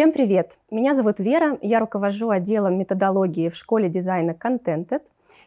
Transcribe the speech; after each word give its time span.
Всем 0.00 0.12
привет! 0.12 0.56
Меня 0.70 0.94
зовут 0.94 1.18
Вера, 1.18 1.58
я 1.60 1.78
руковожу 1.78 2.30
отделом 2.30 2.78
методологии 2.78 3.50
в 3.50 3.54
школе 3.54 3.90
дизайна 3.90 4.30
Contented. 4.30 5.02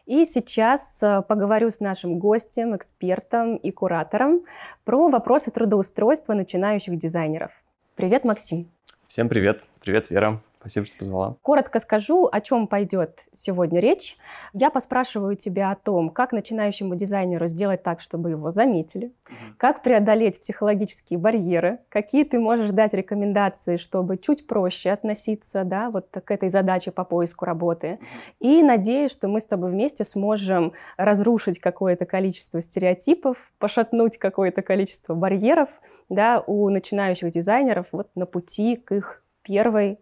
И 0.06 0.24
сейчас 0.24 1.02
э, 1.02 1.22
поговорю 1.26 1.70
с 1.70 1.80
нашим 1.80 2.20
гостем, 2.20 2.76
экспертом 2.76 3.56
и 3.56 3.72
куратором 3.72 4.42
про 4.84 5.08
вопросы 5.08 5.50
трудоустройства 5.50 6.34
начинающих 6.34 6.96
дизайнеров. 6.96 7.64
Привет, 7.96 8.22
Максим. 8.22 8.70
Всем 9.08 9.28
привет. 9.28 9.60
Привет, 9.80 10.08
Вера. 10.10 10.40
Спасибо, 10.64 10.86
что 10.86 10.96
позвала. 10.96 11.36
Коротко 11.42 11.78
скажу, 11.78 12.26
о 12.32 12.40
чем 12.40 12.66
пойдет 12.68 13.20
сегодня 13.34 13.80
речь. 13.80 14.16
Я 14.54 14.70
поспрашиваю 14.70 15.36
тебя 15.36 15.70
о 15.70 15.76
том, 15.76 16.08
как 16.08 16.32
начинающему 16.32 16.94
дизайнеру 16.94 17.46
сделать 17.48 17.82
так, 17.82 18.00
чтобы 18.00 18.30
его 18.30 18.50
заметили, 18.50 19.08
mm-hmm. 19.08 19.34
как 19.58 19.82
преодолеть 19.82 20.40
психологические 20.40 21.18
барьеры, 21.18 21.80
какие 21.90 22.24
ты 22.24 22.40
можешь 22.40 22.70
дать 22.70 22.94
рекомендации, 22.94 23.76
чтобы 23.76 24.16
чуть 24.16 24.46
проще 24.46 24.90
относиться 24.90 25.64
да, 25.64 25.90
вот 25.90 26.08
к 26.10 26.30
этой 26.30 26.48
задаче 26.48 26.92
по 26.92 27.04
поиску 27.04 27.44
работы. 27.44 27.86
Mm-hmm. 27.86 28.36
И 28.40 28.62
надеюсь, 28.62 29.12
что 29.12 29.28
мы 29.28 29.40
с 29.40 29.46
тобой 29.46 29.70
вместе 29.70 30.02
сможем 30.04 30.72
разрушить 30.96 31.58
какое-то 31.58 32.06
количество 32.06 32.62
стереотипов, 32.62 33.52
пошатнуть 33.58 34.16
какое-то 34.16 34.62
количество 34.62 35.14
барьеров 35.14 35.68
да, 36.08 36.42
у 36.46 36.70
начинающих 36.70 37.30
дизайнеров 37.32 37.88
вот 37.92 38.08
на 38.14 38.24
пути 38.24 38.76
к 38.76 38.92
их 38.92 39.22
первой 39.42 39.98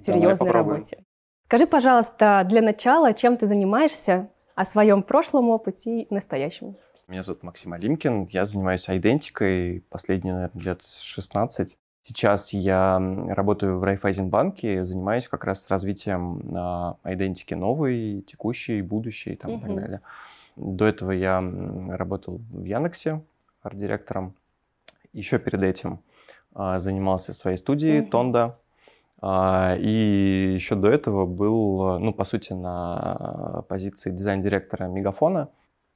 серьезной 0.00 0.50
работе. 0.50 1.04
Скажи, 1.46 1.66
пожалуйста, 1.66 2.44
для 2.48 2.60
начала, 2.60 3.14
чем 3.14 3.36
ты 3.36 3.46
занимаешься, 3.46 4.28
о 4.54 4.64
своем 4.64 5.02
прошлом 5.04 5.50
опыте 5.50 6.02
и 6.02 6.12
настоящем? 6.12 6.76
Меня 7.06 7.22
зовут 7.22 7.44
Максим 7.44 7.72
Алимкин, 7.72 8.26
я 8.32 8.44
занимаюсь 8.44 8.90
идентикой 8.90 9.84
последние, 9.88 10.34
наверное, 10.34 10.62
лет 10.62 10.82
16. 10.82 11.76
Сейчас 12.02 12.52
я 12.52 13.00
работаю 13.28 13.78
в 13.78 13.84
Райфайзенбанке, 13.84 14.84
занимаюсь 14.84 15.28
как 15.28 15.44
раз 15.44 15.70
развитием 15.70 16.40
идентики 17.04 17.54
новой, 17.54 18.22
текущей, 18.22 18.82
будущей 18.82 19.36
там, 19.36 19.52
угу. 19.52 19.58
и 19.58 19.62
так 19.62 19.76
далее. 19.76 20.00
До 20.56 20.86
этого 20.86 21.12
я 21.12 21.40
работал 21.88 22.40
в 22.50 22.64
Яндексе 22.64 23.22
арт-директором. 23.62 24.34
Еще 25.12 25.38
перед 25.38 25.62
этим 25.62 26.00
а, 26.52 26.80
занимался 26.80 27.32
своей 27.32 27.56
студией 27.56 28.00
угу. 28.00 28.10
Тонда, 28.10 28.44
а, 28.44 28.58
и 29.20 30.52
еще 30.54 30.74
до 30.76 30.88
этого 30.88 31.26
был, 31.26 31.98
ну, 31.98 32.12
по 32.12 32.24
сути, 32.24 32.52
на 32.52 33.64
позиции 33.68 34.10
дизайн-директора 34.10 34.84
Мегафона. 34.84 35.48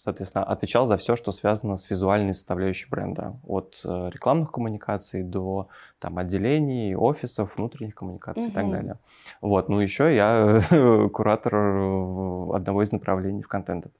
Соответственно, 0.03 0.43
отвечал 0.43 0.87
за 0.87 0.97
все, 0.97 1.15
что 1.15 1.31
связано 1.31 1.77
с 1.77 1.89
визуальной 1.89 2.35
составляющей 2.35 2.89
бренда. 2.91 3.37
От 3.47 3.81
э, 3.85 4.11
рекламных 4.13 4.51
коммуникаций 4.51 5.23
до 5.23 5.69
там, 6.01 6.19
отделений, 6.19 6.97
офисов, 6.97 7.57
внутренних 7.57 7.95
коммуникаций 7.95 8.47
угу. 8.47 8.51
и 8.51 8.53
так 8.53 8.69
далее. 8.69 8.99
Вот. 9.41 9.69
Ну, 9.69 9.79
еще 9.79 10.13
я 10.13 10.61
куратор 11.13 11.55
одного 11.55 12.83
из 12.83 12.91
направлений 12.91 13.43
в 13.43 13.47
контенте. 13.49 13.91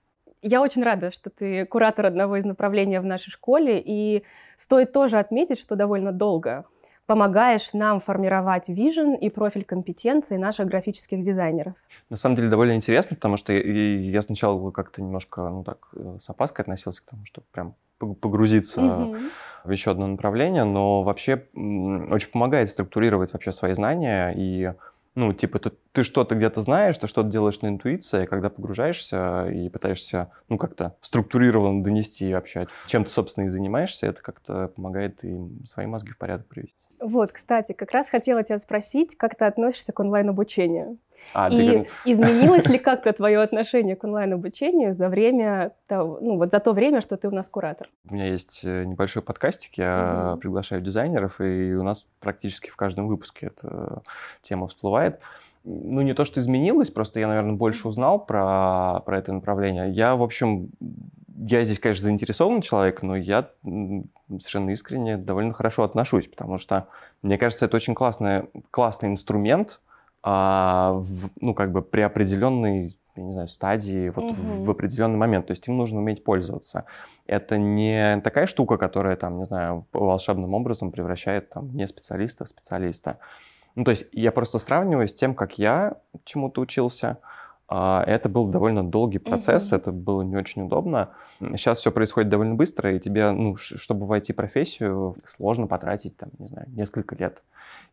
Я 0.43 0.61
очень 0.61 0.83
рада, 0.83 1.13
что 1.13 1.31
ты 1.31 1.67
куратор 1.67 2.07
одного 2.07 2.37
из 2.37 2.45
направлений 2.45 2.99
в 2.99 3.05
нашей 3.05 3.31
школе. 3.31 3.81
И 3.81 4.25
стоит 4.57 4.93
тоже 4.93 5.21
отметить, 5.21 5.61
что 5.61 5.77
довольно 5.77 6.11
долго 6.11 6.65
помогаешь 7.13 7.75
нам 7.75 8.01
формировать 8.01 8.71
вижен 8.71 9.15
и 9.15 9.29
профиль 9.29 9.65
компетенций 9.65 10.39
наших 10.39 10.67
графических 10.67 11.21
дизайнеров. 11.21 11.75
На 12.09 12.17
самом 12.17 12.37
деле 12.37 12.49
довольно 12.49 12.75
интересно, 12.75 13.17
потому 13.17 13.37
что 13.37 13.53
я 13.53 14.23
сначала 14.23 14.71
как-то 14.71 15.03
немножко 15.03 15.47
ну, 15.51 15.63
так, 15.63 15.89
э, 15.95 16.17
с 16.23 16.31
опаской 16.31 16.63
относился 16.63 17.03
к 17.03 17.11
тому, 17.11 17.27
чтобы 17.27 17.47
прям 17.53 17.75
погрузиться 17.99 18.81
угу. 18.81 19.17
в 19.65 19.71
еще 19.71 19.91
одно 19.91 20.07
направление, 20.07 20.65
но 20.65 21.03
вообще 21.03 21.45
очень 21.55 22.31
помогает 22.33 22.71
структурировать 22.71 23.35
вообще 23.35 23.53
свои 23.53 23.75
знания 23.75 24.33
и 24.35 24.73
ну, 25.15 25.35
типа, 25.35 25.59
ты, 25.59 25.73
ты 25.93 26.05
что-то 26.05 26.35
где-то 26.35 26.63
знаешь, 26.63 26.97
ты 26.97 27.07
что-то 27.07 27.29
делаешь 27.29 27.61
на 27.61 27.69
интуиции, 27.69 28.25
когда 28.25 28.49
погружаешься 28.49 29.47
и 29.49 29.69
пытаешься, 29.69 30.31
ну, 30.49 30.57
как-то 30.57 30.97
структурированно 31.03 31.85
донести 31.85 32.33
вообще, 32.33 32.67
чем 32.87 33.05
ты, 33.05 33.11
собственно, 33.11 33.45
и 33.45 33.49
занимаешься, 33.49 34.07
это 34.07 34.23
как-то 34.23 34.69
помогает 34.69 35.23
и 35.23 35.37
свои 35.67 35.85
мозги 35.85 36.13
в 36.13 36.17
порядок 36.17 36.47
привести. 36.47 36.87
Вот, 37.03 37.33
кстати, 37.33 37.73
как 37.73 37.91
раз 37.93 38.09
хотела 38.09 38.43
тебя 38.43 38.59
спросить, 38.59 39.17
как 39.17 39.37
ты 39.37 39.45
относишься 39.45 39.93
к 39.93 40.01
онлайн-обучению? 40.01 40.99
А, 41.35 41.49
и 41.49 41.57
ты... 41.57 41.89
изменилось 42.05 42.69
ли 42.69 42.79
как-то 42.79 43.13
твое 43.13 43.41
отношение 43.41 43.97
к 43.97 44.05
онлайн-обучению 44.05 44.93
за 44.93 45.09
время, 45.09 45.73
ну 45.89 46.37
вот 46.37 46.51
за 46.51 46.61
то 46.61 46.73
время, 46.73 47.01
что 47.01 47.17
ты 47.17 47.29
у 47.29 47.31
нас 47.31 47.49
куратор? 47.49 47.89
У 48.09 48.15
меня 48.15 48.27
есть 48.27 48.61
э, 48.65 48.85
небольшой 48.85 49.23
подкастик, 49.23 49.75
я 49.79 50.33
угу. 50.33 50.41
приглашаю 50.41 50.83
дизайнеров, 50.83 51.41
и 51.41 51.75
у 51.75 51.83
нас 51.83 52.07
практически 52.21 52.71
в 52.71 52.77
каждом 52.77 53.09
выпуске 53.09 53.47
эта 53.47 54.03
тема 54.43 54.69
всплывает. 54.69 55.21
Ну, 55.65 56.01
не 56.01 56.13
то, 56.13 56.25
что 56.25 56.41
изменилось, 56.41 56.91
просто 56.91 57.21
я, 57.21 57.29
наверное, 57.29 57.55
больше 57.55 57.87
узнал 57.87 58.19
про, 58.19 59.01
про 59.07 59.19
это 59.19 59.33
направление. 59.33 59.91
Я, 59.91 60.17
в 60.17 60.23
общем, 60.23 60.71
я 61.37 61.65
здесь, 61.65 61.79
конечно, 61.79 62.05
заинтересованный 62.05 62.63
человек, 62.63 63.03
но 63.03 63.17
я 63.17 63.51
совершенно 63.63 64.71
искренне 64.71 65.17
довольно 65.17 65.53
хорошо 65.53 65.83
отношусь, 65.83 66.29
потому 66.29 66.59
что, 66.59 66.89
мне 67.23 67.39
кажется, 67.39 67.67
это 67.67 67.77
очень 67.77 67.95
классный, 67.95 68.45
классный 68.71 69.09
инструмент, 69.09 69.81
а, 70.23 70.93
в, 70.95 71.31
ну, 71.41 71.55
как 71.55 71.73
бы 71.73 71.83
при 71.83 72.01
определенной 72.01 72.97
я 73.17 73.23
не 73.23 73.33
знаю, 73.33 73.49
стадии, 73.49 74.09
вот 74.09 74.25
угу. 74.25 74.35
в, 74.35 74.65
в 74.65 74.71
определенный 74.71 75.19
момент. 75.19 75.47
То 75.47 75.53
есть 75.53 75.67
им 75.69 75.77
нужно 75.77 75.99
уметь 75.99 76.25
пользоваться. 76.25 76.87
Это 77.27 77.59
не 77.59 78.21
такая 78.23 78.47
штука, 78.47 78.79
которая 78.79 79.17
там, 79.17 79.39
не 79.39 79.45
знаю, 79.45 79.87
волшебным 79.93 80.55
образом 80.55 80.91
превращает 80.91 81.51
там 81.51 81.75
не 81.75 81.87
специалиста 81.87 82.45
в 82.45 82.49
специалиста. 82.49 83.19
Ну, 83.75 83.85
то 83.85 83.91
есть 83.91 84.09
я 84.13 84.33
просто 84.33 84.59
сравниваю 84.59 85.09
с 85.09 85.15
тем, 85.15 85.35
как 85.35 85.59
я 85.59 85.97
чему-то 86.25 86.61
учился, 86.61 87.19
это 87.75 88.29
был 88.29 88.49
довольно 88.49 88.83
долгий 88.83 89.19
процесс, 89.19 89.73
mm-hmm. 89.73 89.77
это 89.77 89.93
было 89.93 90.23
не 90.23 90.37
очень 90.37 90.63
удобно. 90.63 91.11
Сейчас 91.41 91.79
все 91.79 91.91
происходит 91.91 92.29
довольно 92.29 92.55
быстро, 92.55 92.95
и 92.95 93.01
тебе, 93.01 93.31
ну, 93.31 93.57
чтобы 93.57 94.07
войти 94.07 94.33
в 94.33 94.37
профессию, 94.37 95.17
сложно 95.25 95.67
потратить, 95.67 96.17
там, 96.17 96.31
не 96.39 96.47
знаю, 96.47 96.69
несколько 96.71 97.15
лет. 97.17 97.43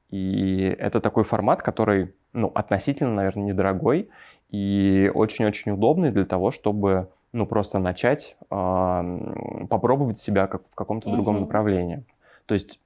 И 0.10 0.76
это 0.80 1.00
такой 1.02 1.24
формат, 1.24 1.62
который, 1.62 2.14
ну, 2.34 2.52
относительно, 2.54 3.14
наверное, 3.14 3.46
недорогой 3.46 4.10
и 4.50 5.12
очень-очень 5.14 5.72
удобный 5.72 6.12
для 6.12 6.26
того, 6.26 6.52
чтобы, 6.52 7.10
ну, 7.32 7.46
просто 7.46 7.80
начать 7.80 8.36
э, 8.50 9.66
попробовать 9.70 10.20
себя 10.20 10.48
как 10.48 10.64
в 10.72 10.76
каком-то 10.76 11.10
mm-hmm. 11.10 11.14
другом 11.14 11.42
направлении. 11.42 12.04
То 12.48 12.56
есть 12.56 12.80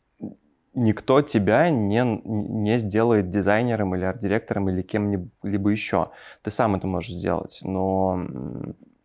никто 0.73 1.21
тебя 1.21 1.69
не, 1.69 2.03
не 2.25 2.79
сделает 2.79 3.29
дизайнером 3.29 3.95
или 3.95 4.05
арт-директором 4.05 4.69
или 4.69 4.81
кем-либо 4.81 5.69
еще. 5.69 6.09
Ты 6.41 6.51
сам 6.51 6.75
это 6.75 6.87
можешь 6.87 7.11
сделать. 7.13 7.59
Но 7.63 8.27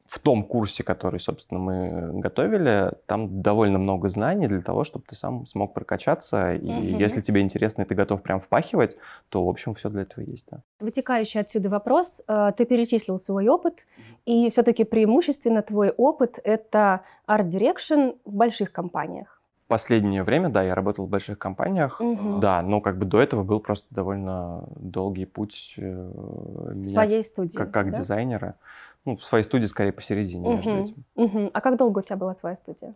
в 0.08 0.18
том 0.20 0.42
курсе, 0.42 0.82
который, 0.82 1.20
собственно, 1.20 1.60
мы 1.60 2.20
готовили, 2.20 2.92
там 3.06 3.42
довольно 3.42 3.78
много 3.78 4.08
знаний 4.08 4.46
для 4.46 4.62
того, 4.62 4.82
чтобы 4.82 5.04
ты 5.06 5.14
сам 5.14 5.44
смог 5.44 5.74
прокачаться. 5.74 6.54
И 6.54 6.66
угу. 6.66 6.98
если 6.98 7.20
тебе 7.20 7.42
интересно, 7.42 7.82
и 7.82 7.84
ты 7.84 7.94
готов 7.94 8.22
прям 8.22 8.40
впахивать, 8.40 8.96
то, 9.28 9.44
в 9.44 9.48
общем, 9.48 9.74
все 9.74 9.90
для 9.90 10.02
этого 10.02 10.24
есть. 10.24 10.46
Да. 10.50 10.62
Вытекающий 10.80 11.40
отсюда 11.40 11.68
вопрос. 11.68 12.22
Э, 12.26 12.52
ты 12.56 12.64
перечислил 12.64 13.18
свой 13.18 13.48
опыт, 13.48 13.86
и 14.24 14.48
все-таки 14.48 14.84
преимущественно 14.84 15.60
твой 15.60 15.90
опыт— 15.90 16.38
это 16.44 17.02
art 17.26 17.48
direction 17.48 18.12
в 18.24 18.32
больших 18.32 18.72
компаниях 18.72 19.37
последнее 19.68 20.24
время, 20.24 20.48
да, 20.48 20.62
я 20.62 20.74
работал 20.74 21.06
в 21.06 21.08
больших 21.08 21.38
компаниях, 21.38 22.00
угу. 22.00 22.38
да, 22.38 22.62
но 22.62 22.80
как 22.80 22.98
бы 22.98 23.04
до 23.04 23.20
этого 23.20 23.44
был 23.44 23.60
просто 23.60 23.86
довольно 23.94 24.64
долгий 24.76 25.26
путь 25.26 25.74
э, 25.76 26.10
в 26.12 26.84
своей 26.84 27.22
студии, 27.22 27.56
как, 27.56 27.70
как 27.70 27.90
да? 27.92 27.98
дизайнера. 27.98 28.54
Ну, 29.04 29.16
в 29.16 29.24
своей 29.24 29.44
студии 29.44 29.66
скорее 29.66 29.92
посередине 29.92 30.48
угу. 30.48 30.56
между 30.56 30.76
этим. 30.78 31.04
Угу. 31.14 31.50
А 31.52 31.60
как 31.60 31.76
долго 31.76 32.00
у 32.00 32.02
тебя 32.02 32.16
была 32.16 32.34
своя 32.34 32.56
студия? 32.56 32.94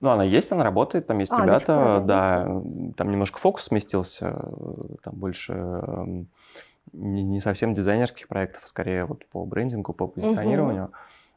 Ну, 0.00 0.10
она 0.10 0.24
есть, 0.24 0.50
она 0.50 0.64
работает, 0.64 1.06
там 1.06 1.18
есть 1.18 1.32
а, 1.32 1.42
ребята, 1.42 2.02
да, 2.04 2.46
есть. 2.48 2.96
там 2.96 3.10
немножко 3.10 3.38
фокус 3.38 3.64
сместился, 3.64 4.32
там 5.02 5.14
больше 5.14 6.26
не, 6.92 7.22
не 7.22 7.40
совсем 7.40 7.74
дизайнерских 7.74 8.28
проектов, 8.28 8.62
а 8.64 8.68
скорее 8.68 9.04
вот 9.04 9.24
по 9.26 9.44
брендингу, 9.44 9.92
по 9.92 10.06
позиционированию. 10.06 10.84
Угу. 10.84 10.92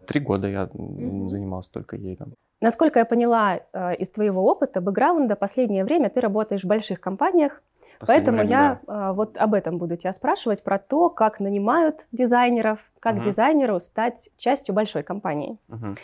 Три 0.09 0.21
года 0.21 0.47
я 0.47 0.63
угу. 0.73 1.29
занимался 1.29 1.71
только 1.71 1.95
ей 1.95 2.15
там. 2.15 2.33
Насколько 2.61 2.97
я 2.97 3.05
поняла 3.05 3.59
э, 3.71 3.95
из 3.97 4.09
твоего 4.09 4.43
опыта, 4.43 4.81
бэкграунда, 4.81 5.35
последнее 5.35 5.83
время 5.85 6.09
ты 6.09 6.19
работаешь 6.19 6.63
в 6.63 6.67
больших 6.67 6.99
компаниях, 6.99 7.61
Поэтому 7.99 8.39
время, 8.39 8.49
я 8.49 8.79
да. 8.87 9.09
э, 9.09 9.13
вот 9.13 9.37
об 9.37 9.53
этом 9.53 9.77
буду 9.77 9.97
тебя 9.97 10.11
спрашивать, 10.11 10.63
про 10.63 10.79
то, 10.79 11.11
как 11.11 11.39
нанимают 11.39 12.07
дизайнеров, 12.11 12.91
как 12.99 13.17
угу. 13.17 13.23
дизайнеру 13.23 13.79
стать 13.79 14.29
частью 14.35 14.73
большой 14.73 15.03
компании. 15.03 15.59
Угу. 15.67 15.95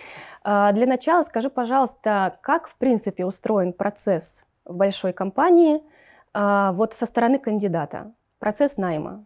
Для 0.43 0.85
начала 0.85 1.23
скажи, 1.23 1.49
пожалуйста, 1.49 2.37
как 2.41 2.67
в 2.67 2.75
принципе 2.75 3.25
устроен 3.25 3.73
процесс 3.73 4.45
в 4.65 4.75
большой 4.75 5.13
компании 5.13 5.81
вот 6.33 6.93
со 6.93 7.07
стороны 7.07 7.39
кандидата, 7.39 8.11
процесс 8.37 8.77
найма? 8.77 9.25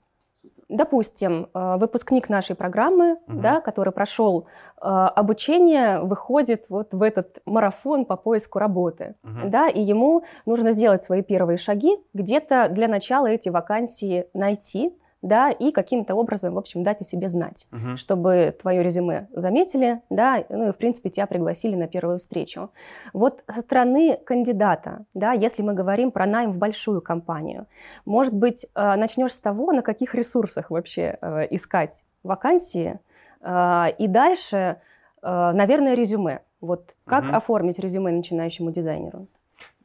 Допустим, 0.70 1.48
э, 1.54 1.78
выпускник 1.78 2.30
нашей 2.30 2.56
программы, 2.56 3.14
угу. 3.28 3.40
да, 3.40 3.60
который 3.62 3.92
прошел 3.92 4.46
э, 4.46 4.86
обучение, 4.86 6.00
выходит 6.00 6.66
вот 6.70 6.94
в 6.94 7.02
этот 7.02 7.40
марафон 7.46 8.06
по 8.06 8.16
поиску 8.16 8.60
работы, 8.60 9.16
угу. 9.24 9.50
да, 9.50 9.68
и 9.68 9.82
ему 9.82 10.24
нужно 10.46 10.72
сделать 10.72 11.04
свои 11.04 11.22
первые 11.22 11.58
шаги, 11.58 11.98
где-то 12.14 12.70
для 12.70 12.88
начала 12.88 13.28
эти 13.28 13.50
вакансии 13.50 14.28
найти, 14.34 14.96
да, 15.22 15.52
и 15.52 15.72
каким-то 15.72 16.16
образом, 16.16 16.54
в 16.54 16.58
общем, 16.58 16.84
дать 16.84 17.02
о 17.02 17.04
себе 17.04 17.28
знать, 17.28 17.68
угу. 17.72 17.98
чтобы 17.98 18.56
твое 18.60 18.84
резюме 18.84 19.28
заметили, 19.34 20.02
да, 20.10 20.46
ну 20.50 20.70
и, 20.70 20.72
в 20.72 20.78
принципе, 20.78 21.10
тебя 21.10 21.28
пригласили 21.28 21.76
на 21.76 21.88
первую 21.88 22.20
встречу. 22.20 22.72
Вот 23.14 23.44
со 23.48 23.62
стороны 23.62 24.18
кандидата, 24.26 25.06
да, 25.14 25.34
если 25.34 25.62
мы 25.62 25.74
говорим 25.74 26.12
про 26.12 26.26
найм 26.26 26.52
в 26.52 26.58
большую 26.58 27.02
компанию, 27.02 27.68
может 28.06 28.34
быть, 28.34 28.66
э, 28.74 28.96
начнешь 28.96 29.34
с 29.34 29.40
того, 29.40 29.72
на 29.74 29.82
каких 29.82 30.16
ресурсах 30.16 30.70
вообще 30.70 31.18
э, 31.22 31.48
искать 31.50 32.04
вакансии, 32.24 33.00
э, 33.42 33.86
и 33.98 34.08
дальше, 34.08 34.78
наверное, 35.22 35.96
резюме. 35.96 36.44
Вот 36.62 36.96
как 37.06 37.26
угу. 37.26 37.34
оформить 37.34 37.78
резюме 37.78 38.12
начинающему 38.12 38.72
дизайнеру? 38.72 39.28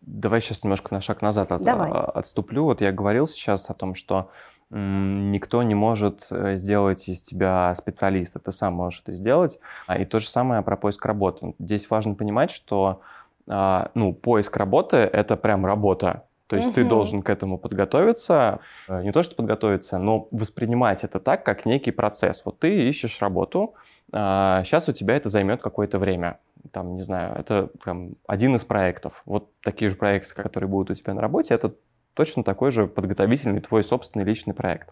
Давай 0.01 0.41
сейчас 0.41 0.63
немножко 0.63 0.95
на 0.95 1.01
шаг 1.01 1.23
назад 1.23 1.51
от, 1.51 1.63
Давай. 1.63 1.91
отступлю. 1.91 2.65
Вот 2.65 2.81
я 2.81 2.93
говорил 2.93 3.27
сейчас 3.27 3.71
о 3.71 3.75
том, 3.75 3.95
что 3.95 4.31
никто 4.77 5.63
не 5.63 5.75
может 5.75 6.27
э, 6.31 6.57
сделать 6.57 7.09
из 7.09 7.23
тебя 7.23 7.75
специалиста, 7.75 8.41
ты 8.41 8.51
сам 8.51 8.75
можешь 8.75 9.03
это 9.03 9.13
сделать. 9.13 9.59
А, 9.87 9.99
и 9.99 10.05
то 10.05 10.19
же 10.19 10.29
самое 10.29 10.63
про 10.63 10.77
поиск 10.77 11.05
работы. 11.07 11.55
Здесь 11.59 11.89
важно 11.89 12.15
понимать, 12.15 12.51
что 12.51 13.01
а, 13.47 13.91
ну, 13.95 14.13
поиск 14.13 14.57
работы— 14.57 14.97
это 15.13 15.37
прям 15.37 15.65
работа. 15.65 16.25
То 16.47 16.57
есть 16.57 16.69
угу. 16.69 16.75
ты 16.75 16.85
должен 16.85 17.23
к 17.23 17.31
этому 17.31 17.57
подготовиться, 17.57 18.61
э, 18.89 19.03
не 19.03 19.13
то 19.13 19.23
что 19.23 19.37
подготовиться, 19.37 19.99
но 19.99 20.29
воспринимать 20.31 21.05
это 21.05 21.21
так, 21.21 21.45
как 21.45 21.67
некий 21.67 21.91
процесс. 21.91 22.43
Вот 22.45 22.59
ты 22.59 22.89
ищешь 22.89 23.21
работу, 23.23 23.75
сейчас 24.11 24.89
а, 24.89 24.91
у 24.91 24.95
тебя 24.95 25.17
это 25.17 25.29
займет 25.29 25.63
какое-то 25.63 25.99
время. 25.99 26.39
Там, 26.73 26.97
не 26.97 27.03
знаю, 27.03 27.35
это 27.39 27.71
там, 27.85 28.13
один 28.27 28.55
из 28.57 28.65
проектов. 28.65 29.23
Вот 29.25 29.49
такие 29.63 29.89
же 29.89 29.97
проекты, 29.97 30.35
которые 30.35 30.69
будут 30.69 30.91
у 30.91 30.95
тебя 30.95 31.15
на 31.15 31.21
работе, 31.21 31.55
это 31.55 31.75
точно 32.15 32.45
такой 32.45 32.71
же 32.71 32.87
подготовительный 32.87 33.61
твой 33.61 33.85
собственный 33.85 34.25
личный 34.25 34.55
проект. 34.55 34.91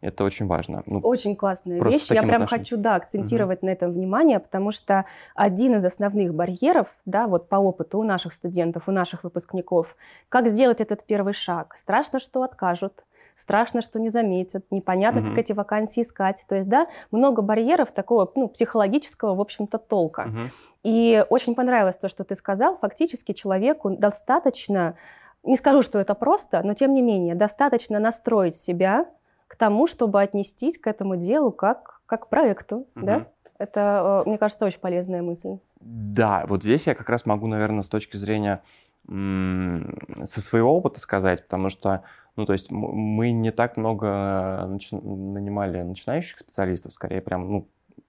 Это 0.00 0.24
очень 0.24 0.46
важно. 0.46 0.82
Ну, 0.86 1.00
очень 1.00 1.36
классная 1.36 1.82
вещь. 1.82 2.06
Я 2.08 2.22
прям 2.22 2.42
отношением. 2.42 2.48
хочу, 2.48 2.76
да, 2.78 2.94
акцентировать 2.94 3.58
угу. 3.58 3.66
на 3.66 3.70
этом 3.70 3.92
внимание, 3.92 4.40
потому 4.40 4.72
что 4.72 5.04
один 5.34 5.76
из 5.76 5.84
основных 5.84 6.34
барьеров, 6.34 6.88
да, 7.04 7.26
вот 7.26 7.48
по 7.48 7.56
опыту 7.56 7.98
у 7.98 8.02
наших 8.02 8.32
студентов, 8.32 8.88
у 8.88 8.92
наших 8.92 9.24
выпускников, 9.24 9.96
как 10.30 10.48
сделать 10.48 10.80
этот 10.80 11.04
первый 11.04 11.34
шаг. 11.34 11.74
Страшно, 11.76 12.18
что 12.18 12.42
откажут, 12.42 13.04
страшно, 13.36 13.82
что 13.82 14.00
не 14.00 14.08
заметят, 14.08 14.64
непонятно, 14.70 15.20
угу. 15.20 15.30
как 15.30 15.38
эти 15.38 15.52
вакансии 15.52 16.00
искать. 16.00 16.46
То 16.48 16.56
есть, 16.56 16.68
да, 16.68 16.86
много 17.10 17.42
барьеров 17.42 17.92
такого, 17.92 18.30
ну, 18.34 18.48
психологического, 18.48 19.34
в 19.34 19.40
общем-то, 19.40 19.76
толка. 19.76 20.28
Угу. 20.28 20.50
И 20.84 21.24
очень 21.28 21.54
понравилось 21.54 21.98
то, 21.98 22.08
что 22.08 22.24
ты 22.24 22.34
сказал. 22.36 22.78
Фактически 22.78 23.32
человеку 23.32 23.90
достаточно 23.90 24.96
не 25.42 25.56
скажу, 25.56 25.82
что 25.82 25.98
это 25.98 26.14
просто, 26.14 26.62
но 26.62 26.74
тем 26.74 26.94
не 26.94 27.02
менее, 27.02 27.34
достаточно 27.34 27.98
настроить 27.98 28.56
себя 28.56 29.06
к 29.46 29.56
тому, 29.56 29.86
чтобы 29.86 30.20
отнестись 30.20 30.78
к 30.78 30.86
этому 30.86 31.16
делу 31.16 31.50
как, 31.50 32.00
как 32.06 32.26
к 32.26 32.28
проекту, 32.28 32.86
угу. 32.94 33.06
да? 33.06 33.26
Это, 33.58 34.22
э, 34.24 34.28
мне 34.28 34.38
кажется, 34.38 34.64
очень 34.64 34.80
полезная 34.80 35.22
мысль. 35.22 35.58
Да, 35.80 36.44
вот 36.46 36.62
здесь 36.62 36.86
я 36.86 36.94
как 36.94 37.08
раз 37.08 37.26
могу, 37.26 37.46
наверное, 37.46 37.82
с 37.82 37.88
точки 37.88 38.16
зрения 38.16 38.62
со 39.06 40.40
своего 40.40 40.76
опыта 40.76 41.00
сказать, 41.00 41.42
потому 41.42 41.68
что, 41.68 42.04
ну, 42.36 42.46
то 42.46 42.52
есть 42.52 42.70
мы 42.70 43.32
не 43.32 43.50
так 43.50 43.76
много 43.76 44.68
начи- 44.68 45.02
нанимали 45.02 45.82
начинающих 45.82 46.38
специалистов, 46.38 46.92
скорее 46.92 47.20
прям, 47.20 47.50
ну, 47.50 47.68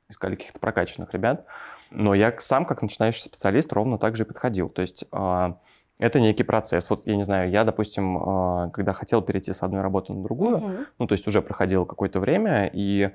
искали 0.10 0.36
каких-то 0.36 0.60
прокачанных 0.60 1.13
ребят, 1.13 1.45
но 1.89 2.13
я 2.13 2.34
сам 2.39 2.66
как 2.66 2.81
начинающий 2.81 3.22
специалист 3.22 3.72
ровно 3.74 3.98
так 3.98 4.16
же 4.16 4.24
и 4.24 4.25
подходил. 4.25 4.69
То 4.69 4.81
есть 4.81 5.06
а, 5.12 5.57
это 6.01 6.19
некий 6.19 6.44
процесс. 6.44 6.89
Вот 6.89 7.03
я 7.06 7.15
не 7.15 7.24
знаю, 7.24 7.51
я, 7.51 7.63
допустим, 7.63 8.18
а, 8.18 8.69
когда 8.74 8.92
хотел 8.92 9.21
перейти 9.21 9.53
с 9.53 9.62
одной 9.62 9.81
работы 9.81 10.13
на 10.13 10.24
другую, 10.24 10.57
uh-huh. 10.57 10.86
ну, 10.98 11.07
то 11.07 11.13
есть 11.13 11.27
уже 11.27 11.42
проходило 11.44 11.86
какое-то 11.86 12.19
время, 12.19 12.69
и 12.74 13.12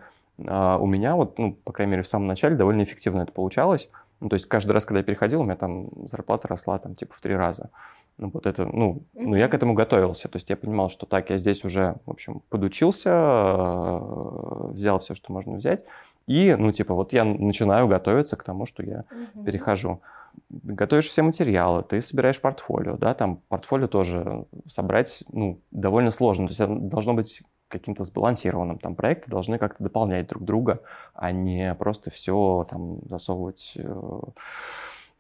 а, 0.47 0.79
у 0.79 0.87
меня 0.87 1.17
вот, 1.17 1.37
ну, 1.37 1.53
по 1.65 1.73
крайней 1.73 1.91
мере, 1.91 2.03
в 2.03 2.07
самом 2.07 2.29
начале 2.29 2.55
довольно 2.55 2.85
эффективно 2.85 3.23
это 3.23 3.33
получалось. 3.33 3.91
Ну, 4.21 4.29
то 4.29 4.35
есть 4.35 4.47
каждый 4.47 4.71
раз, 4.71 4.85
когда 4.85 5.01
я 5.01 5.05
переходил, 5.05 5.41
у 5.41 5.45
меня 5.45 5.57
там 5.57 5.89
зарплата 6.07 6.47
росла 6.47 6.79
там 6.79 6.95
типа 6.95 7.13
в 7.15 7.21
три 7.21 7.35
раза. 7.35 7.71
Ну, 8.19 8.31
вот 8.33 8.47
это, 8.47 8.65
ну, 8.65 9.03
ну, 9.15 9.35
я 9.35 9.49
к 9.49 9.55
этому 9.55 9.75
готовился. 9.75 10.29
То 10.29 10.37
есть 10.37 10.49
я 10.49 10.57
понимал, 10.57 10.89
что 10.89 11.07
так, 11.07 11.31
я 11.31 11.39
здесь 11.39 11.65
уже, 11.65 11.97
в 12.07 12.11
общем, 12.11 12.41
подучился, 12.51 13.11
а, 13.13 14.71
взял 14.73 15.01
все, 15.01 15.15
что 15.15 15.33
можно 15.33 15.57
взять. 15.57 15.85
И, 16.27 16.55
ну, 16.55 16.73
типа, 16.73 16.95
вот 16.95 17.13
я 17.13 17.25
начинаю 17.25 17.87
готовиться 17.89 18.37
к 18.37 18.43
тому, 18.43 18.67
что 18.67 18.83
я 18.83 19.05
угу. 19.35 19.45
перехожу 19.45 20.01
готовишь 20.49 21.07
все 21.07 21.23
материалы, 21.23 21.83
ты 21.83 22.01
собираешь 22.01 22.41
портфолио, 22.41 22.97
да, 22.97 23.15
там 23.15 23.41
портфолио 23.49 23.89
тоже 23.89 24.45
собрать, 24.69 25.25
ну, 25.33 25.61
довольно 25.71 26.11
сложно, 26.11 26.47
то 26.47 26.51
есть 26.51 26.61
оно 26.61 26.79
должно 26.89 27.15
быть 27.15 27.43
каким-то 27.69 28.05
сбалансированным, 28.05 28.79
там 28.79 28.95
проекты 28.95 29.31
должны 29.31 29.59
как-то 29.59 29.83
дополнять 29.83 30.29
друг 30.29 30.45
друга, 30.45 30.81
а 31.15 31.33
не 31.33 31.75
просто 31.75 32.11
все 32.11 32.67
там 32.71 33.01
засовывать 33.09 33.73
э, 33.77 33.81
э, 33.83 33.85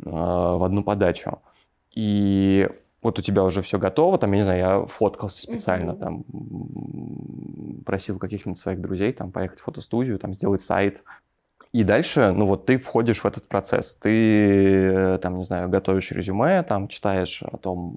в 0.04 0.64
одну 0.64 0.84
подачу. 0.84 1.40
И 1.92 2.68
вот 3.06 3.18
у 3.20 3.22
тебя 3.22 3.44
уже 3.44 3.62
все 3.62 3.78
готово, 3.78 4.18
там, 4.18 4.32
я 4.32 4.38
не 4.38 4.42
знаю, 4.42 4.58
я 4.58 4.86
фоткался 4.86 5.40
специально, 5.40 5.92
mm-hmm. 5.92 5.98
там, 6.00 6.24
просил 7.84 8.18
каких-нибудь 8.18 8.58
своих 8.58 8.80
друзей, 8.80 9.12
там, 9.12 9.30
поехать 9.30 9.60
в 9.60 9.64
фотостудию, 9.64 10.18
там, 10.18 10.34
сделать 10.34 10.60
сайт, 10.60 11.04
и 11.72 11.84
дальше, 11.84 12.32
ну 12.32 12.46
вот 12.46 12.66
ты 12.66 12.78
входишь 12.78 13.20
в 13.20 13.26
этот 13.26 13.46
процесс, 13.46 13.96
ты, 13.96 14.10
э, 14.10 15.18
там, 15.22 15.38
не 15.38 15.44
знаю, 15.44 15.68
готовишь 15.68 16.10
резюме, 16.10 16.64
там, 16.64 16.88
читаешь 16.88 17.42
о 17.42 17.56
том, 17.58 17.96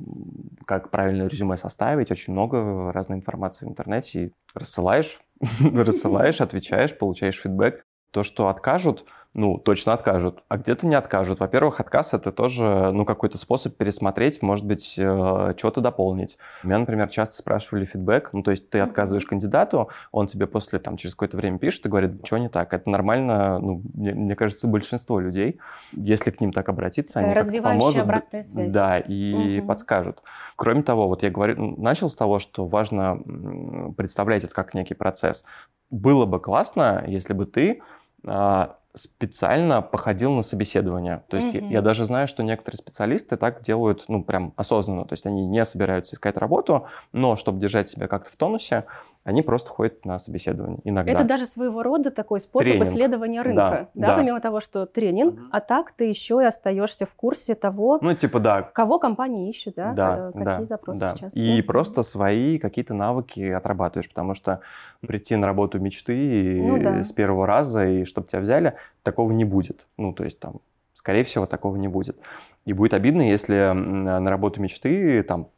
как 0.66 0.92
правильно 0.92 1.28
резюме 1.28 1.58
составить, 1.58 2.12
очень 2.12 2.34
много 2.34 2.92
разной 2.92 3.18
информации 3.18 3.66
в 3.66 3.70
интернете, 3.70 4.26
и 4.26 4.32
рассылаешь, 4.54 5.22
рассылаешь, 5.60 6.42
отвечаешь, 6.42 6.96
получаешь 6.96 7.40
фидбэк. 7.42 7.84
То, 8.12 8.24
что 8.24 8.48
откажут, 8.48 9.06
ну, 9.36 9.60
точно 9.60 9.94
откажут, 9.94 10.44
а 10.48 10.58
где-то 10.58 10.88
не 10.88 10.96
откажут. 10.96 11.40
Во-первых, 11.40 11.80
отказ— 11.80 12.14
это 12.16 12.32
тоже, 12.32 12.90
ну, 12.92 13.06
какой-то 13.06 13.38
способ 13.38 13.78
пересмотреть, 13.78 14.42
может 14.42 14.66
быть, 14.66 14.96
э, 14.98 15.54
чего-то 15.56 15.82
дополнить. 15.82 16.38
Меня, 16.64 16.80
например, 16.80 17.10
часто 17.10 17.36
спрашивали 17.36 17.86
фидбэк, 17.86 18.32
ну, 18.34 18.42
то 18.42 18.50
есть 18.50 18.72
ты 18.72 18.80
отказываешь 18.80 19.26
кандидату, 19.26 19.90
он 20.12 20.26
тебе 20.26 20.48
после, 20.48 20.80
там, 20.80 20.98
через 20.98 21.14
какое-то 21.14 21.38
время 21.38 21.60
пишет 21.60 21.86
и 21.86 21.90
говорит, 21.90 22.26
что 22.26 22.40
не 22.40 22.50
так. 22.50 22.74
Это 22.74 22.90
нормально, 22.90 23.60
ну, 23.60 23.84
мне, 23.94 24.14
мне 24.14 24.36
кажется, 24.36 24.68
большинство 24.68 25.20
людей, 25.20 25.60
если 25.92 26.32
к 26.32 26.42
ним 26.42 26.52
так 26.52 26.68
обратиться, 26.68 27.20
они 27.20 27.34
как-то 27.34 27.62
поможет. 27.62 28.04
обратная 28.04 28.42
связь. 28.42 28.74
Да, 28.74 28.98
и 28.98 29.60
угу. 29.60 29.68
подскажут. 29.68 30.24
Кроме 30.56 30.82
того, 30.82 31.08
вот 31.08 31.22
я 31.22 31.30
говорю, 31.30 31.76
начал 31.78 32.10
с 32.10 32.16
того, 32.16 32.40
что 32.40 32.66
важно 32.66 33.20
представлять 33.96 34.44
это 34.44 34.54
как 34.54 34.74
некий 34.74 34.96
процесс. 34.96 35.46
Было 35.92 36.26
бы 36.26 36.40
классно, 36.40 37.04
если 37.08 37.34
бы 37.34 37.46
ты 37.46 37.82
специально 38.94 39.82
походил 39.82 40.32
на 40.34 40.42
собеседование. 40.42 41.24
То 41.28 41.38
есть 41.38 41.50
mm-hmm. 41.50 41.68
я, 41.68 41.74
я 41.74 41.82
даже 41.82 42.06
знаю, 42.06 42.28
что 42.28 42.44
некоторые 42.44 42.78
специалисты 42.78 43.38
так 43.38 43.62
делают, 43.62 44.06
ну, 44.08 44.24
прям 44.24 44.54
осознанно. 44.56 45.06
То 45.06 45.14
есть 45.14 45.26
они 45.26 45.46
не 45.46 45.64
собираются 45.64 46.16
искать 46.16 46.38
работу, 46.38 46.88
но 47.12 47.36
чтобы 47.36 47.60
держать 47.60 47.88
себя 47.88 48.08
как-то 48.08 48.32
в 48.32 48.36
тонусе, 48.36 48.86
они 49.30 49.44
просто 49.44 49.70
ходят 49.70 50.06
на 50.06 50.18
собеседование 50.18 50.80
иногда. 50.84 51.12
Это 51.12 51.24
даже 51.24 51.46
своего 51.46 51.84
рода 51.84 52.10
такой 52.10 52.40
способ 52.40 52.68
тренинг. 52.68 52.88
исследования 52.88 53.42
рынка, 53.44 53.90
да, 53.94 54.08
да, 54.08 54.08
да, 54.08 54.16
помимо 54.16 54.42
того, 54.42 54.60
что 54.60 54.88
тренинг, 54.88 55.36
угу. 55.36 55.42
а 55.52 55.60
так 55.60 55.92
ты 55.92 56.06
еще 56.06 56.40
и 56.42 56.46
остаешься 56.46 57.06
в 57.06 57.14
курсе 57.14 57.54
того, 57.54 58.00
ну, 58.02 58.14
типа, 58.16 58.40
да. 58.40 58.64
кого 58.64 58.98
компании 58.98 59.50
ищут, 59.50 59.76
да, 59.76 59.94
да 59.94 60.32
какие 60.32 60.44
да, 60.44 60.64
запросы 60.64 61.00
да. 61.00 61.16
сейчас. 61.16 61.36
И 61.36 61.58
да. 61.58 61.64
просто 61.68 62.02
свои 62.02 62.58
какие-то 62.58 62.96
навыки 62.96 63.40
отрабатываешь, 63.40 64.10
потому 64.10 64.34
что 64.34 64.62
прийти 65.02 65.36
на 65.36 65.46
работу 65.46 65.80
мечты 65.80 66.62
ну, 66.66 66.82
да. 66.82 67.04
с 67.04 67.12
первого 67.12 67.46
раза, 67.46 67.88
и 67.88 68.06
чтобы 68.06 68.28
тебя 68.28 68.42
взяли, 68.42 68.76
такого 69.04 69.32
не 69.32 69.46
будет. 69.46 69.86
Ну, 69.98 70.12
то 70.12 70.24
есть 70.24 70.40
там 70.40 70.56
Скорее 71.00 71.24
всего, 71.24 71.46
такого 71.46 71.78
не 71.78 71.88
будет. 71.88 72.18
И 72.70 72.74
будет 72.74 72.94
обидно, 72.94 73.24
если 73.28 73.72
на 73.74 74.30
работу 74.30 74.62
мечты 74.62 75.24
там 75.24 75.50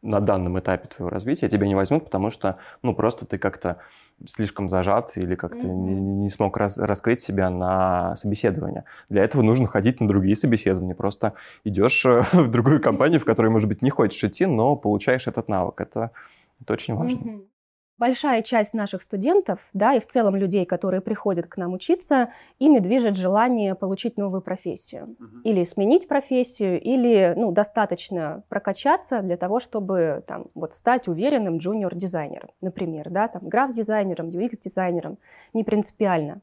на 0.00 0.20
данном 0.20 0.58
этапе 0.58 0.88
твоего 0.88 1.10
развития 1.10 1.50
тебя 1.50 1.66
не 1.66 1.74
возьмут, 1.74 2.06
потому 2.06 2.30
что, 2.30 2.56
ну, 2.80 2.94
просто 2.94 3.26
ты 3.26 3.36
как-то 3.36 3.76
слишком 4.26 4.70
зажат 4.70 5.18
или 5.18 5.34
как-то 5.34 5.66
mm-hmm. 5.66 5.74
не, 5.74 5.94
не 6.22 6.28
смог 6.30 6.56
раз, 6.56 6.78
раскрыть 6.78 7.20
себя 7.20 7.50
на 7.50 8.16
собеседование. 8.16 8.84
Для 9.10 9.22
этого 9.22 9.42
нужно 9.42 9.66
ходить 9.66 10.00
на 10.00 10.08
другие 10.08 10.34
собеседования. 10.34 10.94
Просто 10.94 11.34
идешь 11.62 12.06
э, 12.06 12.22
в 12.32 12.50
другую 12.50 12.80
компанию, 12.80 13.20
в 13.20 13.26
которой, 13.26 13.50
может 13.50 13.68
быть, 13.68 13.82
не 13.82 13.90
хочешь 13.90 14.24
идти, 14.24 14.46
но 14.46 14.76
получаешь 14.76 15.26
этот 15.26 15.48
навык. 15.48 15.78
Это, 15.78 16.10
это 16.58 16.72
очень 16.72 16.94
важно. 16.94 17.18
Mm-hmm. 17.18 17.44
Большая 17.96 18.42
часть 18.42 18.74
наших 18.74 19.02
студентов, 19.02 19.68
да, 19.72 19.94
и 19.94 20.00
в 20.00 20.06
целом 20.08 20.34
людей, 20.34 20.66
которые 20.66 21.00
приходят 21.00 21.46
к 21.46 21.56
нам 21.56 21.74
учиться, 21.74 22.30
ими 22.58 22.80
движет 22.80 23.16
желание 23.16 23.76
получить 23.76 24.16
новую 24.16 24.42
профессию. 24.42 25.14
Uh-huh. 25.20 25.42
Или 25.44 25.62
сменить 25.62 26.08
профессию, 26.08 26.80
или 26.80 27.34
ну, 27.36 27.52
достаточно 27.52 28.42
прокачаться 28.48 29.20
для 29.20 29.36
того, 29.36 29.60
чтобы 29.60 30.24
там, 30.26 30.46
вот, 30.56 30.74
стать 30.74 31.06
уверенным 31.06 31.58
джуниор-дизайнером, 31.58 32.50
например, 32.60 33.10
да, 33.10 33.28
там, 33.28 33.48
граф-дизайнером, 33.48 34.28
UX-дизайнером, 34.30 35.18
не 35.52 35.62
принципиально. 35.62 36.40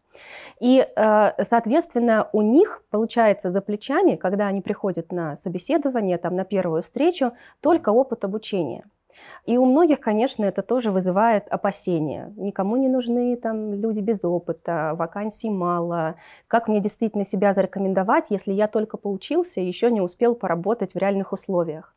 И, 0.61 0.79
э, 0.79 1.43
соответственно, 1.43 2.29
у 2.31 2.41
них 2.41 2.85
получается 2.89 3.51
за 3.51 3.61
плечами, 3.61 4.15
когда 4.15 4.47
они 4.47 4.61
приходят 4.61 5.11
на 5.11 5.35
собеседование, 5.35 6.17
там, 6.17 6.37
на 6.37 6.45
первую 6.45 6.81
встречу, 6.81 7.33
только 7.59 7.89
опыт 7.89 8.23
обучения. 8.23 8.85
И 9.45 9.57
у 9.57 9.65
многих, 9.65 9.99
конечно, 9.99 10.45
это 10.45 10.61
тоже 10.61 10.91
вызывает 10.91 11.47
опасения. 11.47 12.33
Никому 12.37 12.75
не 12.75 12.87
нужны 12.87 13.35
там 13.35 13.73
люди 13.73 14.01
без 14.01 14.23
опыта, 14.23 14.93
вакансий 14.95 15.49
мало. 15.49 16.15
Как 16.47 16.67
мне 16.67 16.79
действительно 16.79 17.25
себя 17.25 17.53
зарекомендовать, 17.53 18.27
если 18.29 18.53
я 18.53 18.67
только 18.67 18.97
поучился 18.97 19.61
и 19.61 19.65
еще 19.65 19.91
не 19.91 20.01
успел 20.01 20.35
поработать 20.35 20.93
в 20.93 20.97
реальных 20.97 21.33
условиях? 21.33 21.95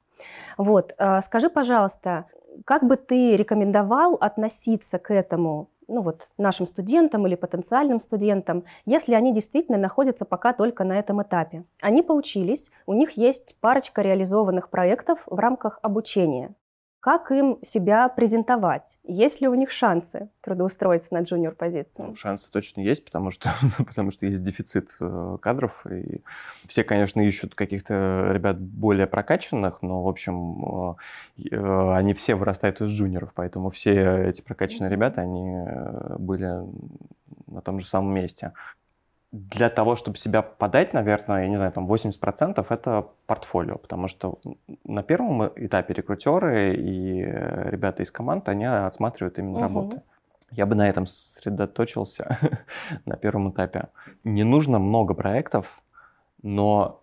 Вот, 0.56 0.94
а, 0.98 1.20
скажи, 1.20 1.50
пожалуйста, 1.50 2.26
как 2.64 2.84
бы 2.84 2.96
ты 2.96 3.36
рекомендовал 3.36 4.14
относиться 4.14 4.98
к 4.98 5.12
этому 5.12 5.68
ну 5.88 6.00
вот, 6.00 6.28
нашим 6.38 6.66
студентам 6.66 7.26
или 7.26 7.34
потенциальным 7.34 7.98
студентам, 7.98 8.64
если 8.86 9.14
они 9.14 9.32
действительно 9.32 9.78
находятся 9.78 10.24
пока 10.24 10.52
только 10.52 10.84
на 10.84 10.98
этом 10.98 11.22
этапе. 11.22 11.64
Они 11.80 12.02
поучились, 12.02 12.70
у 12.86 12.94
них 12.94 13.12
есть 13.12 13.56
парочка 13.60 14.02
реализованных 14.02 14.70
проектов 14.70 15.22
в 15.26 15.38
рамках 15.38 15.78
обучения. 15.82 16.54
Как 17.04 17.30
им 17.32 17.58
себя 17.60 18.08
презентовать? 18.08 18.96
Есть 19.04 19.42
ли 19.42 19.46
у 19.46 19.52
них 19.52 19.70
шансы 19.70 20.30
трудоустроиться 20.40 21.12
на 21.12 21.20
джуниор-позицию? 21.20 22.08
Ну, 22.08 22.14
шансы 22.14 22.50
точно 22.50 22.80
есть, 22.80 23.04
потому 23.04 23.30
что, 23.30 23.50
потому 23.76 24.10
что 24.10 24.24
есть 24.24 24.42
дефицит 24.42 24.88
э, 25.02 25.36
кадров. 25.42 25.86
И 25.86 26.22
все, 26.66 26.82
конечно, 26.82 27.20
ищут 27.20 27.54
каких-то 27.54 28.30
ребят 28.32 28.58
более 28.58 29.06
прокачанных, 29.06 29.82
но, 29.82 30.02
в 30.02 30.08
общем, 30.08 30.96
э, 31.36 31.50
э, 31.50 31.92
они 31.94 32.14
все 32.14 32.36
вырастают 32.36 32.80
из 32.80 32.90
джуниоров, 32.90 33.32
поэтому 33.34 33.68
все 33.68 34.24
эти 34.26 34.40
прокачанные 34.40 34.90
ребята, 34.90 35.20
они 35.20 35.58
были 36.18 36.62
на 37.48 37.60
том 37.60 37.80
же 37.80 37.86
самом 37.86 38.14
месте 38.14 38.54
для 39.34 39.68
того, 39.68 39.96
чтобы 39.96 40.16
себя 40.16 40.42
подать, 40.42 40.92
наверное, 40.92 41.42
я 41.42 41.48
не 41.48 41.56
знаю, 41.56 41.72
там 41.72 41.88
80% 41.88 42.64
это 42.70 43.08
портфолио, 43.26 43.78
потому 43.78 44.06
что 44.06 44.38
на 44.84 45.02
первом 45.02 45.46
этапе 45.56 45.92
рекрутеры 45.92 46.76
и 46.76 47.18
ребята 47.70 48.04
из 48.04 48.12
команд, 48.12 48.48
они 48.48 48.64
отсматривают 48.64 49.40
именно 49.40 49.54
угу. 49.56 49.62
работы. 49.62 50.02
Я 50.52 50.66
бы 50.66 50.76
на 50.76 50.88
этом 50.88 51.06
сосредоточился 51.06 52.38
на 53.06 53.16
первом 53.16 53.50
этапе. 53.50 53.88
Не 54.22 54.44
нужно 54.44 54.78
много 54.78 55.14
проектов, 55.14 55.82
но, 56.42 57.00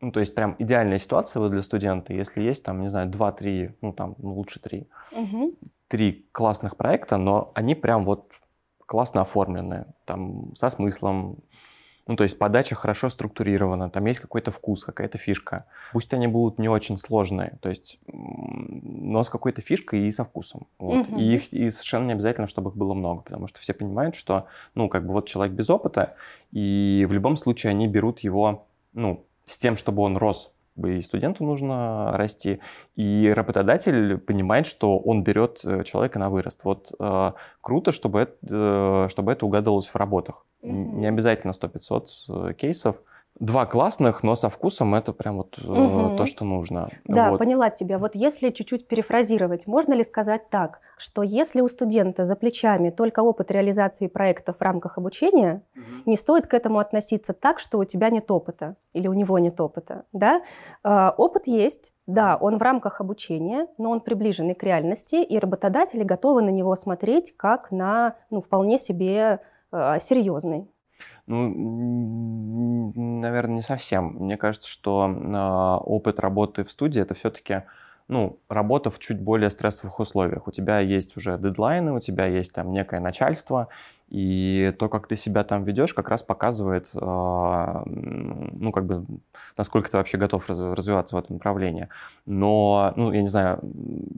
ну, 0.00 0.10
то 0.10 0.20
есть 0.20 0.34
прям 0.34 0.56
идеальная 0.58 0.98
ситуация 0.98 1.46
для 1.50 1.60
студента, 1.60 2.14
если 2.14 2.40
есть 2.40 2.64
там, 2.64 2.80
не 2.80 2.88
знаю, 2.88 3.10
2-3, 3.10 3.74
ну 3.82 3.92
там, 3.92 4.14
ну, 4.16 4.32
лучше 4.32 4.58
3, 4.58 4.86
угу. 5.12 5.54
3 5.88 6.28
классных 6.32 6.78
проекта, 6.78 7.18
но 7.18 7.50
они 7.52 7.74
прям 7.74 8.06
вот 8.06 8.31
классно 8.86 9.22
оформлены, 9.22 9.86
там, 10.04 10.54
со 10.56 10.70
смыслом, 10.70 11.38
ну, 12.06 12.16
то 12.16 12.24
есть 12.24 12.38
подача 12.38 12.74
хорошо 12.74 13.08
структурирована, 13.08 13.88
там 13.88 14.06
есть 14.06 14.18
какой-то 14.18 14.50
вкус, 14.50 14.84
какая-то 14.84 15.18
фишка. 15.18 15.66
Пусть 15.92 16.12
они 16.12 16.26
будут 16.26 16.58
не 16.58 16.68
очень 16.68 16.98
сложные, 16.98 17.58
то 17.60 17.68
есть, 17.68 18.00
но 18.06 19.22
с 19.22 19.30
какой-то 19.30 19.60
фишкой 19.60 20.06
и 20.06 20.10
со 20.10 20.24
вкусом. 20.24 20.66
Вот. 20.78 21.08
Угу. 21.08 21.18
И, 21.18 21.34
их, 21.34 21.52
и 21.52 21.70
совершенно 21.70 22.06
не 22.06 22.12
обязательно, 22.12 22.48
чтобы 22.48 22.70
их 22.70 22.76
было 22.76 22.94
много, 22.94 23.22
потому 23.22 23.46
что 23.46 23.60
все 23.60 23.72
понимают, 23.72 24.16
что, 24.16 24.46
ну, 24.74 24.88
как 24.88 25.06
бы 25.06 25.12
вот 25.12 25.28
человек 25.28 25.54
без 25.54 25.70
опыта, 25.70 26.16
и 26.50 27.06
в 27.08 27.12
любом 27.12 27.36
случае 27.36 27.70
они 27.70 27.86
берут 27.86 28.20
его, 28.20 28.66
ну, 28.92 29.24
с 29.46 29.56
тем, 29.56 29.76
чтобы 29.76 30.02
он 30.02 30.16
рос 30.16 30.52
и 30.76 31.00
студенту 31.02 31.44
нужно 31.44 32.12
расти, 32.16 32.60
и 32.96 33.32
работодатель 33.34 34.18
понимает, 34.18 34.66
что 34.66 34.98
он 34.98 35.22
берет 35.22 35.60
э, 35.64 35.84
человека 35.84 36.18
на 36.18 36.30
вырост. 36.30 36.60
Вот 36.64 36.92
э, 36.98 37.32
круто, 37.60 37.92
чтобы 37.92 38.20
это, 38.20 38.36
э, 38.48 39.08
чтобы 39.10 39.32
это 39.32 39.46
угадывалось 39.46 39.86
в 39.86 39.96
работах. 39.96 40.46
Mm-hmm. 40.62 40.70
Не 40.70 41.06
обязательно 41.08 41.52
100-500 41.52 42.06
э, 42.28 42.54
кейсов, 42.54 42.96
Два 43.40 43.66
классных, 43.66 44.22
но 44.22 44.34
со 44.34 44.50
вкусом 44.50 44.94
это 44.94 45.12
прям 45.12 45.38
вот 45.38 45.58
угу. 45.58 46.16
то, 46.16 46.26
что 46.26 46.44
нужно. 46.44 46.90
Да, 47.06 47.30
вот. 47.30 47.38
поняла 47.38 47.70
тебя. 47.70 47.98
Вот 47.98 48.14
если 48.14 48.50
чуть-чуть 48.50 48.86
перефразировать, 48.86 49.66
можно 49.66 49.94
ли 49.94 50.04
сказать 50.04 50.50
так, 50.50 50.80
что 50.98 51.22
если 51.22 51.60
у 51.60 51.68
студента 51.68 52.24
за 52.24 52.36
плечами 52.36 52.90
только 52.90 53.20
опыт 53.20 53.50
реализации 53.50 54.06
проектов 54.06 54.58
в 54.58 54.62
рамках 54.62 54.98
обучения, 54.98 55.62
угу. 55.74 55.82
не 56.06 56.16
стоит 56.16 56.46
к 56.46 56.54
этому 56.54 56.78
относиться 56.78 57.32
так, 57.32 57.58
что 57.58 57.78
у 57.78 57.84
тебя 57.84 58.10
нет 58.10 58.30
опыта 58.30 58.76
или 58.92 59.08
у 59.08 59.14
него 59.14 59.38
нет 59.38 59.60
опыта, 59.60 60.04
да? 60.12 60.42
Э, 60.84 61.08
опыт 61.16 61.46
есть, 61.46 61.94
да, 62.06 62.36
он 62.36 62.58
в 62.58 62.62
рамках 62.62 63.00
обучения, 63.00 63.66
но 63.78 63.90
он 63.90 64.00
приближенный 64.00 64.54
к 64.54 64.62
реальности, 64.62 65.16
и 65.16 65.38
работодатели 65.38 66.02
готовы 66.02 66.42
на 66.42 66.50
него 66.50 66.76
смотреть 66.76 67.34
как 67.36 67.70
на, 67.70 68.16
ну, 68.30 68.40
вполне 68.40 68.78
себе 68.78 69.40
э, 69.72 69.98
серьезный. 70.00 70.68
Ну, 71.26 72.92
наверное, 73.20 73.56
не 73.56 73.62
совсем. 73.62 74.16
Мне 74.18 74.36
кажется, 74.36 74.68
что 74.68 75.08
э, 75.08 75.84
опыт 75.84 76.18
работы 76.18 76.64
в 76.64 76.70
студии 76.70 77.00
это 77.00 77.14
все-таки 77.14 77.62
ну, 78.08 78.38
работа 78.48 78.90
в 78.90 78.98
чуть 78.98 79.20
более 79.20 79.48
стрессовых 79.48 80.00
условиях. 80.00 80.46
У 80.46 80.50
тебя 80.50 80.80
есть 80.80 81.16
уже 81.16 81.38
дедлайны, 81.38 81.92
у 81.92 82.00
тебя 82.00 82.26
есть 82.26 82.52
там 82.52 82.72
некое 82.72 83.00
начальство, 83.00 83.68
и 84.12 84.74
то, 84.78 84.90
как 84.90 85.06
ты 85.06 85.16
себя 85.16 85.42
там 85.42 85.64
ведешь, 85.64 85.94
как 85.94 86.10
раз 86.10 86.22
показывает, 86.22 86.90
а, 86.94 87.82
ну, 87.86 88.70
как 88.70 88.84
бы, 88.84 89.06
насколько 89.56 89.90
ты 89.90 89.96
вообще 89.96 90.18
готов 90.18 90.50
развиваться 90.50 91.16
в 91.16 91.18
этом 91.18 91.36
направлении. 91.36 91.88
Но, 92.26 92.92
ну, 92.96 93.10
я 93.10 93.22
не 93.22 93.28
знаю, 93.28 93.60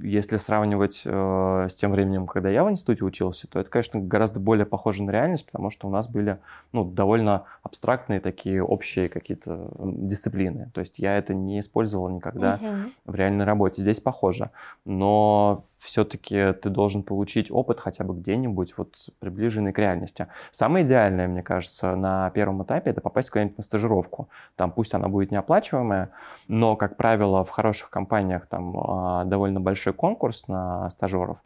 если 0.02 0.36
сравнивать 0.36 1.02
э, 1.04 1.66
с 1.70 1.76
тем 1.76 1.92
временем, 1.92 2.26
когда 2.26 2.48
я 2.48 2.64
в 2.64 2.70
институте 2.72 3.04
учился, 3.04 3.46
то 3.46 3.60
это, 3.60 3.70
конечно, 3.70 4.00
гораздо 4.00 4.40
более 4.40 4.66
похоже 4.66 5.04
на 5.04 5.12
реальность, 5.12 5.46
потому 5.46 5.70
что 5.70 5.86
у 5.86 5.92
нас 5.92 6.08
были, 6.08 6.38
ну, 6.72 6.82
довольно 6.82 7.44
абстрактные 7.62 8.18
такие 8.18 8.64
общие 8.64 9.08
какие-то 9.08 9.70
дисциплины. 9.78 10.72
То 10.74 10.80
есть 10.80 10.98
я 10.98 11.16
это 11.16 11.34
не 11.34 11.60
использовал 11.60 12.08
никогда 12.08 12.58
uh-huh. 12.60 12.90
в 13.04 13.14
реальной 13.14 13.44
работе. 13.44 13.80
Здесь 13.80 14.00
похоже. 14.00 14.50
Но 14.84 15.62
все-таки 15.84 16.52
ты 16.54 16.70
должен 16.70 17.02
получить 17.02 17.50
опыт 17.50 17.78
хотя 17.78 18.04
бы 18.04 18.14
где-нибудь, 18.14 18.74
вот 18.76 18.96
приближенный 19.18 19.72
к 19.72 19.78
реальности. 19.78 20.28
Самое 20.50 20.84
идеальное, 20.84 21.28
мне 21.28 21.42
кажется, 21.42 21.94
на 21.94 22.30
первом 22.30 22.62
этапе 22.62 22.90
это 22.90 23.00
попасть 23.00 23.30
куда-нибудь 23.30 23.58
на 23.58 23.62
стажировку. 23.62 24.28
Там 24.56 24.72
пусть 24.72 24.94
она 24.94 25.08
будет 25.08 25.30
неоплачиваемая, 25.30 26.10
но, 26.48 26.76
как 26.76 26.96
правило, 26.96 27.44
в 27.44 27.50
хороших 27.50 27.90
компаниях 27.90 28.46
там 28.46 28.76
а, 28.76 29.24
довольно 29.24 29.60
большой 29.60 29.92
конкурс 29.92 30.48
на 30.48 30.88
стажеров. 30.90 31.38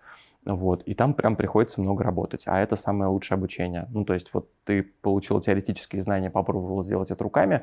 Вот, 0.45 0.83
и 0.85 0.95
там 0.95 1.13
прям 1.13 1.37
приходится 1.37 1.81
много 1.81 2.05
работать, 2.05 2.45
а 2.47 2.59
это 2.59 2.77
самое 2.77 3.11
лучшее 3.11 3.37
обучение. 3.37 3.87
Ну, 3.91 4.05
то 4.05 4.15
есть 4.15 4.33
вот 4.33 4.49
ты 4.65 4.83
получил 4.83 5.41
теоретические 5.41 6.01
знания, 6.01 6.31
попробовал 6.31 6.83
сделать 6.83 7.11
это 7.11 7.23
руками, 7.23 7.63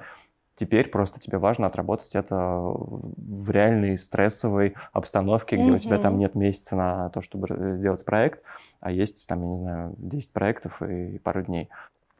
Теперь 0.55 0.89
просто 0.89 1.19
тебе 1.19 1.37
важно 1.37 1.67
отработать 1.67 2.15
это 2.15 2.35
в 2.37 3.51
реальной 3.51 3.97
стрессовой 3.97 4.73
обстановке, 4.93 5.57
где 5.57 5.65
mm-hmm. 5.65 5.75
у 5.75 5.77
тебя 5.77 5.97
там 5.99 6.17
нет 6.17 6.33
месяца 6.33 6.77
на 6.77 7.09
то, 7.09 7.19
чтобы 7.19 7.75
сделать 7.75 8.05
проект, 8.05 8.41
а 8.79 8.89
есть 8.89 9.27
там, 9.27 9.43
я 9.43 9.49
не 9.49 9.57
знаю, 9.57 9.95
10 9.97 10.31
проектов 10.31 10.81
и 10.81 11.19
пару 11.19 11.41
дней. 11.41 11.69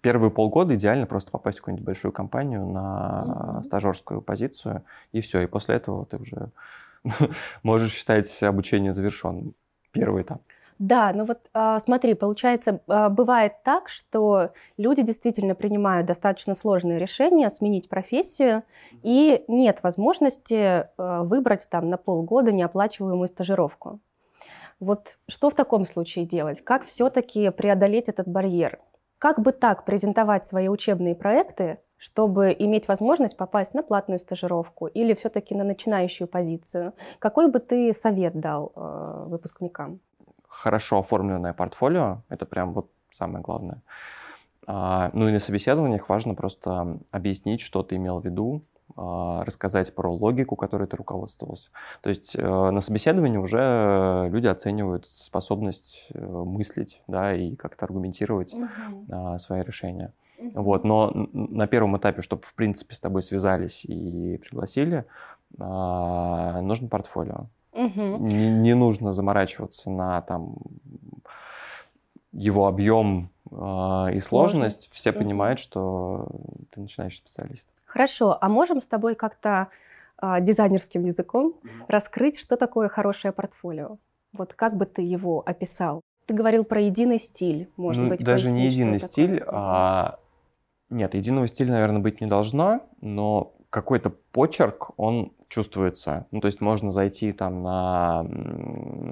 Первые 0.01 0.31
полгода 0.31 0.75
идеально 0.75 1.07
просто 1.07 1.31
попасть 1.31 1.59
в 1.59 1.61
какую-нибудь 1.61 1.85
большую 1.85 2.11
компанию 2.11 2.65
на 2.65 3.23
mm-hmm. 3.25 3.63
стажерскую 3.63 4.21
позицию, 4.21 4.83
и 5.13 5.21
все. 5.21 5.41
И 5.41 5.47
после 5.47 5.75
этого 5.75 6.05
ты 6.05 6.17
уже 6.17 6.49
можешь 7.63 7.93
считать 7.93 8.43
обучение 8.43 8.91
завершенным. 8.91 9.53
Первый 9.91 10.23
этап. 10.23 10.41
Да, 10.77 11.11
ну 11.15 11.23
вот 11.23 11.39
а, 11.53 11.79
смотри, 11.79 12.15
получается, 12.15 12.81
а, 12.87 13.09
бывает 13.09 13.53
так, 13.63 13.87
что 13.87 14.51
люди 14.77 15.03
действительно 15.03 15.55
принимают 15.55 16.05
достаточно 16.05 16.53
сложные 16.53 16.99
решения 16.99 17.49
сменить 17.49 17.87
профессию, 17.87 18.63
и 19.01 19.45
нет 19.47 19.79
возможности 19.83 20.87
а, 20.97 21.23
выбрать 21.23 21.67
там 21.69 21.89
на 21.89 21.97
полгода 21.97 22.51
неоплачиваемую 22.51 23.27
стажировку. 23.27 23.99
Вот 24.81 25.17
что 25.29 25.49
в 25.49 25.55
таком 25.55 25.85
случае 25.85 26.25
делать? 26.25 26.61
Как 26.61 26.83
все-таки 26.83 27.49
преодолеть 27.51 28.09
этот 28.09 28.27
барьер? 28.27 28.79
Как 29.17 29.39
бы 29.39 29.53
так 29.53 29.85
презентовать 29.85 30.43
свои 30.43 30.67
учебные 30.67 31.15
проекты, 31.15 31.79
чтобы 31.95 32.53
иметь 32.59 32.89
возможность 32.89 33.37
попасть 33.37 33.73
на 33.73 33.81
платную 33.81 34.19
стажировку 34.19 34.87
или 34.87 35.13
все-таки 35.13 35.55
на 35.55 35.63
начинающую 35.63 36.27
позицию? 36.27 36.93
Какой 37.19 37.49
бы 37.49 37.59
ты 37.59 37.93
совет 37.93 38.37
дал 38.37 38.73
э, 38.75 39.25
выпускникам? 39.27 40.01
Хорошо 40.55 40.99
оформленное 40.99 41.53
портфолио, 41.53 42.21
это 42.29 42.45
прям 42.45 42.73
вот 42.73 42.89
самое 43.11 43.43
главное. 43.43 43.81
А, 44.67 45.11
ну 45.13 45.27
и 45.27 45.31
на 45.31 45.39
собеседованиях 45.39 46.09
важно 46.09 46.33
просто 46.33 46.97
объяснить, 47.11 47.61
что 47.61 47.83
ты 47.83 47.97
имел 47.97 48.19
в 48.19 48.25
виду, 48.25 48.63
а, 48.95 49.43
рассказать 49.43 49.93
про 49.93 50.11
логику, 50.11 50.55
которой 50.55 50.87
ты 50.87 50.97
руководствовался. 50.97 51.69
То 52.01 52.09
есть 52.09 52.35
э, 52.35 52.41
на 52.41 52.81
собеседовании 52.81 53.37
уже 53.37 54.29
люди 54.31 54.47
оценивают 54.47 55.07
способность 55.07 56.07
э, 56.13 56.25
мыслить, 56.25 57.01
да, 57.07 57.35
и 57.35 57.55
как-то 57.55 57.85
аргументировать 57.85 58.53
угу. 58.53 59.37
свои 59.37 59.61
решения. 59.61 60.13
Угу. 60.39 60.61
Вот, 60.61 60.83
но 60.83 61.11
на 61.33 61.67
первом 61.67 61.97
этапе, 61.97 62.21
чтобы 62.21 62.43
в 62.43 62.53
принципе 62.53 62.95
с 62.95 62.99
тобой 62.99 63.23
связались 63.23 63.85
и 63.85 64.37
пригласили, 64.37 65.05
нужно 65.57 66.89
портфолио. 66.89 67.45
Угу. 67.75 68.17
Не, 68.19 68.49
не 68.49 68.73
нужно 68.73 69.11
заморачиваться 69.11 69.89
на 69.89 70.21
там 70.21 70.55
его 72.31 72.67
объем 72.67 73.29
э, 73.51 73.53
и 73.53 74.19
сложность. 74.19 74.27
сложность. 74.27 74.93
Все 74.93 75.11
угу. 75.11 75.19
понимают, 75.19 75.59
что 75.59 76.27
ты 76.71 76.81
начинающий 76.81 77.17
специалист. 77.17 77.67
Хорошо, 77.85 78.37
а 78.39 78.49
можем 78.49 78.81
с 78.81 78.87
тобой 78.87 79.15
как-то 79.15 79.67
э, 80.21 80.41
дизайнерским 80.41 81.03
языком 81.05 81.47
угу. 81.47 81.69
раскрыть, 81.87 82.39
что 82.39 82.55
такое 82.55 82.87
хорошее 82.87 83.33
портфолио? 83.33 83.97
Вот 84.31 84.53
как 84.53 84.77
бы 84.77 84.85
ты 84.85 85.01
его 85.01 85.43
описал? 85.45 86.01
Ты 86.25 86.33
говорил 86.33 86.63
про 86.63 86.81
единый 86.81 87.19
стиль, 87.19 87.69
может 87.77 88.03
ну, 88.03 88.09
быть, 88.09 88.23
даже 88.23 88.49
не 88.49 88.65
единый 88.65 88.99
стиль, 88.99 89.39
такое? 89.39 89.53
а 89.53 90.19
нет, 90.89 91.13
единого 91.13 91.45
стиля, 91.47 91.71
наверное, 91.71 92.01
быть 92.01 92.19
не 92.19 92.27
должно, 92.27 92.81
но 93.01 93.53
какой-то 93.69 94.09
почерк, 94.09 94.91
он 94.97 95.33
чувствуется. 95.47 96.25
Ну, 96.31 96.41
то 96.41 96.47
есть 96.47 96.61
можно 96.61 96.91
зайти 96.91 97.31
там 97.31 97.63
на 97.63 98.25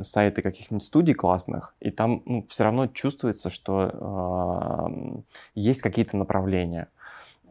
сайты 0.03 0.41
каких-нибудь 0.41 0.83
студий 0.83 1.13
классных, 1.13 1.75
и 1.79 1.91
там 1.91 2.21
ну, 2.25 2.45
все 2.49 2.63
равно 2.63 2.87
чувствуется, 2.87 3.49
что 3.49 3.91
э, 3.93 5.21
есть 5.55 5.81
какие-то 5.81 6.17
направления. 6.17 6.87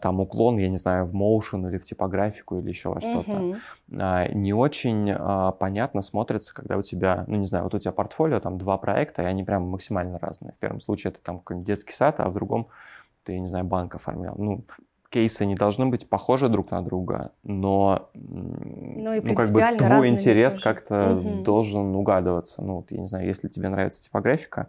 Там 0.01 0.19
уклон, 0.19 0.59
я 0.59 0.69
не 0.69 0.77
знаю, 0.79 1.07
в 1.07 1.15
motion 1.15 1.69
или 1.69 1.79
в 1.79 1.85
типографику 1.85 2.59
или 2.59 2.69
еще 2.69 2.89
во 2.89 3.01
что-то. 3.01 3.31
Uh-huh. 3.31 3.59
А, 4.01 4.27
не 4.33 4.53
очень 4.53 5.13
а, 5.13 5.53
понятно 5.53 6.03
смотрится, 6.03 6.53
когда 6.53 6.77
у 6.77 6.83
тебя, 6.83 7.23
ну 7.29 7.37
не 7.37 7.47
знаю, 7.47 7.63
вот 7.63 7.75
у 7.75 7.79
тебя 7.79 7.93
портфолио, 7.93 8.41
там 8.41 8.59
два 8.59 8.79
проекта, 8.79 9.23
и 9.23 9.27
они 9.27 9.45
прям 9.45 9.63
максимально 9.69 10.19
разные. 10.19 10.55
В 10.55 10.57
первом 10.57 10.81
случае 10.81 11.13
это 11.13 11.21
там 11.23 11.39
какой-нибудь 11.39 11.69
детский 11.69 11.93
сад, 11.93 12.17
а 12.19 12.29
в 12.29 12.35
другом 12.35 12.67
ты, 13.23 13.39
не 13.39 13.47
знаю, 13.47 13.65
банк 13.65 13.95
оформлял. 13.95 14.35
Ну, 14.37 14.65
кейсы 15.13 15.45
не 15.45 15.55
должны 15.55 15.87
быть 15.87 16.09
похожи 16.09 16.49
друг 16.49 16.71
на 16.71 16.83
друга, 16.83 17.33
но 17.43 18.09
ну, 18.15 19.15
и 19.15 19.21
ну, 19.21 19.35
как 19.35 19.51
бы 19.51 19.63
твой 19.77 20.09
интерес 20.09 20.59
как-то 20.59 21.13
угу. 21.13 21.43
должен 21.43 21.95
угадываться. 21.95 22.63
Ну, 22.63 22.77
вот, 22.77 22.91
я 22.91 22.99
не 22.99 23.07
знаю, 23.07 23.27
если 23.27 23.49
тебе 23.49 23.69
нравится 23.69 24.03
типографика, 24.03 24.69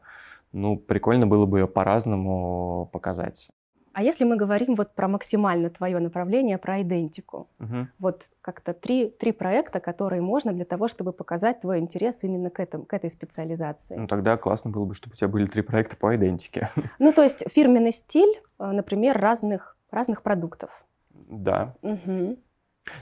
ну, 0.52 0.78
прикольно 0.78 1.26
было 1.28 1.46
бы 1.46 1.60
ее 1.60 1.68
по-разному 1.68 2.90
показать. 2.92 3.50
А 3.94 4.02
если 4.02 4.26
мы 4.26 4.36
говорим 4.36 4.74
вот 4.74 4.96
про 4.96 5.08
максимально 5.08 5.70
твое 5.70 6.00
направление, 6.00 6.58
про 6.58 6.82
идентику, 6.82 7.48
угу. 7.60 7.88
вот 8.00 8.24
как-то 8.42 8.74
три, 8.74 9.10
три 9.10 9.32
проекта, 9.32 9.80
которые 9.80 10.22
можно 10.22 10.52
для 10.52 10.66
того, 10.66 10.88
чтобы 10.88 11.14
показать 11.14 11.62
твой 11.62 11.78
интерес 11.78 12.24
именно 12.24 12.50
к, 12.50 12.60
этому, 12.60 12.86
к 12.86 12.94
этой 12.94 13.12
специализации. 13.12 13.96
Ну 13.96 14.08
тогда 14.08 14.36
классно 14.36 14.72
было 14.72 14.86
бы, 14.86 14.96
чтобы 14.96 15.14
у 15.14 15.16
тебя 15.16 15.28
были 15.28 15.46
три 15.46 15.62
проекта 15.62 15.96
по 15.96 16.16
идентике. 16.16 16.70
Ну 16.98 17.14
то 17.14 17.22
есть 17.22 17.44
фирменный 17.52 17.92
стиль, 17.92 18.42
э, 18.60 18.72
например, 18.72 19.18
разных 19.20 19.73
разных 19.94 20.22
продуктов. 20.24 20.70
Да. 21.14 21.76
Угу. 21.82 22.38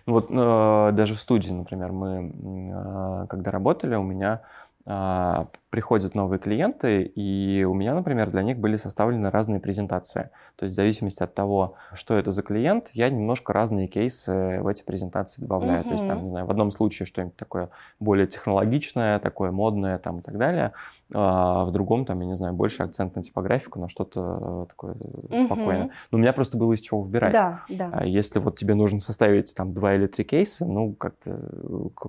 Ну 0.05 0.13
вот 0.13 0.27
э, 0.29 0.91
даже 0.93 1.15
в 1.15 1.19
студии, 1.19 1.51
например, 1.51 1.91
мы 1.91 2.31
э, 2.33 3.25
когда 3.27 3.51
работали, 3.51 3.95
у 3.95 4.03
меня 4.03 4.41
э, 4.85 5.45
приходят 5.69 6.13
новые 6.13 6.37
клиенты, 6.39 7.01
и 7.03 7.63
у 7.63 7.73
меня, 7.73 7.95
например, 7.95 8.29
для 8.29 8.43
них 8.43 8.59
были 8.59 8.75
составлены 8.75 9.31
разные 9.31 9.59
презентации. 9.59 10.29
То 10.55 10.65
есть 10.65 10.73
в 10.73 10.75
зависимости 10.75 11.23
от 11.23 11.33
того, 11.33 11.75
что 11.93 12.15
это 12.15 12.31
за 12.31 12.43
клиент, 12.43 12.91
я 12.93 13.09
немножко 13.09 13.53
разные 13.53 13.87
кейсы 13.87 14.59
в 14.61 14.67
эти 14.67 14.83
презентации 14.83 15.41
добавляю. 15.41 15.81
Mm-hmm. 15.81 15.87
То 15.87 15.91
есть 15.91 16.07
там, 16.07 16.23
не 16.23 16.29
знаю, 16.29 16.45
в 16.45 16.51
одном 16.51 16.69
случае 16.69 17.07
что-нибудь 17.07 17.35
такое 17.35 17.69
более 17.99 18.27
технологичное, 18.27 19.17
такое 19.19 19.51
модное 19.51 19.97
там 19.97 20.19
и 20.19 20.21
так 20.21 20.37
далее, 20.37 20.73
а 21.13 21.65
в 21.65 21.71
другом 21.71 22.05
там, 22.05 22.19
я 22.21 22.27
не 22.27 22.35
знаю, 22.35 22.53
больше 22.53 22.83
акцент 22.83 23.15
на 23.15 23.23
типографику, 23.23 23.79
на 23.79 23.89
что-то 23.89 24.65
такое 24.69 24.93
mm-hmm. 24.93 25.45
спокойное. 25.45 25.91
Но 26.11 26.17
у 26.17 26.21
меня 26.21 26.33
просто 26.33 26.57
было 26.57 26.73
из 26.73 26.81
чего 26.81 27.01
выбирать. 27.01 27.33
Да, 27.33 27.63
да. 27.69 27.89
А 27.93 28.05
если 28.05 28.39
вот 28.39 28.57
тебе 28.57 28.75
нужно 28.75 28.99
составить 28.99 29.53
там 29.55 29.73
два 29.73 29.95
или 29.95 30.07
три 30.07 30.23
кейса, 30.23 30.65
ну 30.65 30.93
как-то 30.93 31.39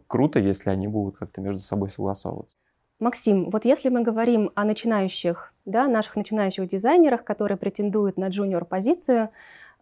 круто, 0.07 0.39
если 0.39 0.71
они 0.71 0.89
будут 0.89 1.17
как-то 1.17 1.41
между 1.41 1.61
собой 1.61 1.91
согласовываться. 1.91 2.57
Максим, 3.01 3.51
вот 3.51 3.65
если 3.65 3.89
мы 3.89 4.03
говорим 4.03 4.51
о 4.55 4.65
начинающих, 4.65 5.53
да, 5.65 5.89
наших 5.89 6.15
начинающих 6.15 6.69
дизайнерах, 6.69 7.25
которые 7.25 7.59
претендуют 7.59 8.17
на 8.17 8.29
джуниор-позицию, 8.29 9.31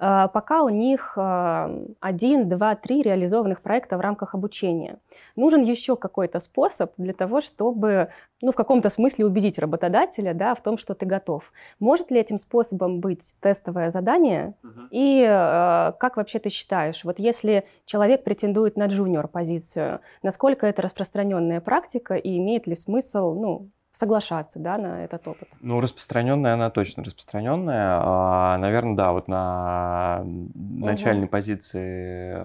пока 0.00 0.62
у 0.62 0.70
них 0.70 1.12
а, 1.16 1.70
один, 2.00 2.48
два, 2.48 2.74
три 2.74 3.02
реализованных 3.02 3.60
проекта 3.60 3.98
в 3.98 4.00
рамках 4.00 4.34
обучения. 4.34 4.98
Нужен 5.36 5.62
еще 5.62 5.94
какой-то 5.94 6.40
способ 6.40 6.92
для 6.96 7.12
того, 7.12 7.40
чтобы 7.40 8.08
ну, 8.42 8.52
в 8.52 8.54
каком-то 8.54 8.88
смысле 8.88 9.26
убедить 9.26 9.58
работодателя 9.58 10.32
да, 10.32 10.54
в 10.54 10.62
том, 10.62 10.78
что 10.78 10.94
ты 10.94 11.04
готов. 11.04 11.52
Может 11.78 12.10
ли 12.10 12.18
этим 12.18 12.38
способом 12.38 13.00
быть 13.00 13.34
тестовое 13.40 13.90
задание? 13.90 14.54
Uh-huh. 14.64 14.88
И 14.90 15.22
э, 15.22 15.92
как 15.98 16.16
вообще 16.16 16.38
ты 16.38 16.48
считаешь, 16.48 17.04
вот 17.04 17.18
если 17.18 17.64
человек 17.84 18.24
претендует 18.24 18.76
на 18.76 18.86
джуниор-позицию, 18.86 20.00
насколько 20.22 20.66
это 20.66 20.82
распространенная 20.82 21.60
практика 21.60 22.14
и 22.14 22.38
имеет 22.38 22.66
ли 22.66 22.74
смысл 22.74 23.34
ну, 23.34 23.68
соглашаться 23.92 24.58
да, 24.58 24.78
на 24.78 25.04
этот 25.04 25.26
опыт? 25.26 25.48
Ну, 25.60 25.80
распространенная 25.80 26.54
она 26.54 26.70
точно 26.70 27.04
распространенная. 27.04 28.00
А, 28.02 28.58
наверное, 28.58 28.96
да, 28.96 29.12
вот 29.12 29.28
на 29.28 30.22
начальной 30.24 31.24
угу. 31.24 31.32
позиции 31.32 32.44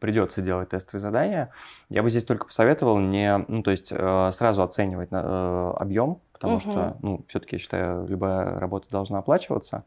придется 0.00 0.42
делать 0.42 0.70
тестовые 0.70 1.00
задания. 1.00 1.50
Я 1.88 2.02
бы 2.02 2.10
здесь 2.10 2.24
только 2.24 2.46
посоветовал 2.46 2.98
не, 2.98 3.44
ну, 3.48 3.62
то 3.62 3.70
есть 3.70 3.92
э, 3.92 4.30
сразу 4.32 4.62
оценивать 4.62 5.08
э, 5.10 5.72
объем, 5.76 6.20
потому 6.32 6.54
угу. 6.54 6.60
что, 6.60 6.96
ну, 7.02 7.24
все-таки 7.28 7.56
я 7.56 7.60
считаю, 7.60 8.06
любая 8.06 8.58
работа 8.58 8.86
должна 8.90 9.18
оплачиваться. 9.18 9.84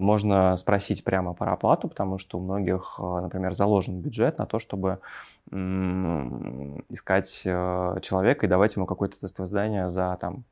Можно 0.00 0.56
спросить 0.56 1.04
прямо 1.04 1.34
про 1.34 1.52
оплату, 1.52 1.88
потому 1.88 2.18
что 2.18 2.38
у 2.38 2.42
многих, 2.42 2.96
э, 2.98 3.20
например, 3.22 3.52
заложен 3.52 4.00
бюджет 4.00 4.38
на 4.38 4.46
то, 4.46 4.58
чтобы 4.58 4.98
искать 6.88 7.42
э, 7.44 7.98
человека 8.02 8.46
и 8.46 8.48
давать 8.48 8.76
ему 8.76 8.86
какое-то 8.86 9.18
тестовое 9.18 9.46
задание 9.48 9.90
за 9.90 10.16
там 10.20 10.44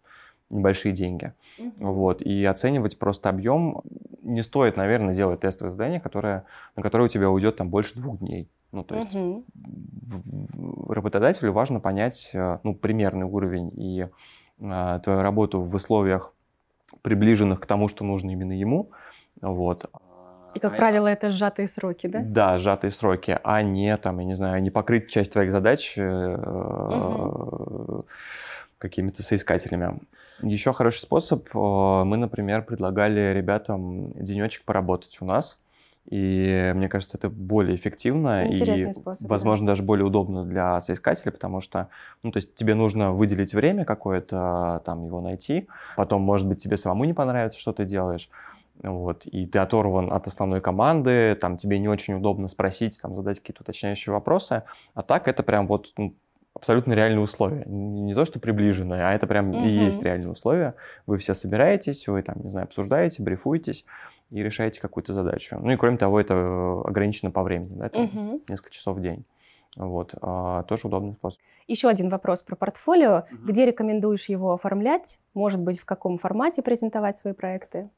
небольшие 0.51 0.93
деньги. 0.93 1.33
Uh-huh. 1.59 1.73
Вот. 1.79 2.23
И 2.23 2.45
оценивать 2.45 2.99
просто 2.99 3.29
объем 3.29 3.83
не 4.23 4.43
стоит, 4.43 4.77
наверное, 4.77 5.15
делать 5.15 5.41
тестовое 5.41 5.73
задание, 5.73 6.01
которое, 6.01 6.45
на 6.77 6.83
которое 6.83 7.05
у 7.05 7.09
тебя 7.09 7.31
уйдет 7.31 7.57
там 7.57 7.69
больше 7.69 7.95
двух 7.95 8.19
дней. 8.19 8.49
Ну, 8.73 8.85
то 8.85 8.97
есть 8.97 9.15
uh-huh. 9.15 9.45
работодателю 10.93 11.53
важно 11.53 11.81
понять 11.81 12.31
э, 12.35 12.59
ну, 12.63 12.75
примерный 12.75 13.27
уровень 13.27 13.71
и 13.77 14.09
э, 14.61 15.01
твою 15.03 15.23
работу 15.23 15.61
в 15.61 15.75
условиях, 15.75 16.35
приближенных 17.03 17.61
к 17.61 17.67
тому, 17.67 17.89
что 17.89 18.05
нужно 18.05 18.31
именно 18.31 18.53
ему. 18.53 18.91
Вот. 19.41 19.91
И, 20.55 20.61
как 20.61 20.73
а 20.75 20.77
правило, 20.77 21.07
это 21.07 21.31
сжатые 21.31 21.69
сроки, 21.69 22.07
да? 22.07 22.21
Да, 22.23 22.59
сжатые 22.59 22.91
сроки, 22.91 23.39
а 23.45 23.63
не, 23.63 23.97
там, 23.97 24.19
я 24.19 24.25
не 24.25 24.35
знаю, 24.35 24.63
не 24.63 24.71
покрыть 24.71 25.09
часть 25.09 25.33
твоих 25.33 25.53
задач 25.53 25.97
угу. 25.97 27.27
какими-то 28.79 29.23
соискателями. 29.23 29.99
Еще 30.43 30.73
хороший 30.73 31.01
способ, 31.01 31.49
э, 31.55 31.59
мы, 32.05 32.17
например, 32.17 32.63
предлагали 32.63 33.33
ребятам 33.35 34.13
денечек 34.13 34.65
поработать 34.65 35.19
у 35.21 35.25
нас. 35.25 35.59
И 36.11 36.73
мне 36.75 36.89
кажется, 36.89 37.19
это 37.19 37.29
более 37.29 37.77
эффективно 37.77 38.47
Интересный 38.47 38.91
и, 38.91 38.93
способ, 38.95 39.29
возможно, 39.29 39.67
да. 39.67 39.73
даже 39.73 39.83
более 39.83 40.07
удобно 40.07 40.45
для 40.45 40.81
соискателя, 40.81 41.33
потому 41.33 41.61
что, 41.61 41.89
ну, 42.23 42.31
то 42.33 42.39
есть 42.39 42.55
тебе 42.55 42.75
нужно 42.75 43.13
выделить 43.13 43.53
время 43.53 43.85
какое-то, 43.85 44.81
там, 44.87 45.05
его 45.05 45.21
найти. 45.21 45.69
Потом, 45.97 46.23
может 46.23 46.47
быть, 46.47 46.63
тебе 46.63 46.79
самому 46.79 47.05
не 47.05 47.13
понравится, 47.13 47.61
что 47.61 47.75
ты 47.75 47.85
делаешь 47.85 48.31
вот, 48.83 49.27
и 49.27 49.47
ты 49.47 49.59
оторван 49.59 50.13
от 50.13 50.27
основной 50.27 50.61
команды, 50.61 51.35
там 51.41 51.57
тебе 51.57 51.79
не 51.79 51.89
очень 51.89 52.15
удобно 52.15 52.49
спросить, 52.49 53.01
там, 53.01 53.17
задать 53.17 53.41
какие-то 53.41 53.63
уточняющие 53.63 54.13
вопросы, 54.13 54.63
а 54.95 55.03
так 55.03 55.29
это 55.29 55.43
прям 55.43 55.67
вот 55.67 55.93
ну, 55.97 56.15
абсолютно 56.55 56.93
реальные 56.93 57.21
условия. 57.21 57.65
Не 57.67 58.15
то, 58.15 58.25
что 58.25 58.41
приближенные, 58.41 59.05
а 59.05 59.15
это 59.15 59.27
прям 59.27 59.51
угу. 59.51 59.65
и 59.65 59.69
есть 59.69 60.03
реальные 60.03 60.31
условия. 60.31 60.75
Вы 61.07 61.19
все 61.19 61.35
собираетесь, 61.35 62.07
вы 62.09 62.23
там, 62.23 62.37
не 62.43 62.51
знаю, 62.51 62.65
обсуждаете, 62.65 63.23
брифуетесь 63.23 63.85
и 64.31 64.43
решаете 64.43 64.81
какую-то 64.81 65.13
задачу. 65.13 65.59
Ну 65.61 65.71
и 65.71 65.77
кроме 65.77 65.97
того, 65.97 66.21
это 66.21 66.83
ограничено 66.85 67.31
по 67.31 67.43
времени, 67.43 67.75
да, 67.77 67.87
это 67.87 68.01
угу. 68.01 68.43
несколько 68.49 68.71
часов 68.71 68.97
в 68.97 69.01
день. 69.01 69.25
Вот, 69.77 70.15
а, 70.21 70.65
тоже 70.65 70.89
удобный 70.89 71.13
способ. 71.13 71.41
Еще 71.69 71.89
один 71.89 72.09
вопрос 72.09 72.43
про 72.43 72.57
портфолио. 72.57 73.25
Угу. 73.31 73.49
Где 73.49 73.67
рекомендуешь 73.67 74.29
его 74.29 74.53
оформлять? 74.53 75.19
Может 75.35 75.61
быть, 75.61 75.79
в 75.79 75.85
каком 75.85 76.19
формате 76.19 76.63
презентовать 76.63 77.17
свои 77.17 77.35
проекты? 77.35 77.89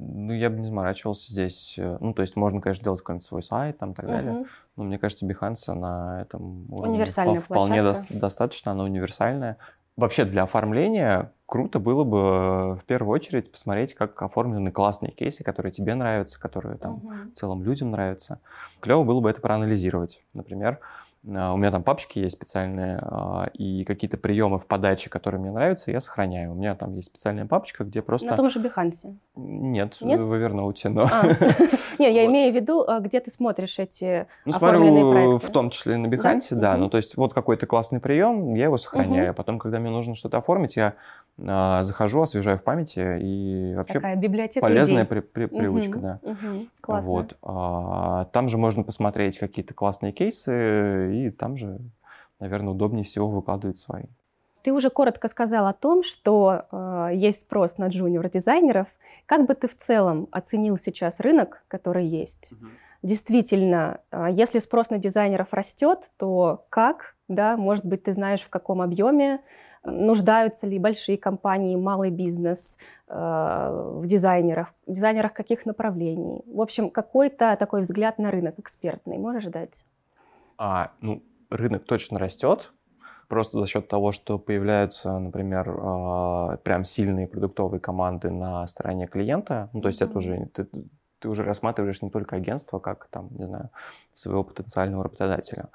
Ну, 0.00 0.32
я 0.32 0.48
бы 0.48 0.58
не 0.58 0.66
заморачивался 0.66 1.30
здесь. 1.32 1.74
Э, 1.76 1.98
ну, 2.00 2.14
то 2.14 2.22
есть 2.22 2.36
можно, 2.36 2.60
конечно, 2.60 2.84
делать 2.84 3.00
какой-нибудь 3.00 3.26
свой 3.26 3.42
сайт 3.42 3.78
там 3.78 3.92
и 3.92 3.94
так 3.94 4.04
угу. 4.04 4.12
далее. 4.12 4.44
Но 4.76 4.84
мне 4.84 4.98
кажется, 4.98 5.26
Behance 5.26 5.74
на 5.74 6.22
этом 6.22 6.72
уровне 6.72 6.98
вполне 7.40 7.82
до- 7.82 7.94
достаточно, 8.10 8.72
она 8.72 8.84
универсальная. 8.84 9.56
Вообще 9.96 10.24
для 10.24 10.44
оформления 10.44 11.32
круто 11.46 11.80
было 11.80 12.04
бы 12.04 12.76
в 12.76 12.84
первую 12.86 13.12
очередь 13.12 13.50
посмотреть, 13.50 13.94
как 13.94 14.22
оформлены 14.22 14.70
классные 14.70 15.10
кейсы, 15.10 15.42
которые 15.42 15.72
тебе 15.72 15.96
нравятся, 15.96 16.40
которые 16.40 16.78
там 16.78 16.94
угу. 16.94 17.12
в 17.32 17.36
целом 17.36 17.64
людям 17.64 17.90
нравятся. 17.90 18.38
Клево 18.78 19.02
было 19.02 19.20
бы 19.20 19.28
это 19.28 19.40
проанализировать. 19.40 20.22
Например, 20.34 20.78
у 21.24 21.56
меня 21.56 21.70
там 21.70 21.82
папочки 21.82 22.20
есть 22.20 22.36
специальные, 22.36 22.98
а, 23.02 23.50
и 23.52 23.84
какие-то 23.84 24.16
приемы 24.16 24.58
в 24.58 24.66
подаче, 24.66 25.10
которые 25.10 25.40
мне 25.40 25.50
нравятся, 25.50 25.90
я 25.90 26.00
сохраняю. 26.00 26.52
У 26.52 26.54
меня 26.54 26.74
там 26.74 26.94
есть 26.94 27.08
специальная 27.08 27.44
папочка, 27.44 27.84
где 27.84 28.02
просто... 28.02 28.28
На 28.28 28.36
том 28.36 28.48
же 28.50 28.60
Behance? 28.60 29.16
Нет, 29.36 29.96
Нет? 30.00 30.20
в 30.20 30.32
Evernote, 30.32 30.88
но... 30.88 31.02
А. 31.10 31.24
Не, 31.98 32.12
я 32.12 32.26
имею 32.26 32.52
в 32.52 32.56
виду, 32.56 32.86
где 33.00 33.20
ты 33.20 33.30
смотришь 33.30 33.78
эти 33.78 34.26
ну, 34.44 34.54
оформленные 34.54 35.10
проекты. 35.10 35.46
в 35.46 35.50
том 35.50 35.70
числе 35.70 35.96
на 35.96 36.06
Behance, 36.06 36.54
да. 36.54 36.76
Ну, 36.76 36.88
то 36.88 36.96
есть 36.96 37.16
вот 37.16 37.34
какой-то 37.34 37.66
классный 37.66 38.00
прием, 38.00 38.54
я 38.54 38.64
его 38.64 38.76
сохраняю. 38.76 39.34
Потом, 39.34 39.58
когда 39.58 39.80
мне 39.80 39.90
нужно 39.90 40.14
что-то 40.14 40.38
оформить, 40.38 40.76
я 40.76 40.86
а, 40.88 40.94
захожу, 41.38 42.22
освежаю 42.22 42.58
в 42.58 42.64
памяти 42.64 43.18
и 43.20 43.74
вообще 43.76 43.94
Такая 43.94 44.16
библиотека 44.16 44.60
полезная 44.60 45.04
при, 45.04 45.20
при, 45.20 45.46
привычка, 45.46 45.96
угу, 45.96 46.00
да. 46.00 46.20
Угу, 46.22 46.66
классно. 46.80 47.12
Вот. 47.12 47.36
А, 47.42 48.24
там 48.32 48.48
же 48.48 48.58
можно 48.58 48.82
посмотреть 48.82 49.38
какие-то 49.38 49.72
классные 49.72 50.12
кейсы, 50.12 51.14
и 51.14 51.30
там 51.30 51.56
же, 51.56 51.78
наверное, 52.40 52.72
удобнее 52.72 53.04
всего 53.04 53.28
выкладывать 53.28 53.78
свои. 53.78 54.04
Ты 54.62 54.72
уже 54.72 54.90
коротко 54.90 55.28
сказал 55.28 55.66
о 55.66 55.72
том, 55.72 56.02
что 56.02 56.66
э, 56.70 57.10
есть 57.14 57.42
спрос 57.42 57.78
на 57.78 57.88
джуниор-дизайнеров. 57.88 58.88
Как 59.24 59.46
бы 59.46 59.54
ты 59.54 59.68
в 59.68 59.76
целом 59.76 60.26
оценил 60.32 60.76
сейчас 60.76 61.20
рынок, 61.20 61.62
который 61.68 62.04
есть? 62.04 62.50
Угу. 62.52 62.66
Действительно, 63.04 64.00
э, 64.10 64.26
если 64.32 64.58
спрос 64.58 64.90
на 64.90 64.98
дизайнеров 64.98 65.54
растет, 65.54 66.10
то 66.18 66.66
как? 66.68 67.14
Да, 67.28 67.56
может 67.56 67.84
быть, 67.84 68.02
ты 68.02 68.12
знаешь, 68.12 68.40
в 68.40 68.50
каком 68.50 68.82
объеме? 68.82 69.40
Нуждаются 69.84 70.66
ли 70.66 70.78
большие 70.78 71.18
компании, 71.18 71.76
малый 71.76 72.10
бизнес 72.10 72.78
э, 73.08 73.14
в 73.14 74.06
дизайнерах, 74.06 74.74
дизайнерах 74.86 75.32
каких 75.32 75.66
направлений. 75.66 76.42
В 76.46 76.60
общем, 76.60 76.90
какой-то 76.90 77.56
такой 77.58 77.82
взгляд 77.82 78.18
на 78.18 78.30
рынок 78.30 78.58
экспертный 78.58 79.18
можешь 79.18 79.44
дать? 79.44 79.84
А, 80.56 80.92
ну, 81.00 81.22
рынок 81.50 81.84
точно 81.84 82.18
растет, 82.18 82.72
просто 83.28 83.60
за 83.60 83.66
счет 83.66 83.88
того, 83.88 84.12
что 84.12 84.38
появляются, 84.38 85.18
например, 85.18 85.68
э, 85.68 86.56
прям 86.62 86.84
сильные 86.84 87.28
продуктовые 87.28 87.80
команды 87.80 88.30
на 88.30 88.66
стороне 88.66 89.06
клиента. 89.06 89.70
Ну, 89.72 89.80
то 89.80 89.88
есть 89.88 90.02
mm-hmm. 90.02 90.06
это 90.06 90.18
уже 90.18 90.46
ты, 90.52 90.66
ты 91.20 91.28
уже 91.28 91.44
рассматриваешь 91.44 92.02
не 92.02 92.10
только 92.10 92.36
агентство, 92.36 92.78
как 92.78 93.08
там, 93.10 93.28
не 93.30 93.46
знаю, 93.46 93.70
своего 94.14 94.44
потенциального 94.44 95.04
работодателя. 95.04 95.68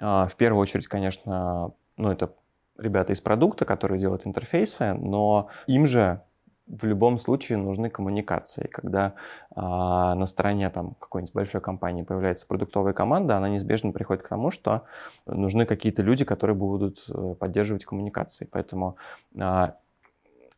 А, 0.00 0.26
в 0.28 0.36
первую 0.36 0.60
очередь, 0.60 0.86
конечно, 0.86 1.72
ну, 1.96 2.10
это 2.10 2.32
ребята 2.78 3.12
из 3.12 3.20
продукта, 3.20 3.64
которые 3.64 4.00
делают 4.00 4.26
интерфейсы, 4.26 4.94
но 4.94 5.48
им 5.66 5.86
же 5.86 6.22
в 6.68 6.84
любом 6.84 7.18
случае 7.18 7.58
нужны 7.58 7.88
коммуникации. 7.90 8.68
Когда 8.70 9.14
а, 9.54 10.14
на 10.14 10.26
стороне 10.26 10.68
там, 10.70 10.94
какой-нибудь 11.00 11.34
большой 11.34 11.60
компании 11.60 12.02
появляется 12.02 12.46
продуктовая 12.46 12.92
команда, 12.92 13.36
она 13.36 13.48
неизбежно 13.48 13.90
приходит 13.90 14.22
к 14.22 14.28
тому, 14.28 14.50
что 14.50 14.82
нужны 15.26 15.64
какие-то 15.66 16.02
люди, 16.02 16.24
которые 16.24 16.56
будут 16.56 17.04
э, 17.08 17.34
поддерживать 17.38 17.84
коммуникации. 17.84 18.46
Поэтому 18.50 18.96
а, 19.38 19.74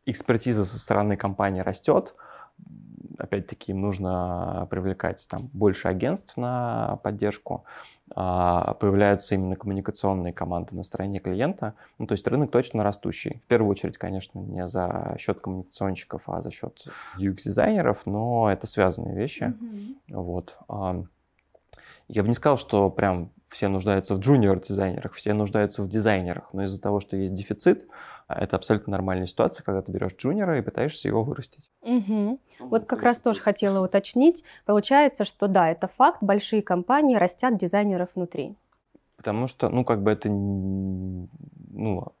экспертиза 0.05 0.65
со 0.65 0.77
стороны 0.77 1.15
компании 1.15 1.61
растет, 1.61 2.13
опять-таки 3.21 3.71
им 3.71 3.81
нужно 3.81 4.67
привлекать 4.69 5.25
там 5.29 5.49
больше 5.53 5.87
агентств 5.87 6.37
на 6.37 6.99
поддержку, 7.03 7.63
а, 8.13 8.73
появляются 8.73 9.35
именно 9.35 9.55
коммуникационные 9.55 10.33
команды 10.33 10.75
на 10.75 10.83
стороне 10.83 11.19
клиента. 11.19 11.75
Ну, 11.97 12.07
то 12.07 12.13
есть 12.13 12.27
рынок 12.27 12.51
точно 12.51 12.83
растущий. 12.83 13.41
В 13.43 13.47
первую 13.47 13.69
очередь, 13.71 13.97
конечно, 13.97 14.39
не 14.39 14.67
за 14.67 15.15
счет 15.17 15.39
коммуникационщиков, 15.39 16.23
а 16.27 16.41
за 16.41 16.51
счет 16.51 16.85
UX-дизайнеров, 17.17 18.05
но 18.05 18.51
это 18.51 18.67
связанные 18.67 19.15
вещи. 19.15 19.43
Mm-hmm. 19.43 19.95
Вот. 20.09 20.57
Я 22.11 22.23
бы 22.23 22.27
не 22.27 22.33
сказал, 22.33 22.57
что 22.57 22.89
прям 22.89 23.31
все 23.47 23.69
нуждаются 23.69 24.15
в 24.15 24.19
джуниор-дизайнерах, 24.19 25.13
все 25.13 25.33
нуждаются 25.33 25.81
в 25.81 25.87
дизайнерах, 25.87 26.49
но 26.51 26.63
из-за 26.63 26.81
того, 26.81 26.99
что 26.99 27.15
есть 27.15 27.33
дефицит, 27.33 27.87
это 28.27 28.57
абсолютно 28.57 28.91
нормальная 28.91 29.27
ситуация, 29.27 29.63
когда 29.63 29.81
ты 29.81 29.93
берешь 29.93 30.15
джуниора 30.17 30.57
и 30.57 30.61
пытаешься 30.61 31.07
его 31.07 31.23
вырастить. 31.23 31.69
Угу. 31.81 32.39
Вот 32.59 32.85
как 32.85 33.03
раз 33.03 33.17
тоже 33.19 33.39
хотела 33.39 33.81
уточнить. 33.81 34.43
Получается, 34.65 35.23
что 35.23 35.47
да, 35.47 35.69
это 35.69 35.87
факт, 35.87 36.21
большие 36.21 36.61
компании 36.61 37.15
растят 37.15 37.57
дизайнеров 37.57 38.09
внутри. 38.15 38.57
Потому 39.15 39.47
что, 39.47 39.69
ну, 39.69 39.85
как 39.85 40.03
бы 40.03 40.11
это, 40.11 40.27
ну, 40.27 42.11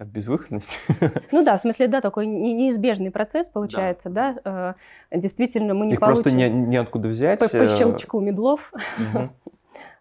от 0.00 0.08
безвыходности. 0.08 0.78
Ну 1.30 1.44
да, 1.44 1.56
в 1.56 1.60
смысле, 1.60 1.86
да, 1.86 2.00
такой 2.00 2.26
неизбежный 2.26 3.10
процесс 3.10 3.48
получается, 3.48 4.08
да. 4.08 4.36
да? 4.44 4.74
Э, 5.10 5.18
действительно, 5.18 5.74
мы 5.74 5.86
не 5.86 5.92
Их 5.92 6.00
получим... 6.00 6.22
просто 6.22 6.36
не, 6.36 6.48
неоткуда 6.48 7.08
взять. 7.08 7.38
По, 7.38 7.48
по 7.48 7.62
э, 7.62 7.68
щелчку 7.68 8.20
медлов. 8.20 8.72
Угу. 8.98 9.28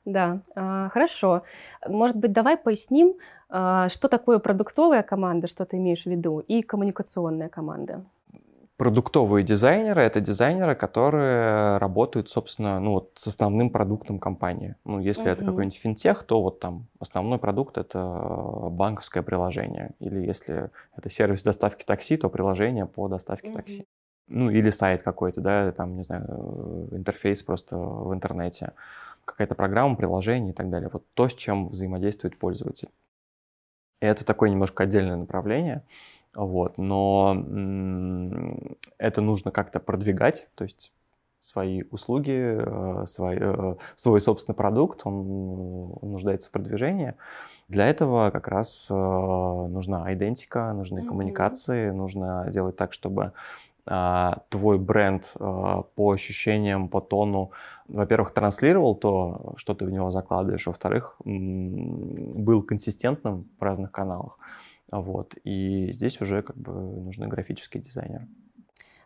Да, 0.05 0.41
а, 0.55 0.89
хорошо. 0.89 1.43
Может 1.87 2.15
быть, 2.15 2.31
давай 2.31 2.57
поясним, 2.57 3.15
а, 3.49 3.89
что 3.89 4.07
такое 4.07 4.39
продуктовая 4.39 5.03
команда, 5.03 5.45
что 5.45 5.65
ты 5.65 5.77
имеешь 5.77 6.03
в 6.03 6.05
виду, 6.07 6.39
и 6.39 6.63
коммуникационная 6.63 7.49
команда. 7.49 8.05
Продуктовые 8.79 9.43
дизайнеры— 9.43 10.01
это 10.03 10.21
дизайнеры, 10.21 10.73
которые 10.73 11.75
работают, 11.79 12.29
собственно, 12.29 12.79
ну, 12.79 12.91
вот 12.93 13.11
с 13.15 13.27
основным 13.27 13.71
продуктом 13.71 14.19
компании. 14.19 14.77
Ну, 14.85 14.99
если 15.01 15.25
uh-huh. 15.25 15.33
это 15.33 15.43
какой-нибудь 15.43 15.77
финтех, 15.77 16.23
то 16.23 16.41
вот 16.41 16.61
там 16.61 16.87
основной 16.97 17.39
продукт— 17.39 17.77
это 17.77 17.99
банковское 18.71 19.21
приложение. 19.21 19.91
Или 19.99 20.25
если 20.25 20.69
это 20.95 21.09
сервис 21.09 21.43
доставки 21.43 21.83
такси, 21.83 22.15
то 22.15 22.29
приложение 22.29 22.85
по 22.85 23.09
доставке 23.09 23.49
uh-huh. 23.49 23.55
такси. 23.55 23.85
Ну, 24.29 24.49
или 24.49 24.69
сайт 24.69 25.03
какой-то, 25.03 25.41
да, 25.41 25.73
там, 25.73 25.97
не 25.97 26.03
знаю, 26.03 26.87
интерфейс 26.91 27.43
просто 27.43 27.75
в 27.75 28.13
интернете 28.13 28.71
какая-то 29.25 29.55
программа, 29.55 29.97
приложение 29.97 30.53
и 30.53 30.55
так 30.55 30.69
далее. 30.69 30.89
Вот 30.93 31.03
то, 31.15 31.27
с 31.27 31.33
чем 31.33 31.67
взаимодействует 31.67 32.37
пользователь. 32.37 32.87
И 34.01 34.05
это 34.05 34.25
такое 34.25 34.49
немножко 34.49 34.83
отдельное 34.83 35.17
направление, 35.17 35.83
вот, 36.35 36.77
но 36.77 37.33
это 38.97 39.21
нужно 39.21 39.51
как-то 39.51 39.79
продвигать, 39.79 40.47
то 40.55 40.63
есть 40.63 40.91
свои 41.39 41.83
услуги, 41.91 42.33
э, 42.33 43.05
свой, 43.05 43.37
э, 43.39 43.75
свой 43.95 44.21
собственный 44.21 44.55
продукт, 44.55 45.01
он, 45.05 45.93
он 46.01 46.11
нуждается 46.11 46.49
в 46.49 46.51
продвижении. 46.51 47.15
Для 47.67 47.87
этого 47.87 48.29
как 48.31 48.47
раз 48.47 48.87
э, 48.89 48.93
нужна 48.93 50.13
идентика, 50.13 50.73
нужны 50.73 50.99
mm-hmm. 50.99 51.07
коммуникации, 51.07 51.91
нужно 51.91 52.47
делать 52.51 52.75
так, 52.75 52.93
чтобы 52.93 53.31
а, 53.91 54.43
твой 54.49 54.77
бренд 54.77 55.33
по 55.33 56.11
ощущениям, 56.11 56.89
по 56.89 57.01
тону, 57.01 57.51
во-первых, 57.87 58.33
транслировал 58.33 58.93
то, 58.93 59.53
что 59.57 59.73
ты 59.73 59.85
в 59.85 59.89
него 59.89 60.11
закладываешь, 60.11 60.67
во-вторых, 60.67 61.15
был 61.25 62.61
консистентным 62.61 63.47
в 63.59 63.63
разных 63.63 63.91
каналах. 63.91 64.37
Вот. 64.91 65.35
И 65.43 65.91
здесь 65.91 66.19
уже 66.21 66.41
как 66.41 66.57
бы 66.57 66.71
нужны 66.71 67.27
графические 67.27 67.83
дизайнеры. 67.83 68.27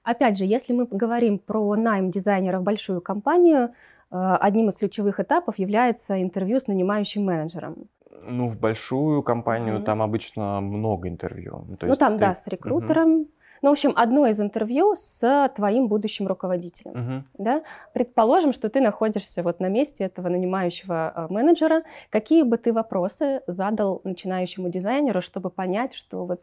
Опять 0.03 0.37
же, 0.37 0.45
если 0.45 0.73
мы 0.73 0.85
говорим 0.85 1.39
про 1.39 1.75
найм 1.75 2.09
дизайнера 2.09 2.59
в 2.59 2.63
большую 2.63 3.01
компанию, 3.01 3.73
а, 4.11 4.37
одним 4.37 4.69
из 4.69 4.77
ключевых 4.77 5.19
этапов 5.19 5.59
является 5.59 6.21
интервью 6.21 6.59
с 6.59 6.67
нанимающим 6.67 7.23
менеджером. 7.23 7.87
Ну, 8.25 8.47
в 8.47 8.59
большую 8.59 9.23
компанию 9.23 9.77
mm-hmm. 9.77 9.83
там 9.83 10.01
обычно 10.01 10.61
много 10.61 11.07
интервью. 11.07 11.65
Ну, 11.67 11.77
то 11.77 11.87
ну 11.87 11.95
там, 11.95 12.13
ты... 12.13 12.19
да, 12.19 12.35
с 12.35 12.47
рекрутером. 12.47 13.21
Mm-hmm 13.21 13.27
ну, 13.63 13.69
в 13.69 13.71
общем, 13.71 13.93
одно 13.95 14.27
из 14.27 14.41
интервью 14.41 14.93
с 14.95 15.51
твоим 15.55 15.87
будущим 15.87 16.27
руководителем. 16.27 16.91
Угу. 16.91 17.23
Да? 17.45 17.63
Предположим, 17.93 18.51
что 18.51 18.69
ты 18.69 18.81
находишься 18.81 19.41
вот 19.41 19.61
на 19.61 19.69
месте 19.69 20.03
этого 20.03 20.27
нанимающего 20.27 21.11
а, 21.15 21.27
менеджера. 21.29 21.83
Какие 22.09 22.43
бы 22.43 22.57
ты 22.57 22.73
вопросы 22.73 23.41
задал 23.47 24.01
начинающему 24.03 24.69
дизайнеру, 24.69 25.21
чтобы 25.21 25.49
понять, 25.49 25.93
что 25.93 26.25
вот 26.25 26.41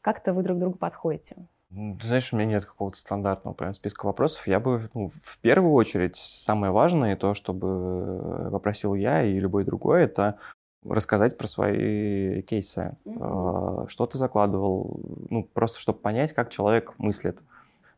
как-то 0.00 0.32
вы 0.32 0.44
друг 0.44 0.60
другу 0.60 0.78
подходите? 0.78 1.34
Ты 1.70 2.06
знаешь, 2.06 2.32
у 2.32 2.36
меня 2.36 2.46
нет 2.46 2.64
какого-то 2.64 2.96
стандартного 2.96 3.54
прям 3.54 3.74
списка 3.74 4.06
вопросов. 4.06 4.46
Я 4.46 4.60
бы, 4.60 4.88
ну, 4.94 5.08
в 5.08 5.38
первую 5.40 5.72
очередь, 5.72 6.14
самое 6.14 6.70
важное, 6.70 7.16
то, 7.16 7.34
чтобы 7.34 8.50
попросил 8.52 8.94
я 8.94 9.24
и 9.24 9.38
любой 9.40 9.64
другой, 9.64 10.04
это 10.04 10.38
рассказать 10.84 11.38
про 11.38 11.46
свои 11.46 12.42
кейсы, 12.42 12.96
mm-hmm. 13.04 13.88
что 13.88 14.06
ты 14.06 14.18
закладывал, 14.18 15.00
ну, 15.30 15.44
просто 15.44 15.80
чтобы 15.80 15.98
понять, 15.98 16.32
как 16.32 16.50
человек 16.50 16.94
мыслит. 16.98 17.38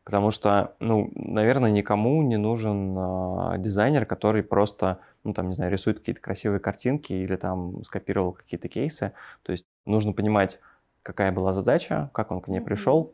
Потому 0.03 0.29
что, 0.29 0.75
ну, 0.79 1.11
наверное, 1.15 1.71
никому 1.71 2.21
не 2.21 2.37
нужен 2.37 2.95
э, 2.95 3.57
дизайнер, 3.57 4.05
который 4.05 4.43
просто, 4.43 4.99
ну, 5.23 5.33
там, 5.33 5.47
не 5.47 5.53
знаю, 5.53 5.71
рисует 5.71 5.97
какие-то 5.97 6.21
красивые 6.21 6.59
картинки 6.59 7.11
или 7.11 7.35
там 7.35 7.83
скопировал 7.83 8.33
какие-то 8.33 8.67
кейсы. 8.67 9.13
То 9.41 9.51
есть 9.51 9.65
нужно 9.85 10.13
понимать, 10.13 10.59
какая 11.01 11.31
была 11.31 11.53
задача, 11.53 12.11
как 12.13 12.29
он 12.31 12.41
к 12.41 12.47
ней 12.47 12.59
mm-hmm. 12.59 12.63
пришел, 12.65 13.13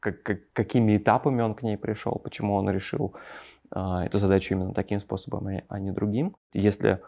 как, 0.00 0.22
как, 0.24 0.40
какими 0.52 0.96
этапами 0.96 1.40
он 1.40 1.54
к 1.54 1.62
ней 1.62 1.76
пришел, 1.76 2.20
почему 2.22 2.54
он 2.54 2.68
решил 2.68 3.14
э, 3.70 3.80
эту 4.06 4.18
задачу 4.18 4.54
именно 4.54 4.74
таким 4.74 4.98
способом, 4.98 5.48
а 5.68 5.78
не 5.78 5.92
другим. 5.92 6.34
Если 6.52 6.98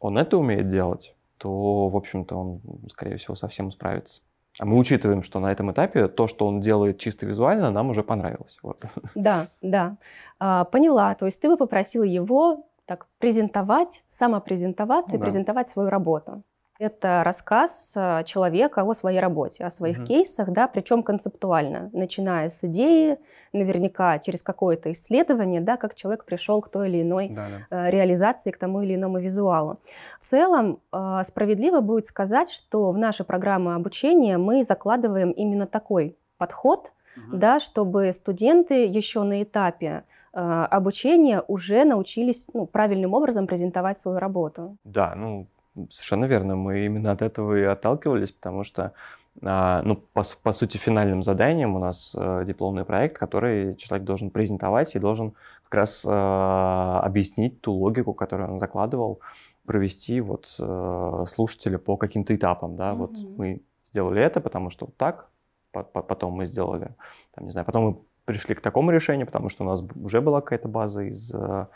он 0.00 0.16
это 0.16 0.38
умеет 0.38 0.68
делать, 0.68 1.13
то, 1.38 1.88
в 1.88 1.96
общем-то, 1.96 2.36
он, 2.36 2.60
скорее 2.90 3.16
всего, 3.16 3.34
совсем 3.34 3.70
справится. 3.70 4.22
А 4.58 4.64
мы 4.64 4.78
учитываем, 4.78 5.22
что 5.22 5.40
на 5.40 5.50
этом 5.50 5.72
этапе 5.72 6.06
то, 6.06 6.26
что 6.26 6.46
он 6.46 6.60
делает 6.60 6.98
чисто 6.98 7.26
визуально, 7.26 7.70
нам 7.70 7.90
уже 7.90 8.02
понравилось. 8.02 8.58
Вот. 8.62 8.82
Да, 9.14 9.48
да. 9.62 9.96
А, 10.38 10.64
поняла. 10.64 11.14
То 11.14 11.26
есть 11.26 11.40
ты 11.40 11.48
бы 11.48 11.56
попросила 11.56 12.04
его 12.04 12.64
так 12.86 13.06
презентовать, 13.18 14.02
самопрезентоваться 14.06 15.12
ну, 15.12 15.16
и 15.16 15.20
да. 15.20 15.24
презентовать 15.24 15.68
свою 15.68 15.88
работу. 15.88 16.42
Это 16.78 17.22
рассказ 17.24 17.92
э, 17.96 18.24
человека 18.24 18.82
о 18.82 18.94
своей 18.94 19.20
работе, 19.20 19.64
о 19.64 19.70
своих 19.70 19.98
угу. 19.98 20.06
кейсах, 20.06 20.50
да, 20.50 20.66
причем 20.66 21.02
концептуально, 21.02 21.88
начиная 21.92 22.48
с 22.48 22.64
идеи, 22.64 23.18
наверняка 23.54 24.18
через 24.18 24.42
какое-то 24.42 24.92
исследование, 24.92 25.60
да, 25.60 25.76
как 25.76 25.94
человек 25.94 26.24
пришел 26.24 26.60
к 26.60 26.68
той 26.68 26.88
или 26.88 27.02
иной 27.02 27.28
да, 27.28 27.48
да. 27.70 27.86
Э, 27.86 27.90
реализации, 27.90 28.50
к 28.50 28.58
тому 28.58 28.82
или 28.82 28.94
иному 28.94 29.18
визуалу. 29.18 29.78
В 30.20 30.24
целом, 30.24 30.80
э, 30.92 31.20
справедливо 31.24 31.80
будет 31.80 32.06
сказать, 32.06 32.50
что 32.50 32.90
в 32.90 32.98
наши 32.98 33.24
программы 33.24 33.74
обучения 33.74 34.38
мы 34.38 34.62
закладываем 34.62 35.30
именно 35.30 35.66
такой 35.66 36.16
подход, 36.36 36.92
угу. 37.16 37.36
да, 37.36 37.60
чтобы 37.60 38.12
студенты 38.12 38.86
еще 38.86 39.22
на 39.22 39.42
этапе 39.42 40.04
обучения 40.36 41.44
уже 41.46 41.84
научились 41.84 42.48
ну, 42.52 42.66
правильным 42.66 43.14
образом 43.14 43.46
презентовать 43.46 44.00
свою 44.00 44.18
работу. 44.18 44.76
Да, 44.82 45.14
ну 45.14 45.46
Совершенно 45.90 46.26
верно. 46.26 46.56
Мы 46.56 46.86
именно 46.86 47.10
от 47.10 47.22
этого 47.22 47.56
и 47.56 47.62
отталкивались, 47.62 48.32
потому 48.32 48.62
что, 48.62 48.92
ну, 49.40 49.96
по, 50.12 50.22
по 50.42 50.52
сути, 50.52 50.76
финальным 50.76 51.22
заданием 51.22 51.74
у 51.74 51.78
нас 51.78 52.14
э, 52.16 52.44
дипломный 52.46 52.84
проект, 52.84 53.18
который 53.18 53.74
человек 53.76 54.06
должен 54.06 54.30
презентовать 54.30 54.94
и 54.94 54.98
должен 54.98 55.34
как 55.64 55.74
раз 55.74 56.04
а, 56.06 57.00
объяснить 57.00 57.60
ту 57.60 57.72
логику, 57.72 58.14
которую 58.14 58.52
он 58.52 58.58
закладывал, 58.58 59.20
провести 59.66 60.20
вот 60.20 60.54
э, 60.58 61.24
слушателя 61.26 61.78
по 61.78 61.96
каким-то 61.96 62.34
этапам, 62.34 62.76
да, 62.76 62.92
mm-hmm. 62.92 62.96
вот 62.96 63.10
мы 63.38 63.62
сделали 63.84 64.22
это, 64.22 64.40
потому 64.40 64.70
что 64.70 64.86
вот 64.86 64.96
так, 64.96 65.28
потом 65.72 66.34
мы 66.34 66.46
сделали, 66.46 66.94
там, 67.34 67.46
не 67.46 67.50
знаю, 67.50 67.64
потом 67.64 67.84
мы 67.84 67.98
пришли 68.24 68.54
к 68.54 68.60
такому 68.60 68.90
решению, 68.90 69.26
потому 69.26 69.48
что 69.48 69.64
у 69.64 69.66
нас 69.66 69.84
уже 70.02 70.20
была 70.20 70.40
какая-то 70.40 70.68
база 70.68 71.02
из 71.02 71.34
э, 71.34 71.66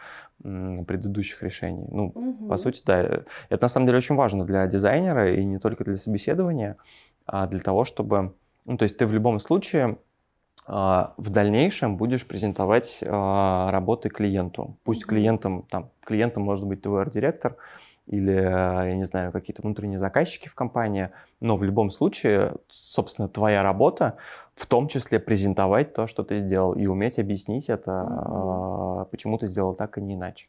предыдущих 0.42 1.42
решений. 1.42 1.87
Ну, 1.90 2.12
угу. 2.14 2.49
по 2.49 2.57
сути, 2.57 2.83
да, 2.87 3.23
это 3.49 3.62
на 3.62 3.68
самом 3.68 3.87
деле 3.87 3.99
очень 3.99 4.14
важно 4.14 4.44
для 4.44 4.66
дизайнера 4.66 5.35
и 5.35 5.44
не 5.44 5.59
только 5.59 5.85
для 5.85 5.97
собеседования, 5.97 6.77
а 6.77 6.83
для 7.29 7.61
того, 7.61 7.85
чтобы, 7.85 8.35
ну, 8.64 8.77
то 8.77 8.85
есть 8.85 8.97
ты 8.97 9.07
в 9.07 9.12
любом 9.12 9.38
случае 9.38 9.99
э, 10.67 10.71
в 10.71 11.31
дальнейшем 11.31 11.97
будешь 11.97 12.27
презентовать 12.27 13.01
э, 13.03 13.07
работы 13.71 14.09
клиенту. 14.09 14.77
Пусть 14.85 15.07
клиентом, 15.07 15.64
там, 15.71 15.91
клиентом 16.05 16.43
может 16.43 16.67
быть 16.67 16.83
твой 16.83 17.03
арт-директор, 17.03 17.57
или, 18.07 18.33
я 18.33 18.95
не 18.95 19.05
знаю, 19.05 19.33
какие-то 19.33 19.61
внутренние 19.61 19.99
заказчики 19.99 20.49
в 20.49 20.55
компании, 20.55 21.11
но 21.41 21.57
в 21.57 21.62
любом 21.62 21.91
случае, 21.91 22.55
собственно, 22.69 23.29
твоя 23.29 23.62
работа 23.62 24.17
в 24.55 24.64
том 24.67 24.88
числе 24.88 25.21
презентовать 25.21 25.93
то, 25.93 26.07
что 26.07 26.25
ты 26.25 26.38
сделал, 26.38 26.73
и 26.73 26.87
уметь 26.87 27.19
объяснить 27.19 27.69
это, 27.69 29.07
почему 29.11 29.37
ты 29.37 29.47
сделал 29.47 29.75
так, 29.75 29.99
и 29.99 30.01
не 30.01 30.14
иначе. 30.14 30.49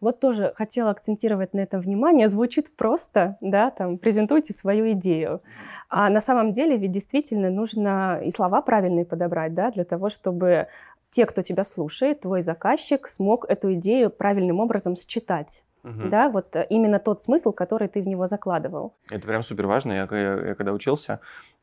Вот 0.00 0.20
тоже 0.20 0.52
хотела 0.54 0.90
акцентировать 0.90 1.54
на 1.54 1.60
этом 1.60 1.80
внимание. 1.80 2.28
Звучит 2.28 2.74
просто, 2.76 3.36
да, 3.40 3.70
там, 3.70 3.98
презентуйте 3.98 4.52
свою 4.52 4.92
идею. 4.92 5.42
А 5.88 6.08
на 6.08 6.20
самом 6.20 6.50
деле 6.50 6.76
ведь 6.76 6.90
действительно 6.90 7.50
нужно 7.50 8.20
и 8.22 8.30
слова 8.30 8.60
правильные 8.62 9.04
подобрать, 9.04 9.54
да, 9.54 9.70
для 9.70 9.84
того, 9.84 10.08
чтобы 10.08 10.68
те, 11.10 11.26
кто 11.26 11.42
тебя 11.42 11.64
слушает, 11.64 12.20
твой 12.20 12.40
заказчик, 12.40 13.08
смог 13.08 13.46
эту 13.48 13.74
идею 13.74 14.10
правильным 14.10 14.60
образом 14.60 14.96
считать. 14.96 15.62
Угу. 15.86 16.08
Да, 16.08 16.28
вот 16.28 16.56
э, 16.56 16.66
именно 16.68 16.98
тот 16.98 17.22
смысл, 17.22 17.52
который 17.52 17.86
ты 17.86 18.02
в 18.02 18.08
него 18.08 18.26
закладывал. 18.26 18.94
Это 19.08 19.24
прям 19.24 19.44
супер 19.44 19.68
важно. 19.68 19.92
Я, 19.92 20.08
я, 20.10 20.48
я 20.48 20.54
когда 20.56 20.72
учился, 20.72 21.20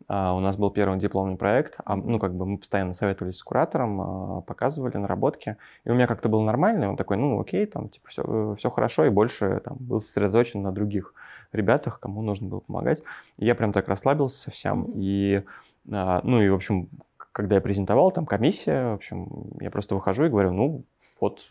а, 0.08 0.34
у 0.34 0.40
нас 0.40 0.56
был 0.56 0.72
первый 0.72 0.98
дипломный 0.98 1.36
проект, 1.36 1.76
а, 1.84 1.98
ну, 1.98 2.20
как 2.20 2.34
бы 2.34 2.46
мы 2.46 2.58
постоянно 2.58 2.94
советовались 2.94 3.36
с 3.36 3.44
куратором, 3.44 4.02
а, 4.02 4.42
показывали 4.42 4.96
наработки, 4.96 5.58
и 5.84 5.90
у 5.90 5.94
меня 5.94 6.08
как-то 6.08 6.30
было 6.30 6.42
нормально, 6.42 6.90
он 6.90 6.96
такой, 6.96 7.18
ну, 7.18 7.38
окей, 7.42 7.66
там, 7.66 7.90
типа, 7.90 8.08
все, 8.08 8.56
все 8.58 8.70
хорошо, 8.70 9.06
и 9.06 9.10
больше 9.10 9.62
там 9.64 9.76
был 9.78 10.00
сосредоточен 10.00 10.62
на 10.62 10.72
других 10.72 11.14
ребятах, 11.52 12.00
кому 12.00 12.22
нужно 12.22 12.48
было 12.48 12.60
помогать. 12.62 13.04
И 13.38 13.46
я 13.46 13.56
прям 13.56 13.74
так 13.74 13.90
расслабился 13.90 14.42
совсем, 14.42 14.86
mm-hmm. 14.86 14.94
и, 14.96 15.44
ну, 15.86 16.42
и, 16.42 16.48
в 16.48 16.56
общем, 16.56 16.88
когда 17.34 17.56
я 17.56 17.62
презентовал, 17.62 18.12
там 18.12 18.26
комиссия, 18.26 18.92
в 18.92 18.94
общем, 18.94 19.28
я 19.60 19.70
просто 19.70 19.96
выхожу 19.96 20.26
и 20.26 20.30
говорю, 20.30 20.54
ну, 20.54 20.84
вот, 21.20 21.42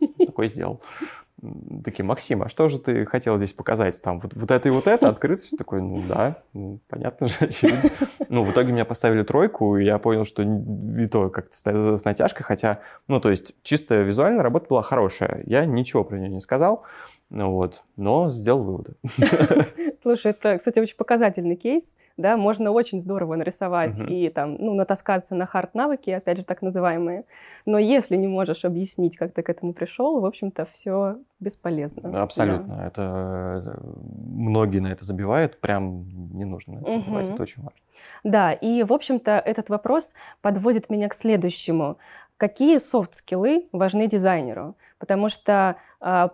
такой 0.18 0.48
сделал 0.48 0.80
такие, 1.84 2.04
Максим, 2.04 2.42
а 2.42 2.48
что 2.48 2.68
же 2.68 2.78
ты 2.78 3.04
хотел 3.04 3.36
здесь 3.36 3.52
показать? 3.52 4.00
Там 4.02 4.20
вот, 4.20 4.34
вот 4.34 4.50
это 4.50 4.68
и 4.68 4.72
вот 4.72 4.86
это, 4.86 5.08
открытость? 5.08 5.56
Такой, 5.58 5.82
ну 5.82 6.02
да, 6.08 6.36
ну, 6.52 6.80
понятно 6.88 7.26
же, 7.26 7.34
очевидно. 7.40 7.90
Ну, 8.28 8.44
в 8.44 8.52
итоге 8.52 8.72
меня 8.72 8.84
поставили 8.84 9.22
тройку, 9.22 9.76
и 9.76 9.84
я 9.84 9.98
понял, 9.98 10.24
что 10.24 10.42
и 10.42 11.06
то 11.06 11.30
как-то 11.30 11.56
с 11.56 12.04
натяжкой, 12.04 12.44
хотя, 12.44 12.80
ну, 13.08 13.20
то 13.20 13.30
есть 13.30 13.54
чисто 13.62 13.96
визуально 14.02 14.42
работа 14.42 14.66
была 14.68 14.82
хорошая. 14.82 15.42
Я 15.46 15.64
ничего 15.64 16.04
про 16.04 16.18
нее 16.18 16.28
не 16.28 16.40
сказал, 16.40 16.84
вот, 17.32 17.82
но 17.96 18.28
сделал 18.30 18.62
выводы. 18.62 18.94
Слушай, 20.02 20.32
это, 20.32 20.58
кстати, 20.58 20.78
очень 20.78 20.96
показательный 20.96 21.56
кейс, 21.56 21.96
да, 22.16 22.36
можно 22.36 22.70
очень 22.70 23.00
здорово 23.00 23.36
нарисовать 23.36 23.98
uh-huh. 23.98 24.06
и 24.06 24.28
там, 24.28 24.56
ну, 24.58 24.74
натаскаться 24.74 25.34
на 25.34 25.46
хард-навыки, 25.46 26.10
опять 26.10 26.38
же, 26.38 26.44
так 26.44 26.60
называемые, 26.60 27.24
но 27.64 27.78
если 27.78 28.16
не 28.16 28.26
можешь 28.26 28.64
объяснить, 28.64 29.16
как 29.16 29.32
ты 29.32 29.42
к 29.42 29.48
этому 29.48 29.72
пришел, 29.72 30.20
в 30.20 30.26
общем-то, 30.26 30.66
все 30.66 31.16
бесполезно. 31.40 32.22
Абсолютно, 32.22 32.76
да. 32.76 32.86
это 32.86 33.80
многие 33.82 34.80
на 34.80 34.92
это 34.92 35.04
забивают, 35.04 35.58
прям 35.58 36.04
не 36.36 36.44
нужно 36.44 36.74
на 36.74 36.78
это 36.80 37.00
забивать, 37.00 37.28
это 37.28 37.42
очень 37.42 37.62
важно. 37.62 37.80
Да, 38.24 38.52
и, 38.52 38.82
в 38.82 38.92
общем-то, 38.92 39.32
этот 39.38 39.70
вопрос 39.70 40.14
подводит 40.42 40.90
меня 40.90 41.08
к 41.08 41.14
следующему. 41.14 41.98
Какие 42.36 42.78
софт-скиллы 42.78 43.68
важны 43.72 44.08
дизайнеру? 44.08 44.76
Потому 44.98 45.28
что 45.28 45.76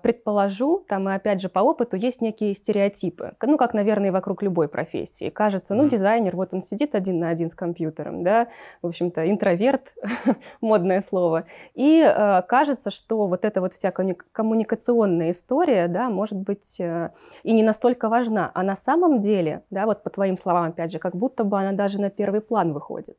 предположу, 0.02 0.84
там 0.88 1.08
и 1.08 1.12
опять 1.12 1.40
же 1.40 1.48
по 1.48 1.60
опыту 1.60 1.96
есть 1.96 2.20
некие 2.20 2.54
стереотипы, 2.54 3.34
ну 3.42 3.58
как, 3.58 3.74
наверное, 3.74 4.08
и 4.08 4.10
вокруг 4.10 4.42
любой 4.42 4.68
профессии. 4.68 5.28
Кажется, 5.28 5.74
ну 5.74 5.88
дизайнер, 5.88 6.36
вот 6.36 6.54
он 6.54 6.62
сидит 6.62 6.94
один 6.94 7.18
на 7.18 7.28
один 7.28 7.50
с 7.50 7.54
компьютером, 7.54 8.24
да, 8.24 8.48
в 8.82 8.86
общем-то 8.86 9.28
интроверт, 9.30 9.94
модное 10.60 11.00
слово, 11.00 11.44
и 11.74 12.00
э, 12.00 12.42
кажется, 12.48 12.90
что 12.90 13.26
вот 13.26 13.44
эта 13.44 13.60
вот 13.60 13.74
вся 13.74 13.90
коммуникационная 13.90 15.30
история, 15.30 15.88
да, 15.88 16.08
может 16.08 16.38
быть 16.38 16.80
э, 16.80 17.10
и 17.42 17.52
не 17.52 17.62
настолько 17.62 18.08
важна, 18.08 18.50
а 18.54 18.62
на 18.62 18.76
самом 18.76 19.20
деле, 19.20 19.62
да, 19.70 19.86
вот 19.86 20.02
по 20.02 20.10
твоим 20.10 20.36
словам 20.36 20.70
опять 20.70 20.92
же, 20.92 20.98
как 20.98 21.14
будто 21.14 21.44
бы 21.44 21.58
она 21.58 21.72
даже 21.72 22.00
на 22.00 22.10
первый 22.10 22.40
план 22.40 22.72
выходит. 22.72 23.18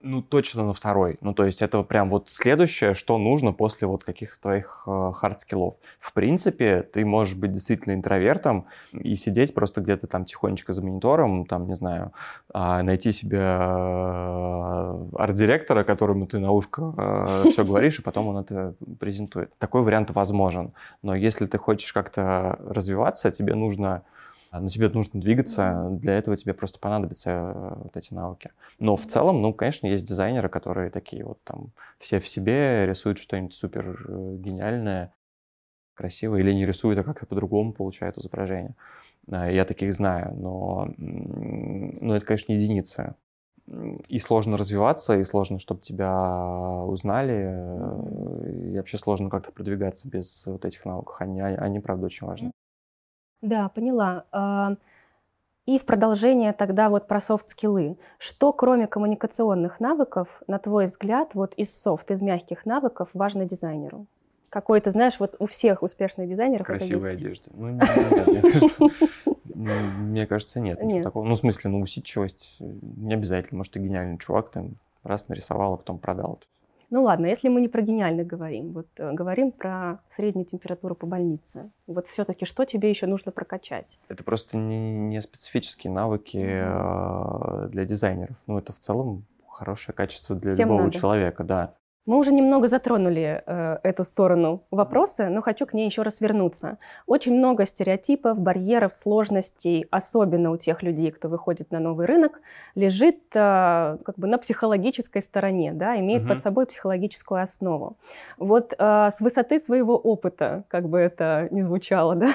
Ну, 0.00 0.22
точно 0.22 0.64
на 0.64 0.72
второй. 0.72 1.18
Ну, 1.22 1.34
то 1.34 1.44
есть 1.44 1.60
это 1.60 1.82
прям 1.82 2.08
вот 2.08 2.30
следующее, 2.30 2.94
что 2.94 3.18
нужно 3.18 3.52
после 3.52 3.88
вот 3.88 4.04
каких-то 4.04 4.40
твоих 4.40 4.84
э, 4.86 5.12
hard 5.12 5.33
skill 5.33 5.59
ов. 5.59 5.74
В 5.98 6.12
принципе, 6.12 6.82
ты 6.82 7.04
можешь 7.04 7.34
быть 7.34 7.52
действительно 7.52 7.94
интровертом 7.94 8.66
и 8.92 9.16
сидеть 9.16 9.54
просто 9.54 9.80
где-то 9.80 10.06
там 10.06 10.24
тихонечко 10.24 10.72
за 10.72 10.82
монитором, 10.82 11.46
там, 11.46 11.66
не 11.66 11.74
знаю, 11.74 12.12
э, 12.54 12.82
найти 12.82 13.10
себе 13.10 13.40
э, 13.40 15.06
арт-директора, 15.14 15.82
которому 15.82 16.28
ты 16.28 16.38
на 16.38 16.52
ушко 16.52 16.94
э, 16.96 17.44
все 17.50 17.64
говоришь, 17.64 17.98
и 17.98 18.02
потом 18.02 18.28
он 18.28 18.38
это 18.38 18.74
презентует. 19.00 19.50
Такой 19.58 19.82
вариант 19.82 20.10
возможен. 20.10 20.74
Но 21.02 21.16
если 21.16 21.46
ты 21.46 21.58
хочешь 21.58 21.92
как-то 21.92 22.56
развиваться, 22.64 23.32
тебе 23.32 23.56
нужно 23.56 24.02
но 24.52 24.68
тебе 24.68 24.88
нужно 24.88 25.20
двигаться, 25.20 25.88
для 25.90 26.14
этого 26.16 26.36
тебе 26.36 26.54
просто 26.54 26.78
понадобятся 26.78 27.30
э, 27.30 27.72
вот 27.82 27.96
эти 27.96 28.14
навыки. 28.14 28.50
Но 28.78 28.96
в 28.96 29.06
целом, 29.06 29.42
ну, 29.42 29.52
конечно, 29.52 29.86
есть 29.86 30.06
дизайнеры, 30.06 30.48
которые 30.48 30.90
такие 30.90 31.24
вот 31.24 31.38
там 31.44 31.70
все 31.98 32.18
в 32.18 32.28
себе 32.28 32.86
рисуют 32.86 33.18
что-нибудь 33.18 33.54
супер 33.54 34.06
э, 34.08 34.36
гениальное, 34.38 35.12
красивое, 35.94 36.40
или 36.40 36.52
не 36.52 36.64
рисуют, 36.64 36.98
а 36.98 37.04
как-то 37.04 37.26
по-другому 37.26 37.72
получают 37.72 38.16
изображение. 38.16 38.74
А, 39.30 39.50
я 39.50 39.64
таких 39.64 39.92
знаю, 39.92 40.34
но, 40.34 40.88
но 40.96 42.16
это, 42.16 42.24
конечно, 42.24 42.52
единица. 42.52 43.16
И 44.08 44.18
сложно 44.18 44.56
развиваться, 44.56 45.18
и 45.18 45.22
сложно, 45.24 45.58
чтобы 45.58 45.82
тебя 45.82 46.84
узнали, 46.86 47.50
э, 47.50 48.70
и 48.72 48.76
вообще 48.78 48.96
сложно 48.96 49.28
как-то 49.28 49.52
продвигаться 49.52 50.08
без 50.08 50.46
вот 50.46 50.64
этих 50.64 50.86
навыков. 50.86 51.16
Они, 51.18 51.42
они 51.42 51.80
правда, 51.80 52.06
очень 52.06 52.26
важны. 52.26 52.52
Да, 53.40 53.68
поняла. 53.68 54.24
А, 54.32 54.74
и 55.66 55.78
в 55.78 55.84
продолжение 55.84 56.52
тогда 56.52 56.88
вот 56.88 57.06
про 57.06 57.20
софт-скиллы. 57.20 57.98
Что, 58.18 58.52
кроме 58.52 58.86
коммуникационных 58.86 59.80
навыков, 59.80 60.42
на 60.46 60.58
твой 60.58 60.86
взгляд, 60.86 61.34
вот 61.34 61.54
из 61.54 61.76
софт, 61.78 62.10
из 62.10 62.22
мягких 62.22 62.64
навыков 62.64 63.10
важно 63.12 63.44
дизайнеру? 63.44 64.06
Какой 64.48 64.80
ты 64.80 64.90
знаешь, 64.90 65.20
вот 65.20 65.36
у 65.38 65.46
всех 65.46 65.82
успешных 65.82 66.26
дизайнеров 66.26 66.66
Красивая 66.66 67.00
это 67.00 67.10
есть. 67.10 67.22
одежда. 67.22 67.50
Ну, 67.54 67.68
не, 69.54 69.70
мне, 70.00 70.26
кажется, 70.26 70.58
нет. 70.58 70.82
нет. 70.82 71.04
Такого. 71.04 71.24
Ну, 71.24 71.34
в 71.34 71.38
смысле, 71.38 71.70
ну, 71.70 71.80
усидчивость 71.80 72.56
не 72.60 73.12
обязательно. 73.12 73.58
Может, 73.58 73.74
ты 73.74 73.80
гениальный 73.80 74.16
чувак, 74.16 74.50
там, 74.50 74.76
раз 75.02 75.28
нарисовал, 75.28 75.74
а 75.74 75.76
потом 75.76 75.98
продал. 75.98 76.38
Ну 76.90 77.02
ладно, 77.02 77.26
если 77.26 77.48
мы 77.48 77.60
не 77.60 77.68
про 77.68 77.82
гениальных 77.82 78.26
говорим, 78.26 78.72
вот 78.72 78.88
э, 78.96 79.12
говорим 79.12 79.52
про 79.52 80.00
среднюю 80.08 80.46
температуру 80.46 80.94
по 80.94 81.06
больнице. 81.06 81.70
Вот 81.86 82.06
все-таки 82.06 82.46
что 82.46 82.64
тебе 82.64 82.88
еще 82.88 83.06
нужно 83.06 83.30
прокачать? 83.30 83.98
Это 84.08 84.24
просто 84.24 84.56
не, 84.56 84.92
не 84.92 85.20
специфические 85.20 85.92
навыки 85.92 86.38
э, 86.40 87.68
для 87.68 87.84
дизайнеров. 87.84 88.36
Ну, 88.46 88.58
это 88.58 88.72
в 88.72 88.78
целом 88.78 89.24
хорошее 89.46 89.94
качество 89.94 90.34
для 90.34 90.52
Всем 90.52 90.68
любого 90.68 90.84
надо. 90.84 90.98
человека, 90.98 91.44
да. 91.44 91.74
Мы 92.06 92.16
уже 92.16 92.32
немного 92.32 92.68
затронули 92.68 93.42
э, 93.44 93.78
эту 93.82 94.02
сторону 94.02 94.62
вопроса, 94.70 95.28
но 95.28 95.42
хочу 95.42 95.66
к 95.66 95.74
ней 95.74 95.84
еще 95.84 96.00
раз 96.00 96.22
вернуться. 96.22 96.78
Очень 97.06 97.36
много 97.36 97.66
стереотипов, 97.66 98.40
барьеров, 98.40 98.96
сложностей, 98.96 99.86
особенно 99.90 100.50
у 100.50 100.56
тех 100.56 100.82
людей, 100.82 101.10
кто 101.10 101.28
выходит 101.28 101.70
на 101.70 101.80
новый 101.80 102.06
рынок, 102.06 102.40
лежит 102.74 103.18
э, 103.34 103.98
как 104.02 104.14
бы 104.16 104.26
на 104.26 104.38
психологической 104.38 105.20
стороне, 105.20 105.74
да, 105.74 105.98
имеет 106.00 106.22
Мгм. 106.22 106.30
под 106.30 106.40
собой 106.40 106.64
психологическую 106.64 107.42
основу. 107.42 107.98
Вот 108.38 108.72
э, 108.78 109.08
с 109.10 109.20
высоты 109.20 109.58
своего 109.58 109.94
опыта, 109.98 110.64
как 110.68 110.88
бы 110.88 110.98
это 110.98 111.48
ни 111.50 111.60
звучало, 111.60 112.14
да, 112.16 112.30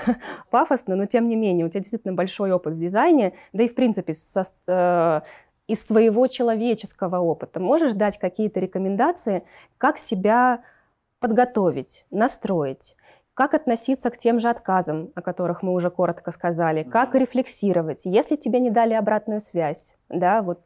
пафосно, 0.52 0.96
но 0.96 1.08
тем 1.08 1.28
не 1.28 1.36
менее, 1.36 1.66
у 1.66 1.70
тебя 1.70 1.82
действительно 1.82 2.14
большой 2.14 2.52
опыт 2.52 2.74
в 2.74 2.80
дизайне, 2.80 3.34
да 3.54 3.64
и 3.64 3.68
в 3.68 3.74
принципе 3.74 4.14
со, 4.14 4.44
э, 4.68 5.22
из 5.68 5.86
своего 5.86 6.28
человеческого 6.28 7.20
опыта 7.20 7.60
можешь 7.60 7.94
дать 7.94 8.18
какие-то 8.18 8.60
рекомендации, 8.60 9.44
как 9.78 9.98
себя 9.98 10.64
подготовить, 11.20 12.06
настроить, 12.12 12.96
как 13.34 13.54
относиться 13.54 14.10
к 14.10 14.18
тем 14.18 14.40
же 14.40 14.50
отказам, 14.50 15.10
о 15.16 15.22
которых 15.22 15.64
мы 15.64 15.74
уже 15.74 15.90
коротко 15.90 16.32
сказали, 16.32 16.84
как 16.84 17.16
рефлексировать, 17.16 18.02
если 18.06 18.36
тебе 18.36 18.60
не 18.60 18.70
дали 18.70 18.94
обратную 18.94 19.40
связь, 19.40 19.96
да, 20.10 20.42
вот 20.42 20.60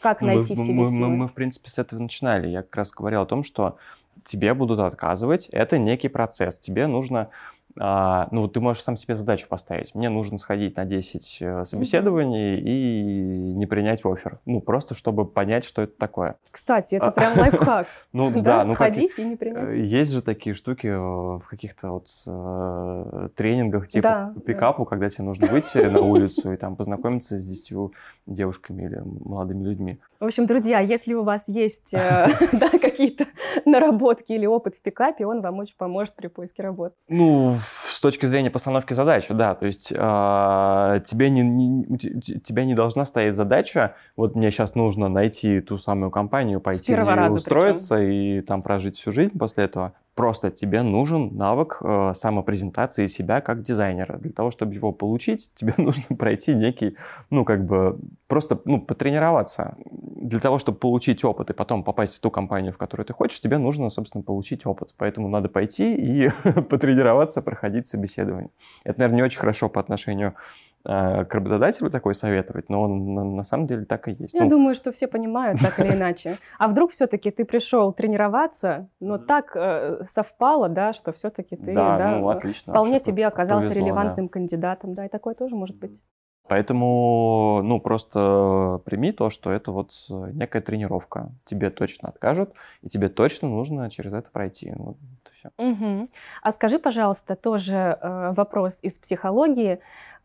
как 0.00 0.20
Ну, 0.20 0.28
мы- 0.28 0.34
найти 0.36 0.54
в 0.54 0.58
мы, 0.58 0.64
себе 0.64 0.74
мы- 0.74 0.86
силы. 0.86 1.08
мы- 1.08 1.16
мы, 1.16 1.28
в 1.28 1.32
принципе, 1.32 1.68
с 1.70 1.78
этого 1.78 1.98
начинали. 2.00 2.46
Я 2.46 2.62
как 2.62 2.76
раз 2.76 2.92
говорил 2.92 3.22
о 3.22 3.26
том, 3.26 3.42
что 3.42 3.76
тебе 4.22 4.54
будут 4.54 4.78
отказывать. 4.80 5.48
Это 5.48 5.78
некий 5.78 6.08
процесс. 6.08 6.58
Тебе 6.58 6.86
нужно... 6.86 7.30
а, 7.78 8.28
ну, 8.30 8.42
вот 8.42 8.52
ты 8.52 8.60
можешь 8.60 8.82
сам 8.82 8.96
себе 8.96 9.16
задачу 9.16 9.46
поставить. 9.48 9.94
Мне 9.94 10.08
нужно 10.08 10.38
сходить 10.38 10.76
на 10.76 10.84
10 10.84 11.38
э, 11.40 11.64
собеседований 11.64 12.58
и 12.60 13.52
не 13.54 13.66
принять 13.66 14.04
офер. 14.04 14.38
Ну, 14.46 14.60
просто 14.60 14.94
чтобы 14.94 15.24
понять, 15.24 15.64
что 15.64 15.82
это 15.82 15.96
такое. 15.98 16.36
Кстати, 16.50 16.94
это 16.94 17.06
А- 17.06 17.10
прям 17.10 17.38
лайфхак, 17.38 17.86
Ну, 18.12 18.30
да, 18.42 18.64
ну, 18.64 18.74
сходить 18.74 19.18
и 19.18 19.24
не 19.24 19.34
Э, 19.34 19.36
принять. 19.36 19.74
Есть 19.74 20.12
же 20.12 20.22
такие 20.22 20.54
штуки 20.54 20.86
э, 20.86 20.96
в 20.96 21.42
каких-то 21.48 21.90
вот 21.90 22.08
э, 22.26 23.28
тренингах 23.34 23.88
типа 23.88 24.34
пикапу, 24.46 24.84
когда 24.84 25.08
тебе 25.08 25.24
нужно 25.24 25.48
выйти 25.48 25.78
на 25.78 26.00
улицу 26.00 26.52
и 26.52 26.56
там 26.56 26.76
познакомиться 26.76 27.38
с 27.38 27.46
10 27.46 27.92
девушками 28.26 28.84
или 28.84 29.02
молодыми 29.04 29.64
людьми. 29.64 29.98
В 30.20 30.24
общем, 30.26 30.46
друзья, 30.46 30.78
если 30.80 31.12
у 31.14 31.24
вас 31.24 31.48
есть 31.48 31.92
э, 31.92 32.28
какие-то 32.80 33.26
наработки 33.66 34.32
или 34.32 34.46
опыт 34.46 34.74
в 34.76 34.80
пикапе, 34.80 35.26
он 35.26 35.42
вам 35.42 35.58
очень 35.58 35.74
поможет 35.76 36.14
при 36.14 36.28
поиске 36.28 36.62
работы. 36.62 36.94
Ну, 37.08 37.56
с 37.94 38.00
точки 38.00 38.26
зрения 38.26 38.50
постановки 38.50 38.92
задачи, 38.92 39.32
да, 39.32 39.54
то 39.54 39.66
есть 39.66 39.92
а, 39.96 40.98
тебе 41.00 41.30
не, 41.30 41.42
не- 41.42 42.40
тебя 42.40 42.64
не 42.64 42.74
должна 42.74 43.04
стоять 43.04 43.36
задача, 43.36 43.94
вот 44.16 44.34
мне 44.34 44.50
сейчас 44.50 44.74
нужно 44.74 45.08
найти 45.08 45.60
ту 45.60 45.78
самую 45.78 46.10
компанию, 46.10 46.60
пойти 46.60 46.92
в 46.92 46.96
нее 47.04 47.14
устроиться 47.36 48.02
и 48.02 48.40
там 48.40 48.62
прожить 48.62 48.96
всю 48.96 49.12
жизнь 49.12 49.38
после 49.38 49.64
этого. 49.64 49.92
Просто 50.14 50.50
тебе 50.50 50.82
нужен 50.82 51.36
навык 51.36 51.78
э, 51.80 52.12
самопрезентации 52.14 53.06
себя 53.06 53.40
как 53.40 53.62
дизайнера. 53.62 54.18
Для 54.18 54.30
того, 54.30 54.52
чтобы 54.52 54.74
его 54.74 54.92
получить, 54.92 55.52
тебе 55.54 55.74
нужно 55.78 56.16
пройти 56.16 56.54
некий, 56.54 56.96
ну, 57.30 57.44
как 57.44 57.64
бы, 57.66 57.98
просто, 58.28 58.60
ну, 58.64 58.80
потренироваться. 58.80 59.76
Для 59.90 60.38
того, 60.38 60.58
чтобы 60.58 60.78
получить 60.78 61.24
опыт 61.24 61.50
и 61.50 61.52
потом 61.52 61.82
попасть 61.82 62.16
в 62.16 62.20
ту 62.20 62.30
компанию, 62.30 62.72
в 62.72 62.78
которую 62.78 63.06
ты 63.06 63.12
хочешь, 63.12 63.40
тебе 63.40 63.58
нужно, 63.58 63.90
собственно, 63.90 64.22
получить 64.22 64.64
опыт. 64.66 64.94
Поэтому 64.96 65.28
надо 65.28 65.48
пойти 65.48 65.94
и 65.96 66.30
потренироваться, 66.70 67.42
проходить 67.42 67.88
собеседование. 67.88 68.50
Это, 68.84 69.00
наверное, 69.00 69.16
не 69.16 69.22
очень 69.22 69.40
хорошо 69.40 69.68
по 69.68 69.80
отношению 69.80 70.34
к 70.84 71.28
работодателю 71.30 71.90
такой 71.90 72.14
советовать, 72.14 72.68
но 72.68 72.82
он 72.82 73.14
на, 73.14 73.24
на 73.24 73.42
самом 73.42 73.66
деле 73.66 73.86
так 73.86 74.06
и 74.08 74.12
есть. 74.12 74.34
Я 74.34 74.42
Ну, 74.42 74.50
думаю, 74.50 74.74
что 74.74 74.92
все 74.92 75.06
понимают 75.06 75.60
так 75.60 75.80
или 75.80 75.94
иначе. 75.94 76.38
А 76.58 76.68
вдруг 76.68 76.92
все-таки 76.92 77.30
ты 77.30 77.44
пришел 77.44 77.92
тренироваться, 77.92 78.88
но 79.00 79.18
так 79.18 79.56
э, 79.56 80.04
совпало, 80.06 80.68
да, 80.68 80.92
что 80.92 81.12
все-таки 81.12 81.56
ты 81.56 81.74
да, 81.74 81.96
да, 81.96 82.10
ну, 82.18 82.30
э, 82.30 82.36
отлично. 82.36 82.72
вполне 82.72 83.00
себе 83.00 83.26
оказался 83.26 83.68
повезло, 83.68 83.80
да. 83.82 83.86
релевантным 83.86 84.28
кандидатом, 84.28 84.94
да, 84.94 85.06
и 85.06 85.08
такое 85.08 85.34
тоже 85.34 85.54
может 85.54 85.76
быть. 85.78 86.02
Поэтому, 86.46 87.62
ну, 87.64 87.80
просто 87.80 88.80
прими 88.84 89.12
то, 89.12 89.30
что 89.30 89.50
это 89.50 89.72
вот 89.72 89.92
э, 90.10 90.30
некая 90.34 90.60
тренировка. 90.60 91.32
Тебе 91.44 91.70
точно 91.70 92.10
откажут, 92.10 92.52
и 92.82 92.88
тебе 92.88 93.08
точно 93.08 93.48
нужно 93.48 93.88
через 93.88 94.12
это 94.12 94.28
пройти. 94.30 94.74
Вот 94.76 94.96
это 95.22 95.34
всё. 95.34 95.50
Мгм. 95.56 96.06
А 96.42 96.52
скажи, 96.52 96.78
пожалуйста, 96.78 97.34
тоже 97.34 97.98
э, 97.98 98.32
вопрос 98.36 98.80
из 98.82 98.98
психологии. 98.98 99.80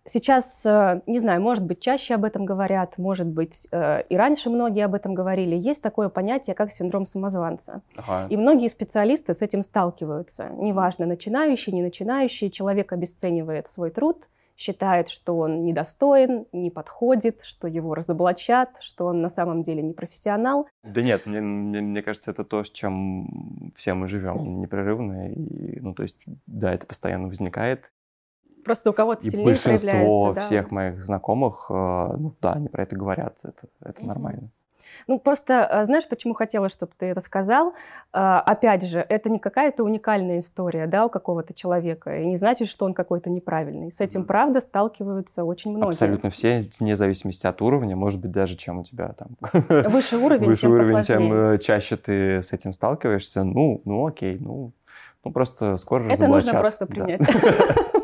Сейчас, 0.05 0.65
э, 0.65 1.01
не 1.05 1.19
знаю, 1.19 1.41
может 1.41 1.65
быть, 1.65 1.79
чаще 1.79 2.15
об 2.15 2.23
этом 2.23 2.45
говорят, 2.45 2.97
может 2.97 3.27
быть, 3.27 3.67
э, 3.71 4.03
и 4.09 4.17
раньше 4.17 4.49
многие 4.49 4.85
об 4.85 4.95
этом 4.95 5.13
говорили. 5.13 5.55
Есть 5.55 5.83
такое 5.83 6.09
понятие, 6.09 6.55
как 6.55 6.71
синдром 6.71 7.05
самозванца. 7.05 7.81
И 8.29 8.38
многие 8.38 8.67
специалисты 8.69 9.33
с 9.33 9.41
этим 9.41 9.62
сталкиваются. 9.62 10.49
Неважно, 10.57 11.05
начинающий, 11.05 11.73
не 11.73 11.81
начинающий, 11.81 12.49
человек 12.49 12.91
обесценивает 12.91 13.67
свой 13.67 13.91
труд, 13.91 14.27
считает, 14.59 15.07
что 15.07 15.38
он 15.38 15.63
недостоин, 15.63 16.45
не 16.51 16.69
подходит, 16.69 17.41
что 17.43 17.67
его 17.67 17.95
разоблачат, 17.95 18.77
что 18.81 19.05
он 19.05 19.21
на 19.21 19.29
самом 19.29 19.63
деле 19.63 19.81
не 19.81 19.93
профессионал. 19.93 20.67
Да 20.83 21.01
нет, 21.01 21.25
мне, 21.25 21.39
мне, 21.39 21.79
мне 21.79 22.01
кажется, 22.01 22.31
это 22.31 22.43
то, 22.43 22.63
с 22.63 22.69
чем 22.69 23.71
все 23.77 23.93
мы 23.93 24.09
живем 24.09 24.59
непрерывно. 24.59 25.31
И, 25.31 25.79
ну, 25.79 25.93
то 25.93 26.03
есть, 26.03 26.17
да, 26.45 26.73
это 26.73 26.85
постоянно 26.85 27.29
возникает. 27.29 27.93
Просто 28.69 28.91
у 28.91 28.93
кого-то 28.93 29.25
И 29.25 29.32
сильнее 29.32 29.45
большинство 29.45 29.89
проявляется. 29.91 30.34
да. 30.36 30.41
всех 30.41 30.71
моих 30.71 31.01
знакомых, 31.01 31.65
э, 31.69 31.73
ну 31.73 32.36
да, 32.39 32.53
они 32.53 32.67
про 32.67 32.84
это 32.84 32.95
говорят. 32.95 33.38
Это, 33.43 33.67
это 33.82 34.05
нормально. 34.05 34.51
Ну, 35.08 35.17
просто, 35.17 35.67
э, 35.71 35.84
знаешь, 35.86 36.08
почему 36.08 36.36
хотела, 36.36 36.69
чтобы 36.69 36.91
ты 36.95 37.08
это 37.08 37.19
сказал? 37.19 37.73
А, 38.13 38.41
Опять 38.41 38.88
же, 38.88 38.99
это 38.99 39.32
не 39.32 39.39
какая-то 39.39 39.84
уникальная 39.84 40.38
история, 40.38 40.86
да, 40.86 41.08
у 41.08 41.10
какого-то 41.10 41.55
человека, 41.55 42.15
и 42.19 42.27
не 42.27 42.36
значит, 42.36 42.67
что 42.67 42.86
он 42.86 42.93
какой-то 42.93 43.32
неправильный. 43.32 43.91
С 43.91 44.01
этим, 44.01 44.23
правда, 44.25 44.60
сталкиваются 44.60 45.43
очень 45.43 45.71
многие. 45.71 45.88
Абсолютно 45.89 46.29
все, 46.29 46.69
вне 46.79 46.95
зависимости 46.95 47.47
от 47.47 47.60
уровня, 47.63 47.95
может 47.95 48.21
быть, 48.21 48.29
даже 48.29 48.55
чем 48.55 48.82
у 48.82 48.84
тебя 48.84 49.13
там 49.13 49.29
Выше 49.89 50.17
уровень, 50.17 50.45
выше 50.45 50.62
тем 50.62 50.71
уровень, 50.73 50.95
посложнее. 50.97 51.29
тем 51.29 51.34
э, 51.34 51.58
чаще 51.58 51.97
ты 51.97 52.43
с 52.43 52.53
этим 52.53 52.71
сталкиваешься. 52.71 53.43
Ну, 53.43 53.82
ну 53.86 54.05
окей, 54.05 54.38
ну, 54.39 54.73
ну 55.23 55.32
просто 55.32 55.75
скоро 55.77 56.08
Это 56.08 56.27
нужно 56.27 56.60
просто 56.60 56.86
Да. 56.88 57.17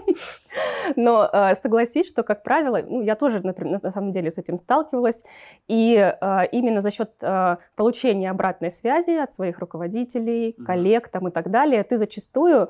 Но 0.96 1.30
э, 1.32 1.56
согласись, 1.56 2.08
что, 2.08 2.24
как 2.24 2.44
правило, 2.44 2.82
ну, 2.86 3.02
я 3.02 3.16
тоже, 3.16 3.46
например, 3.46 3.80
на 3.82 3.92
самом 3.92 4.12
деле 4.12 4.32
с 4.32 4.38
этим 4.38 4.58
сталкивалась, 4.58 5.24
и 5.68 5.96
э, 5.96 6.48
именно 6.52 6.82
за 6.82 6.92
счет 6.92 7.12
э, 7.22 7.58
получения 7.76 8.30
обратной 8.32 8.72
связи 8.72 9.12
от 9.12 9.34
своих 9.34 9.60
руководителей, 9.60 10.54
коллег 10.66 11.08
там, 11.10 11.28
и 11.28 11.32
так 11.32 11.50
далее, 11.52 11.84
ты 11.84 11.98
зачастую, 11.98 12.70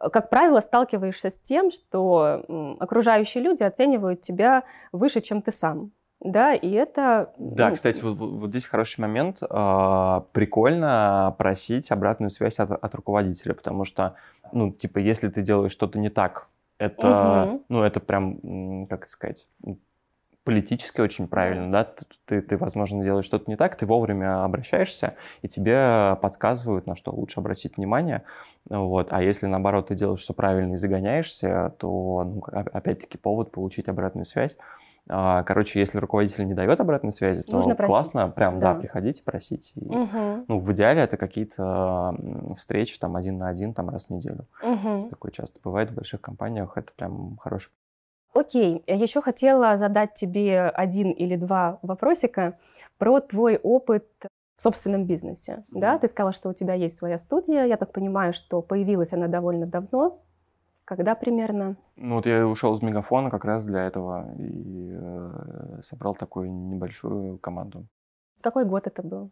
э, 0.00 0.08
как 0.10 0.30
правило, 0.30 0.60
сталкиваешься 0.60 1.30
с 1.30 1.38
тем, 1.38 1.70
что 1.70 2.44
окружающие 2.80 3.42
люди 3.42 3.62
оценивают 3.62 4.20
тебя 4.20 4.62
выше, 4.92 5.20
чем 5.20 5.42
ты 5.42 5.52
сам. 5.52 5.92
Да, 6.20 6.52
и 6.52 6.72
это... 6.72 7.32
Да, 7.38 7.68
ну, 7.68 7.74
кстати, 7.76 8.02
вот, 8.02 8.16
вот- 8.18 8.30
вот 8.40 8.50
здесь 8.50 8.66
хороший 8.66 9.00
момент. 9.02 9.38
А, 9.48 10.24
Прикольно 10.32 11.32
просить 11.38 11.92
обратную 11.92 12.30
связь 12.30 12.58
от, 12.58 12.72
от 12.72 12.94
руководителя, 12.96 13.54
потому 13.54 13.84
что, 13.84 14.16
ну, 14.50 14.72
типа, 14.72 14.98
если 14.98 15.28
ты 15.28 15.42
делаешь 15.42 15.70
что-то 15.70 15.98
не 16.00 16.10
так, 16.10 16.48
это, 16.78 17.50
Мгм. 17.50 17.64
ну, 17.68 17.82
это 17.82 18.00
прям, 18.00 18.86
как 18.86 19.08
сказать, 19.08 19.46
политически 20.44 21.00
очень 21.02 21.28
правильно, 21.28 21.70
да? 21.70 21.84
Ты, 21.84 22.06
ты, 22.24 22.42
ты, 22.42 22.56
возможно, 22.56 23.04
делаешь 23.04 23.26
что-то 23.26 23.50
не 23.50 23.56
так, 23.56 23.76
ты 23.76 23.84
вовремя 23.84 24.44
обращаешься, 24.44 25.14
и 25.42 25.48
тебе 25.48 26.16
подсказывают, 26.22 26.86
на 26.86 26.96
что 26.96 27.12
лучше 27.12 27.40
обратить 27.40 27.76
внимание. 27.76 28.22
Вот. 28.68 29.08
А 29.12 29.22
если, 29.22 29.46
наоборот, 29.46 29.88
ты 29.88 29.94
делаешь 29.94 30.20
все 30.20 30.32
правильно 30.32 30.72
и 30.74 30.76
загоняешься, 30.76 31.74
то, 31.78 32.24
ну, 32.24 32.42
опять-таки, 32.50 33.18
повод 33.18 33.50
получить 33.50 33.88
обратную 33.88 34.24
связь. 34.24 34.56
А, 35.08 35.42
Короче, 35.44 35.80
если 35.80 35.98
руководитель 35.98 36.46
не 36.46 36.54
дает 36.54 36.80
обратной 36.80 37.12
связи, 37.12 37.42
то 37.42 37.56
Нужно 37.56 37.74
просить, 37.74 38.12
классно, 38.12 38.28
прям, 38.28 38.60
да, 38.60 38.74
да. 38.74 38.80
приходите, 38.80 39.22
просите. 39.24 39.72
И, 39.76 39.84
Мгм, 39.86 40.44
Ну, 40.48 40.58
в 40.58 40.72
идеале 40.72 41.02
это 41.02 41.16
какие-то 41.16 42.14
встречи 42.56 42.98
там 42.98 43.16
один 43.16 43.38
на 43.38 43.48
один, 43.48 43.74
там 43.74 43.88
раз 43.88 44.06
в 44.06 44.10
неделю. 44.10 44.46
мгм. 44.62 45.08
Такое 45.10 45.32
часто 45.32 45.60
бывает 45.62 45.90
в 45.90 45.94
больших 45.94 46.20
компаниях, 46.20 46.76
это 46.76 46.92
прям 46.94 47.36
хороший 47.38 47.70
Окей, 48.34 48.84
еще 48.86 49.20
хотела 49.20 49.76
задать 49.76 50.14
тебе 50.14 50.62
один 50.68 51.10
или 51.10 51.34
два 51.36 51.78
вопросика 51.82 52.58
про 52.98 53.20
твой 53.20 53.56
опыт 53.56 54.06
в 54.56 54.62
собственном 54.62 55.06
бизнесе. 55.06 55.64
Да, 55.70 55.98
ты 55.98 56.08
сказала, 56.08 56.32
что 56.32 56.48
у 56.48 56.52
тебя 56.52 56.74
есть 56.74 56.96
своя 56.96 57.16
студия. 57.16 57.64
Я 57.64 57.76
так 57.76 57.92
понимаю, 57.92 58.32
что 58.32 58.60
появилась 58.62 59.12
она 59.12 59.28
довольно 59.28 59.66
давно. 59.66 60.20
Когда 60.88 61.14
примерно? 61.14 61.76
Ну, 61.96 62.14
вот 62.14 62.24
я 62.24 62.46
ушел 62.46 62.72
из 62.72 62.80
Мегафона 62.80 63.28
как 63.28 63.44
раз 63.44 63.66
для 63.66 63.86
этого 63.86 64.34
и 64.38 64.96
э, 64.98 65.80
собрал 65.82 66.14
такую 66.14 66.50
небольшую 66.50 67.36
команду. 67.36 67.84
Какой 68.40 68.64
год 68.64 68.86
это 68.86 69.02
был? 69.02 69.30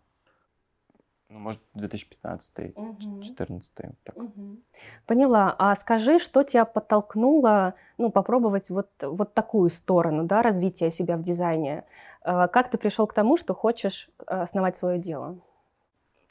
Ну, 1.30 1.38
может, 1.38 1.62
2015 1.72 2.74
2014 2.74 3.72
так. 4.04 4.16
Угу. 4.18 4.58
Поняла. 5.06 5.56
А 5.58 5.74
скажи, 5.76 6.18
что 6.18 6.42
тебя 6.42 6.66
подтолкнуло 6.66 7.72
ну, 7.96 8.10
попробовать 8.10 8.68
вот, 8.68 8.90
вот 9.00 9.32
такую 9.32 9.70
сторону 9.70 10.24
да, 10.24 10.42
развития 10.42 10.90
себя 10.90 11.16
в 11.16 11.22
дизайне? 11.22 11.84
Э, 12.22 12.48
как 12.48 12.70
ты 12.70 12.76
пришел 12.76 13.06
к 13.06 13.14
тому, 13.14 13.38
что 13.38 13.54
хочешь 13.54 14.10
э, 14.18 14.24
основать 14.42 14.76
свое 14.76 14.98
дело? 14.98 15.38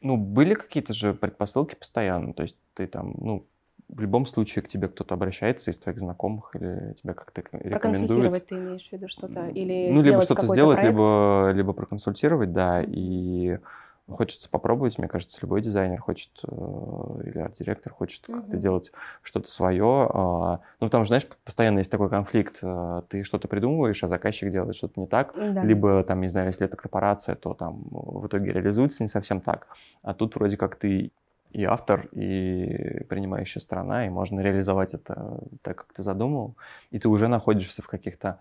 Ну, 0.04 0.18
были 0.18 0.54
какие-то 0.54 0.94
же 0.94 1.16
предпосылки 1.16 1.74
постоянно. 1.74 2.32
То 2.36 2.44
есть 2.44 2.58
ты 2.76 2.86
там, 2.86 3.16
ну, 3.18 3.48
в 3.90 4.02
любом 4.02 4.26
случае 4.26 4.64
к 4.64 4.68
тебе 4.68 4.88
кто-то 4.88 5.14
обращается 5.14 5.72
из 5.72 5.78
твоих 5.78 6.00
знакомых 6.00 6.56
или 6.56 6.94
тебя 6.94 7.14
как-то 7.14 7.42
рекомендует. 7.42 7.82
Проконсультировать 7.82 8.46
ты 8.48 8.56
имеешь 8.56 8.88
в 8.88 8.92
виду 8.92 9.08
что-то? 9.08 9.48
Или 9.48 9.92
ну, 9.92 10.02
либо 10.02 10.22
что-то 10.22 10.48
сделать, 10.48 10.78
проект? 10.78 10.92
либо, 10.92 11.52
либо 11.54 11.74
проконсультировать, 11.74 12.52
да. 12.52 12.84
И 12.86 13.58
хочется 14.08 14.50
попробовать, 14.50 14.98
мне 14.98 15.08
кажется, 15.08 15.40
любой 15.42 15.62
дизайнер 15.62 16.00
хочет, 16.00 16.30
э, 16.44 17.22
или 17.26 17.40
арт-директор 17.40 17.92
хочет 17.92 18.28
uh-huh. 18.28 18.36
как-то 18.36 18.58
делать 18.58 18.92
что-то 19.24 19.50
свое. 19.50 20.10
А, 20.14 20.60
ну, 20.80 20.88
потому 20.88 21.04
что, 21.04 21.10
знаешь, 21.10 21.28
постоянно 21.44 21.80
есть 21.80 21.92
такой 21.92 22.10
конфликт. 22.10 22.60
Э, 22.62 23.02
ты 23.10 23.24
что-то 23.24 23.48
придумываешь, 23.48 24.04
а 24.04 24.08
заказчик 24.08 24.52
делает 24.52 24.76
что-то 24.76 25.00
не 25.00 25.08
так. 25.08 25.34
Да. 25.36 25.64
Либо, 25.64 26.04
там, 26.04 26.22
не 26.22 26.28
знаю, 26.28 26.48
если 26.48 26.66
это 26.66 26.76
корпорация, 26.76 27.36
то 27.36 27.54
там 27.54 27.84
в 27.90 28.28
итоге 28.28 28.52
реализуется 28.52 29.04
не 29.04 29.08
совсем 29.08 29.42
так. 29.42 29.68
А 30.04 30.14
тут 30.14 30.36
вроде 30.36 30.58
как 30.58 30.76
ты 30.76 31.12
и 31.56 31.64
автор, 31.64 32.10
и 32.12 33.06
принимающая 33.08 33.62
сторона, 33.62 34.06
и 34.06 34.10
можно 34.10 34.42
реализовать 34.42 34.94
это 34.94 35.40
так, 35.62 35.78
как 35.78 35.94
ты 35.94 36.04
задумал, 36.04 36.56
и 36.92 37.00
ты 37.00 37.08
уже 37.08 37.30
находишься 37.30 37.82
в 37.82 37.88
каких-то 37.88 38.40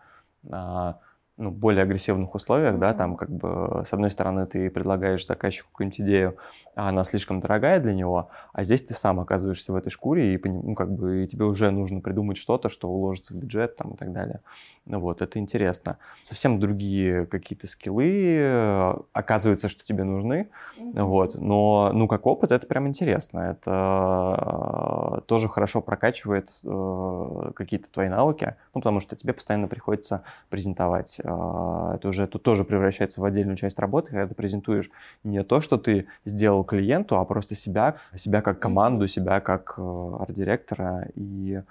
а, 0.51 0.99
ну, 1.37 1.51
более 1.51 1.82
агрессивных 1.82 2.35
условиях, 2.35 2.78
да, 2.78 2.95
там 2.95 3.16
как 3.16 3.28
бы 3.28 3.85
с 3.89 3.93
одной 3.93 4.11
стороны 4.11 4.47
ты 4.47 4.70
предлагаешь 4.70 5.26
заказчику 5.26 5.68
какую-нибудь 5.72 6.01
идею, 6.01 6.37
а 6.76 6.91
она 6.91 7.03
слишком 7.03 7.41
дорогая 7.41 7.80
для 7.80 7.93
него, 7.93 8.28
а 8.53 8.62
здесь 8.62 8.85
ты 8.85 8.95
сам 8.95 9.18
оказываешься 9.18 9.72
в 9.72 9.76
этой 9.76 9.91
шкуре 9.91 10.35
и 10.35 10.49
ну, 10.49 10.74
как 10.76 10.93
бы 10.93 11.24
и 11.24 11.26
тебе 11.26 11.45
уже 11.45 11.70
нужно 11.70 12.01
придумать 12.01 12.37
что-то, 12.37 12.68
что 12.68 12.89
уложится 12.89 13.35
в 13.35 13.37
бюджет 13.37 13.76
там 13.76 13.95
и 13.95 13.97
так 13.97 14.12
далее. 14.12 14.41
Ну 14.87 15.01
вот, 15.01 15.22
это 15.22 15.39
интересно. 15.39 15.99
Совсем 16.20 16.61
другие 16.61 17.26
какие-то 17.26 17.66
скиллы, 17.66 18.95
оказывается, 19.12 19.68
что 19.68 19.82
тебе 19.82 20.05
нужны, 20.05 20.49
mm-hmm. 20.78 21.03
вот, 21.03 21.35
но 21.35 21.91
ну 21.93 22.07
как 22.07 22.26
опыт 22.26 22.53
это 22.53 22.66
прям 22.66 22.87
интересно, 22.87 23.41
это 23.41 25.18
э, 25.18 25.20
тоже 25.26 25.49
хорошо 25.49 25.80
прокачивает 25.80 26.51
э, 26.64 27.53
какие-то 27.57 27.91
твои 27.91 28.09
навыки, 28.09 28.55
ну 28.74 28.80
потому 28.80 29.01
что 29.01 29.16
тебе 29.16 29.32
постоянно 29.32 29.66
приходится 29.66 30.22
презентовать 30.49 31.20
это 31.25 32.09
уже 32.09 32.27
тут 32.27 32.43
тоже 32.43 32.64
превращается 32.64 33.20
в 33.20 33.25
отдельную 33.25 33.57
часть 33.57 33.79
работы, 33.79 34.11
когда 34.11 34.27
ты 34.27 34.35
презентуешь 34.35 34.91
не 35.22 35.43
то, 35.43 35.61
что 35.61 35.79
ты 35.79 36.07
сделал 36.25 36.64
клиенту, 36.64 37.18
а 37.18 37.25
просто 37.25 37.55
себя, 37.55 37.97
себя 38.14 38.43
как 38.43 38.59
команду, 38.59 39.07
себя 39.07 39.41
как 39.41 39.75
э, 39.77 40.16
арт-директора 40.20 41.09
и 41.14 41.62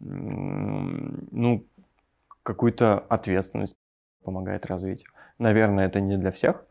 ну, 0.00 1.64
какую-то 2.42 3.04
ответственность 3.08 3.76
помогает 4.24 4.66
развить. 4.66 5.04
Наверное, 5.38 5.86
это 5.86 6.00
не 6.00 6.16
для 6.16 6.30
всех, 6.30 6.64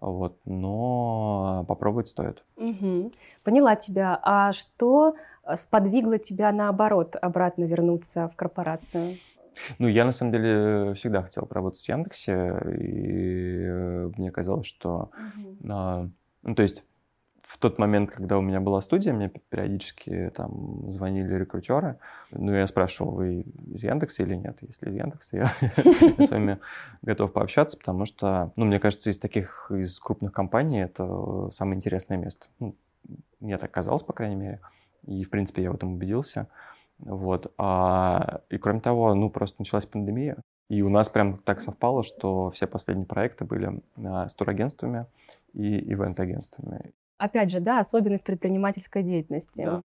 вот, 0.00 0.38
но 0.44 1.64
попробовать 1.68 2.08
стоит. 2.08 2.42
Угу. 2.56 3.12
Поняла 3.44 3.76
тебя. 3.76 4.18
А 4.22 4.52
что 4.52 5.14
э, 5.44 5.56
сподвигло 5.56 6.18
тебя 6.18 6.52
наоборот 6.52 7.16
обратно 7.20 7.64
вернуться 7.64 8.28
в 8.28 8.36
корпорацию? 8.36 9.18
Ну, 9.78 9.88
я 9.88 10.04
на 10.04 10.12
самом 10.12 10.32
деле 10.32 10.94
всегда 10.94 11.22
хотел 11.22 11.46
поработать 11.46 11.82
в 11.82 11.88
Яндексе, 11.88 12.32
и 12.78 13.64
э, 13.64 14.10
мне 14.16 14.30
казалось, 14.30 14.66
что, 14.66 15.10
угу. 15.36 15.56
а, 15.68 16.08
ну, 16.42 16.54
то 16.54 16.62
есть 16.62 16.84
в 17.50 17.58
тот 17.58 17.78
момент, 17.78 18.12
когда 18.12 18.38
у 18.38 18.42
меня 18.42 18.60
была 18.60 18.80
студия, 18.80 19.12
мне 19.12 19.28
периодически 19.28 20.30
там 20.36 20.88
звонили 20.88 21.34
рекрутеры. 21.34 21.98
Ну, 22.30 22.54
я 22.54 22.64
спрашивал, 22.68 23.10
вы 23.10 23.40
из 23.40 23.82
Яндекса 23.82 24.22
или 24.22 24.36
нет? 24.36 24.58
Если 24.60 24.88
из 24.88 24.94
Яндекса, 24.94 25.36
я, 25.36 25.52
я 26.18 26.26
с 26.26 26.30
вами 26.30 26.58
готов 27.02 27.32
пообщаться, 27.32 27.76
потому 27.76 28.06
что, 28.06 28.52
ну, 28.54 28.66
мне 28.66 28.78
кажется, 28.78 29.10
из 29.10 29.18
таких, 29.18 29.68
из 29.74 29.98
крупных 29.98 30.32
компаний 30.32 30.80
это 30.82 31.50
самое 31.50 31.74
интересное 31.74 32.18
место. 32.18 32.46
Ну, 32.60 32.76
мне 33.40 33.58
так 33.58 33.72
казалось, 33.72 34.04
по 34.04 34.12
крайней 34.12 34.36
мере. 34.36 34.60
И, 35.06 35.24
в 35.24 35.30
принципе, 35.30 35.64
я 35.64 35.72
в 35.72 35.74
этом 35.74 35.94
убедился. 35.94 36.46
Вот. 37.02 37.52
А, 37.58 38.40
и 38.50 38.58
кроме 38.58 38.80
того, 38.80 39.14
ну, 39.14 39.30
просто 39.30 39.56
началась 39.60 39.86
пандемия, 39.86 40.36
и 40.68 40.82
у 40.82 40.88
нас 40.88 41.08
прям 41.08 41.38
так 41.38 41.60
совпало, 41.60 42.02
что 42.02 42.50
все 42.50 42.66
последние 42.66 43.06
проекты 43.06 43.44
были 43.44 43.80
а, 44.04 44.28
с 44.28 44.34
турагентствами 44.34 45.06
и 45.52 45.92
ивент-агентствами. 45.92 46.92
Опять 47.18 47.50
же, 47.50 47.60
да, 47.60 47.80
особенность 47.80 48.24
предпринимательской 48.24 49.02
деятельности. 49.02 49.64
Да. 49.64 49.82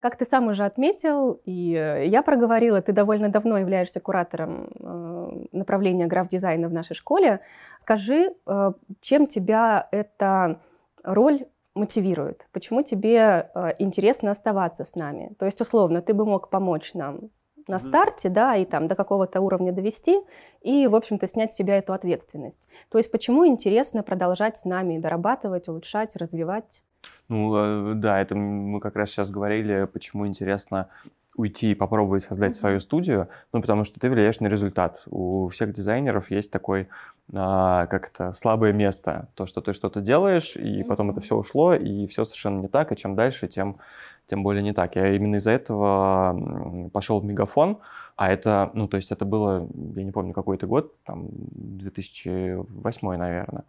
Как 0.00 0.16
ты 0.16 0.24
сам 0.24 0.46
уже 0.46 0.64
отметил, 0.64 1.40
и 1.44 1.74
э, 1.74 2.06
я 2.06 2.22
проговорила, 2.22 2.80
ты 2.80 2.92
довольно 2.92 3.30
давно 3.30 3.58
являешься 3.58 3.98
куратором 3.98 4.70
э, 4.78 5.46
направления 5.50 6.06
граф-дизайна 6.06 6.68
в 6.68 6.72
нашей 6.72 6.94
школе. 6.94 7.40
Скажи, 7.80 8.32
э, 8.46 8.72
чем 9.00 9.26
тебя 9.26 9.88
эта 9.90 10.60
роль 11.02 11.46
мотивирует? 11.78 12.46
Почему 12.52 12.82
тебе 12.82 13.50
э, 13.54 13.74
интересно 13.78 14.30
оставаться 14.30 14.84
с 14.84 14.94
нами? 14.94 15.32
То 15.38 15.46
есть, 15.46 15.60
условно, 15.60 16.02
ты 16.02 16.12
бы 16.12 16.26
мог 16.26 16.50
помочь 16.50 16.94
нам 16.94 17.30
на 17.68 17.78
старте, 17.78 18.28
да, 18.30 18.56
и 18.56 18.64
там 18.64 18.88
до 18.88 18.94
какого-то 18.94 19.40
уровня 19.40 19.72
довести, 19.72 20.20
и, 20.62 20.86
в 20.86 20.96
общем-то, 20.96 21.26
снять 21.26 21.52
с 21.52 21.56
себя 21.56 21.78
эту 21.78 21.92
ответственность. 21.92 22.66
То 22.90 22.98
есть, 22.98 23.10
почему 23.10 23.46
интересно 23.46 24.02
продолжать 24.02 24.58
с 24.58 24.64
нами 24.64 24.98
дорабатывать, 24.98 25.68
улучшать, 25.68 26.16
развивать? 26.16 26.82
Ну, 27.28 27.54
э, 27.56 27.94
да, 27.94 28.20
это 28.20 28.34
мы 28.34 28.80
как 28.80 28.96
раз 28.96 29.10
сейчас 29.10 29.30
говорили, 29.30 29.84
почему 29.92 30.26
интересно 30.26 30.88
уйти 31.36 31.70
и 31.70 31.74
попробовать 31.74 32.24
создать 32.24 32.52
mm-hmm. 32.52 32.60
свою 32.60 32.80
студию, 32.80 33.28
ну, 33.52 33.60
потому 33.60 33.84
что 33.84 34.00
ты 34.00 34.10
влияешь 34.10 34.40
на 34.40 34.48
результат. 34.48 35.04
У 35.06 35.48
всех 35.48 35.72
дизайнеров 35.72 36.30
есть 36.32 36.50
такой, 36.50 36.88
а, 37.34 37.86
как 37.86 38.08
это, 38.08 38.32
слабое 38.32 38.72
место. 38.72 39.28
То, 39.34 39.46
что 39.46 39.60
ты 39.60 39.72
что-то 39.72 40.00
делаешь, 40.00 40.56
и 40.56 40.80
mm-hmm. 40.80 40.84
потом 40.84 41.10
это 41.10 41.20
все 41.20 41.36
ушло, 41.36 41.74
и 41.74 42.06
все 42.06 42.24
совершенно 42.24 42.60
не 42.60 42.68
так, 42.68 42.92
и 42.92 42.96
чем 42.96 43.14
дальше, 43.14 43.48
тем, 43.48 43.78
тем 44.26 44.42
более 44.42 44.62
не 44.62 44.72
так. 44.72 44.96
Я 44.96 45.14
именно 45.14 45.36
из-за 45.36 45.52
этого 45.52 46.88
пошел 46.92 47.20
в 47.20 47.24
Мегафон, 47.24 47.78
а 48.16 48.32
это, 48.32 48.70
ну, 48.74 48.88
то 48.88 48.96
есть 48.96 49.12
это 49.12 49.24
было, 49.24 49.68
я 49.94 50.04
не 50.04 50.10
помню, 50.10 50.32
какой-то 50.32 50.66
год, 50.66 50.92
там, 51.04 51.28
2008, 51.30 53.16
наверное. 53.16 53.64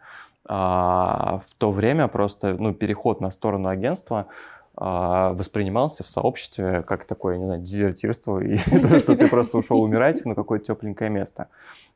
А, 0.45 1.41
в 1.47 1.53
то 1.57 1.71
время 1.71 2.07
просто, 2.07 2.55
ну, 2.57 2.73
переход 2.73 3.21
на 3.21 3.29
сторону 3.29 3.69
агентства– 3.69 4.27
воспринимался 4.79 6.05
в 6.05 6.09
сообществе 6.09 6.83
как 6.83 7.03
такое, 7.03 7.37
не 7.37 7.45
знаю, 7.45 7.61
дезертирство, 7.61 8.39
и 8.39 8.57
то, 8.57 8.99
что 8.99 9.17
ты 9.17 9.27
просто 9.27 9.57
ушел 9.57 9.81
умирать 9.81 10.23
на 10.25 10.35
какое-то 10.35 10.67
тепленькое 10.67 11.09
место. 11.09 11.49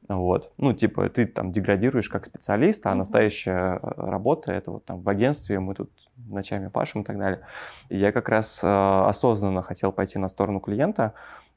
Вот. 0.09 0.51
Ну, 0.57 0.73
типа, 0.73 1.09
ты 1.09 1.25
там 1.25 1.51
деградируешь 1.51 2.09
как 2.09 2.25
специалист, 2.25 2.85
а 2.85 2.93
настоящая 2.93 3.79
э, 3.81 3.91
работа— 3.95 4.51
это 4.53 4.71
вот 4.71 4.85
там 4.85 5.01
в 5.01 5.07
агентстве, 5.07 5.59
мы 5.59 5.75
тут 5.75 5.89
ночами 6.27 6.67
пашем 6.67 7.01
и 7.01 7.03
так 7.05 7.17
далее. 7.17 7.39
И 7.89 7.97
я 7.97 8.11
как 8.11 8.27
раз 8.27 8.59
э, 8.61 8.67
осознанно 8.67 9.61
хотел 9.61 9.91
пойти 9.91 10.19
на 10.19 10.27
сторону 10.27 10.59
клиента, 10.59 11.13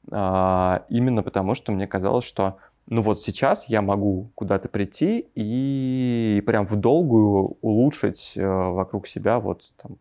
э, 0.09 0.79
именно 0.87 1.23
потому 1.23 1.55
что 1.55 1.73
мне 1.73 1.87
казалось, 1.87 2.25
что 2.25 2.57
ну 2.87 3.01
вот 3.01 3.19
сейчас 3.19 3.67
я 3.67 3.81
могу 3.81 4.29
куда-то 4.35 4.69
прийти 4.69 5.27
и 5.35 6.41
прям 6.45 6.65
в 6.65 6.75
долгую 6.77 7.57
улучшить 7.61 8.33
э, 8.35 8.45
вокруг 8.45 9.07
себя 9.07 9.39
вот 9.39 9.73
там 9.81 9.97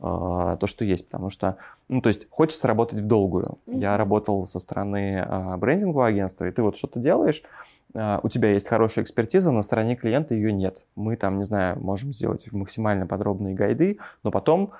э, 0.00 0.56
то, 0.58 0.66
что 0.66 0.84
есть, 0.84 1.06
потому 1.06 1.30
что, 1.30 1.56
ну 1.88 2.00
то 2.00 2.08
есть 2.08 2.28
хочется 2.30 2.66
работать 2.66 2.98
в 2.98 3.06
долгую. 3.06 3.58
Mm-hmm. 3.66 3.78
Я 3.78 3.96
работал 3.96 4.44
со 4.44 4.58
стороны 4.58 5.24
э, 5.24 5.56
брендингового 5.56 6.08
агентства, 6.08 6.46
и 6.46 6.50
ты 6.50 6.62
вот 6.62 6.76
что-то 6.76 6.98
делаешь, 6.98 7.42
э, 7.94 8.18
у 8.22 8.28
тебя 8.28 8.50
есть 8.50 8.68
хорошая 8.68 9.04
экспертиза, 9.04 9.52
на 9.52 9.62
стороне 9.62 9.94
клиента 9.94 10.34
ее 10.34 10.52
нет. 10.52 10.84
Мы 10.96 11.16
там, 11.16 11.38
не 11.38 11.44
знаю, 11.44 11.78
можем 11.80 12.12
сделать 12.12 12.50
максимально 12.50 13.06
подробные 13.06 13.54
гайды, 13.54 13.98
но 14.24 14.32
потом 14.32 14.72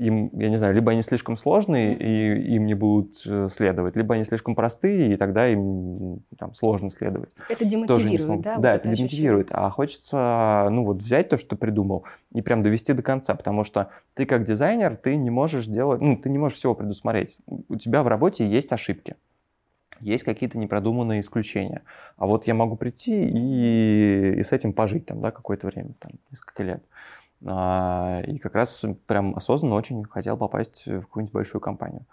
им, 0.00 0.30
я 0.32 0.48
не 0.48 0.56
знаю, 0.56 0.74
либо 0.74 0.92
они 0.92 1.02
слишком 1.02 1.36
сложные, 1.36 1.94
и 1.94 2.54
им 2.54 2.64
не 2.64 2.74
будут 2.74 3.22
э, 3.26 3.48
следовать, 3.50 3.96
либо 3.96 4.14
они 4.14 4.24
слишком 4.24 4.54
простые, 4.54 5.12
и 5.12 5.16
тогда 5.16 5.48
им 5.48 6.20
там 6.38 6.54
сложно 6.54 6.88
следовать. 6.88 7.30
Это 7.48 7.64
демотивирует, 7.64 8.20
Тоже 8.22 8.42
да? 8.42 8.56
Да, 8.56 8.72
вот 8.72 8.80
это, 8.80 8.88
это 8.88 8.96
демотивирует. 8.96 9.48
А 9.50 9.70
хочется, 9.70 10.68
ну 10.70 10.84
вот, 10.84 11.02
взять 11.02 11.28
то, 11.28 11.36
что 11.36 11.50
ты 11.50 11.56
придумал, 11.56 12.04
и 12.32 12.40
прям 12.40 12.62
довести 12.62 12.94
до 12.94 13.02
конца, 13.02 13.34
потому 13.34 13.62
что 13.62 13.90
ты 14.14 14.24
как 14.24 14.44
дизайнер, 14.44 14.96
ты 14.96 15.16
не 15.16 15.30
можешь 15.30 15.66
делать, 15.66 16.00
ну, 16.00 16.16
ты 16.16 16.30
не 16.30 16.38
можешь 16.38 16.58
всего 16.58 16.74
предусмотреть. 16.74 17.38
У 17.68 17.76
тебя 17.76 18.02
в 18.02 18.08
работе 18.08 18.48
есть 18.48 18.72
ошибки 18.72 19.16
есть 20.00 20.24
какие-то 20.24 20.56
непродуманные 20.56 21.20
исключения. 21.20 21.82
А 22.16 22.26
вот 22.26 22.46
я 22.46 22.54
могу 22.54 22.76
прийти 22.76 23.28
и, 23.28 24.34
и 24.38 24.42
с 24.42 24.52
этим 24.52 24.72
пожить 24.72 25.04
там, 25.04 25.20
да, 25.20 25.30
какое-то 25.30 25.66
время, 25.66 25.92
там, 25.98 26.12
несколько 26.30 26.62
лет. 26.62 26.82
А, 27.46 28.22
и 28.26 28.38
как 28.38 28.54
раз 28.54 28.84
прям 29.06 29.34
осознанно 29.34 29.74
очень 29.74 30.04
хотел 30.04 30.36
попасть 30.36 30.86
в 30.86 31.00
какую-нибудь 31.02 31.32
большую 31.32 31.60
компанию. 31.60 32.04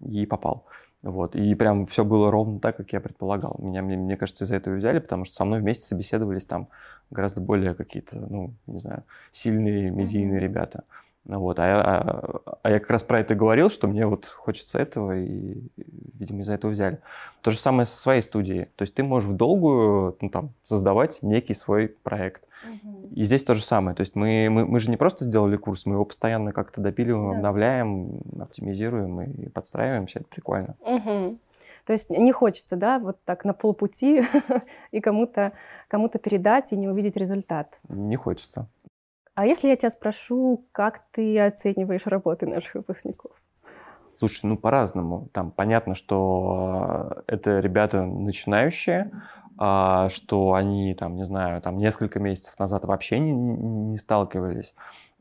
И 0.00 0.26
попал. 0.26 0.66
Вот. 1.02 1.34
И 1.34 1.54
прям 1.54 1.86
все 1.86 2.04
было 2.04 2.30
ровно 2.30 2.60
так, 2.60 2.76
как 2.76 2.92
я 2.92 3.00
предполагал. 3.00 3.56
Меня, 3.58 3.82
мне, 3.82 3.96
мне 3.96 4.16
кажется, 4.16 4.44
из-за 4.44 4.56
этого 4.56 4.76
взяли, 4.76 5.00
потому 5.00 5.24
что 5.24 5.34
со 5.34 5.44
мной 5.44 5.60
вместе 5.60 5.84
собеседовались 5.84 6.44
там 6.44 6.68
гораздо 7.10 7.40
более 7.40 7.74
какие-то, 7.74 8.18
ну, 8.18 8.54
не 8.66 8.78
знаю, 8.78 9.04
сильные, 9.32 9.90
медийные 9.90 10.40
ребята. 10.40 10.84
Вот. 11.24 11.58
А, 11.58 11.80
а, 11.80 12.56
а 12.62 12.70
я 12.70 12.80
как 12.80 12.90
раз 12.90 13.04
про 13.04 13.20
это 13.20 13.34
говорил, 13.34 13.70
что 13.70 13.86
мне 13.86 14.06
вот 14.06 14.26
хочется 14.26 14.78
этого, 14.78 15.16
и, 15.18 15.62
видимо, 16.18 16.40
из-за 16.40 16.54
этого 16.54 16.72
взяли. 16.72 16.98
То 17.42 17.50
же 17.50 17.58
самое 17.58 17.86
со 17.86 17.96
своей 17.96 18.22
студией. 18.22 18.66
То 18.76 18.82
есть 18.82 18.94
ты 18.94 19.02
можешь 19.02 19.28
в 19.28 19.36
долгую 19.36 20.16
ну, 20.20 20.28
там, 20.30 20.50
создавать 20.64 21.20
некий 21.22 21.54
свой 21.54 21.88
проект. 21.88 22.42
Угу. 22.64 23.08
И 23.14 23.24
здесь 23.24 23.44
то 23.44 23.54
же 23.54 23.62
самое. 23.62 23.94
То 23.94 24.00
есть 24.00 24.16
мы, 24.16 24.48
мы, 24.50 24.64
мы 24.66 24.78
же 24.78 24.90
не 24.90 24.96
просто 24.96 25.24
сделали 25.24 25.56
курс, 25.56 25.86
мы 25.86 25.94
его 25.94 26.04
постоянно 26.04 26.52
как-то 26.52 26.80
допиливаем, 26.80 27.30
да. 27.30 27.36
обновляем, 27.36 28.20
оптимизируем 28.40 29.20
и 29.22 29.48
подстраиваемся. 29.48 30.20
Это 30.20 30.28
прикольно. 30.28 30.76
Угу. 30.80 31.38
То 31.84 31.92
есть 31.92 32.10
не 32.10 32.32
хочется, 32.32 32.76
да, 32.76 32.98
вот 32.98 33.18
так 33.24 33.44
на 33.44 33.54
полпути 33.54 34.22
и 34.92 35.00
кому-то 35.00 35.52
кому 35.88 36.08
передать 36.08 36.72
и 36.72 36.76
не 36.76 36.88
увидеть 36.88 37.16
результат. 37.16 37.78
Не 37.88 38.16
хочется. 38.16 38.68
А 39.34 39.46
если 39.46 39.68
я 39.68 39.76
тебя 39.76 39.90
спрошу, 39.90 40.66
как 40.72 41.02
ты 41.10 41.40
оцениваешь 41.40 42.06
работы 42.06 42.46
наших 42.46 42.74
выпускников? 42.74 43.32
Слушай, 44.18 44.46
ну 44.46 44.56
по-разному. 44.56 45.28
Там 45.32 45.50
понятно, 45.50 45.94
что 45.94 47.22
это 47.26 47.60
ребята 47.60 48.04
начинающие, 48.04 49.10
а, 49.58 50.10
что 50.10 50.52
они 50.52 50.94
там, 50.94 51.16
не 51.16 51.24
знаю, 51.24 51.62
там 51.62 51.78
несколько 51.78 52.20
месяцев 52.20 52.58
назад 52.58 52.84
вообще 52.84 53.18
не, 53.18 53.32
не 53.32 53.96
сталкивались 53.96 54.74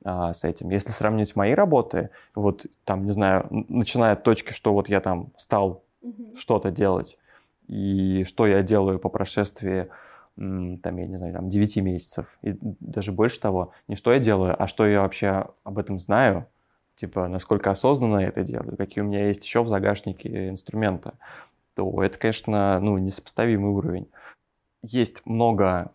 а, 0.04 0.34
с 0.34 0.44
этим. 0.44 0.70
Если 0.70 0.90
сравнить 0.90 1.36
мои 1.36 1.54
работы, 1.54 2.10
вот 2.36 2.66
там, 2.84 3.06
не 3.06 3.12
знаю, 3.12 3.48
начиная 3.50 4.14
от 4.14 4.24
точки, 4.24 4.52
что 4.52 4.74
вот 4.74 4.90
я 4.90 5.00
там 5.00 5.32
стал 5.38 5.84
mm-hmm. 6.04 6.36
что-то 6.36 6.70
делать, 6.70 7.18
и 7.68 8.26
что 8.26 8.46
я 8.46 8.62
делаю 8.62 9.00
по 9.00 9.08
прошествии 9.08 9.88
там, 10.36 10.98
я 10.98 11.08
не 11.08 11.18
знаю, 11.18 11.34
там 11.34 11.50
9 11.50 11.78
месяцев, 11.78 12.38
и 12.42 12.56
даже 12.62 13.12
больше 13.12 13.40
того, 13.40 13.72
не 13.88 13.96
что 13.96 14.14
я 14.14 14.20
делаю, 14.20 14.56
а 14.62 14.68
что 14.68 14.86
я 14.86 15.02
вообще 15.02 15.48
об 15.64 15.78
этом 15.78 16.00
знаю, 16.00 16.48
типа, 16.96 17.28
насколько 17.28 17.72
осознанно 17.72 18.20
я 18.20 18.28
это 18.28 18.44
делаю, 18.44 18.78
какие 18.78 19.04
у 19.04 19.08
меня 19.08 19.28
есть 19.28 19.44
еще 19.44 19.64
в 19.64 19.68
загашнике 19.68 20.50
инструмента, 20.50 21.14
то 21.76 22.04
это, 22.04 22.18
конечно, 22.18 22.80
ну, 22.80 22.98
несопоставимый 22.98 23.72
уровень. 23.72 24.10
Есть 24.84 25.26
много 25.26 25.92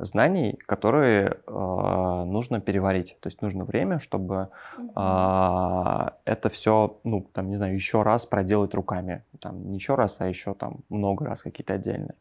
знаний, 0.00 0.58
которые 0.66 1.38
э, 1.46 2.24
нужно 2.26 2.60
переварить. 2.60 3.16
То 3.20 3.28
есть 3.28 3.42
нужно 3.42 3.64
время, 3.64 3.98
чтобы 3.98 4.48
э, 4.78 6.10
это 6.24 6.48
все, 6.50 6.98
ну, 7.04 7.26
там, 7.32 7.48
не 7.48 7.56
знаю, 7.56 7.74
еще 7.74 8.02
раз 8.02 8.26
проделать 8.26 8.74
руками. 8.74 9.22
Там, 9.40 9.70
не 9.70 9.76
еще 9.76 9.94
раз, 9.94 10.16
а 10.20 10.28
еще 10.28 10.54
там 10.54 10.78
много 10.88 11.24
раз 11.24 11.42
какие-то 11.42 11.74
отдельные. 11.74 12.14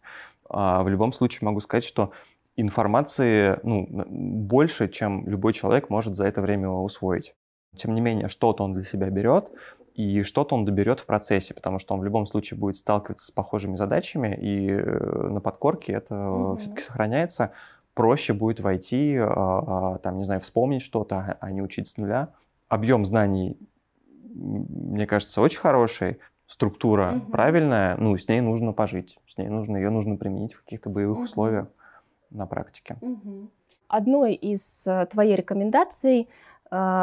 А 0.50 0.84
в 0.84 0.90
любом 0.90 1.14
случае 1.14 1.46
могу 1.46 1.60
сказать, 1.60 1.86
что 1.86 2.12
информации 2.56 3.60
ну, 3.64 3.88
больше, 3.90 4.88
чем 4.90 5.28
любой 5.28 5.54
человек 5.54 5.90
может 5.90 6.16
за 6.16 6.26
это 6.26 6.42
время 6.42 6.70
усвоить. 6.70 7.36
Тем 7.76 7.96
не 7.96 8.02
менее, 8.02 8.28
что-то 8.28 8.64
он 8.64 8.74
для 8.74 8.84
себя 8.84 9.10
берет, 9.10 9.50
и 9.94 10.24
что-то 10.24 10.56
он 10.56 10.66
доберет 10.66 11.00
в 11.00 11.06
процессе, 11.06 11.54
потому 11.54 11.80
что 11.80 11.94
он 11.94 12.00
в 12.00 12.04
любом 12.04 12.26
случае 12.26 12.60
будет 12.60 12.78
сталкиваться 12.78 13.28
с 13.28 13.32
похожими 13.32 13.76
задачами, 13.76 14.36
и 14.36 14.70
э, 14.70 15.28
на 15.30 15.40
подкорке 15.40 15.94
это 15.94 16.16
mm-hmm. 16.16 16.58
все-таки 16.58 16.82
сохраняется. 16.82 17.52
Проще 17.94 18.34
будет 18.34 18.60
войти, 18.60 19.16
а, 19.18 19.28
а, 19.28 19.98
там, 20.00 20.18
не 20.18 20.24
знаю, 20.24 20.42
вспомнить 20.42 20.82
что-то, 20.82 21.38
а 21.40 21.52
не 21.52 21.62
учить 21.62 21.88
с 21.88 21.98
нуля. 21.98 22.30
Объем 22.68 23.06
знаний, 23.06 23.56
мне 24.34 25.06
кажется, 25.06 25.42
очень 25.42 25.60
хороший 25.60 26.18
структура 26.48 27.18
угу. 27.18 27.32
правильная, 27.32 27.96
ну, 27.98 28.18
с 28.18 28.28
ней 28.28 28.42
нужно 28.42 28.74
пожить, 28.74 29.20
с 29.28 29.38
ней 29.38 29.48
нужно, 29.48 29.78
ее 29.78 29.92
нужно 29.92 30.16
применить 30.16 30.54
в 30.54 30.64
каких-то 30.64 30.90
боевых 30.90 31.18
угу. 31.18 31.26
условиях 31.26 31.68
на 32.32 32.48
практике. 32.48 32.98
Угу. 33.02 33.50
Одной 33.88 34.34
из 34.34 34.88
э, 34.88 35.06
твоей 35.06 35.36
рекомендаций 35.36 36.22
а, 36.22 36.34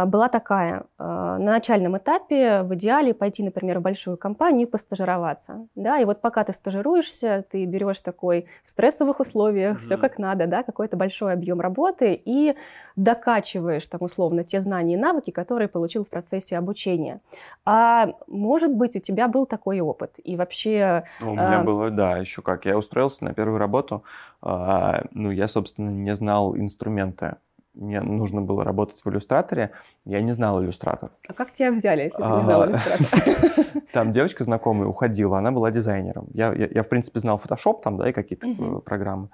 была 0.07 0.29
такая. 0.29 0.85
А, 0.99 1.39
на 1.39 1.53
начальном 1.53 1.97
этапе 1.97 2.63
в 2.63 2.75
идеале 2.75 3.15
пойти, 3.15 3.45
например, 3.45 3.79
в 3.79 3.83
большую 3.83 4.17
компанию 4.17 4.67
и 4.67 4.71
постажироваться. 4.71 5.69
Да? 5.77 6.01
И 6.01 6.05
вот 6.05 6.21
пока 6.21 6.43
ты 6.43 6.53
стажируешься, 6.53 7.45
ты 7.51 7.65
берешь 7.67 8.01
такой 8.01 8.47
в 8.65 8.71
стрессовых 8.71 9.21
условиях, 9.21 9.77
mm-hmm. 9.77 9.83
все 9.83 9.97
как 9.97 10.19
надо, 10.19 10.47
да, 10.47 10.65
какой-то 10.65 10.97
большой 10.97 11.35
объем 11.35 11.61
работы 11.61 12.21
и 12.25 12.57
докачиваешь 12.97 13.87
там 13.87 14.03
условно 14.03 14.43
те 14.43 14.61
знания 14.61 14.95
и 14.95 14.97
навыки, 14.97 15.31
которые 15.31 15.69
получил 15.69 16.05
в 16.05 16.09
процессе 16.09 16.59
обучения. 16.59 17.21
А 17.65 18.09
может 18.27 18.75
быть, 18.75 18.97
у 18.97 19.01
тебя 19.01 19.29
был 19.29 19.47
такой 19.47 19.81
опыт? 19.81 20.15
И 20.25 20.37
вообще... 20.37 21.05
У 21.21 21.27
меня 21.27 21.61
а... 21.61 21.63
было, 21.63 21.91
да, 21.91 22.17
еще 22.17 22.43
как. 22.43 22.65
Я 22.65 22.77
устроился 22.77 23.25
на 23.25 23.35
первую 23.35 23.59
работу, 23.59 24.03
ну, 24.43 25.31
я, 25.31 25.49
собственно, 25.49 25.91
не 25.91 26.15
знал 26.15 26.57
инструменты 26.57 27.37
мне 27.75 28.01
нужно 28.01 28.43
было 28.43 28.65
работать 28.65 29.01
в 29.05 29.09
иллюстраторе, 29.09 29.71
я 30.05 30.21
не 30.21 30.33
знал 30.33 30.63
иллюстратор. 30.63 31.11
А 31.29 31.33
как 31.33 31.53
тебя 31.53 31.71
взяли, 31.73 32.03
если 32.03 32.17
ты 32.17 32.29
не 32.29 32.43
знал 32.43 32.67
иллюстратор? 32.67 33.65
Там 33.93 34.13
девочка 34.13 34.45
знакомая 34.45 34.89
уходила, 34.89 35.39
она 35.39 35.51
была 35.51 35.71
дизайнером. 35.71 36.29
Я, 36.33 36.53
я, 36.53 36.69
я 36.71 36.83
в 36.83 36.89
принципе, 36.89 37.19
знал 37.21 37.41
Photoshop 37.45 37.83
там, 37.83 37.97
да, 37.97 38.09
и 38.09 38.13
какие-то 38.13 38.47
uh-huh. 38.47 38.83
программы 38.83 39.31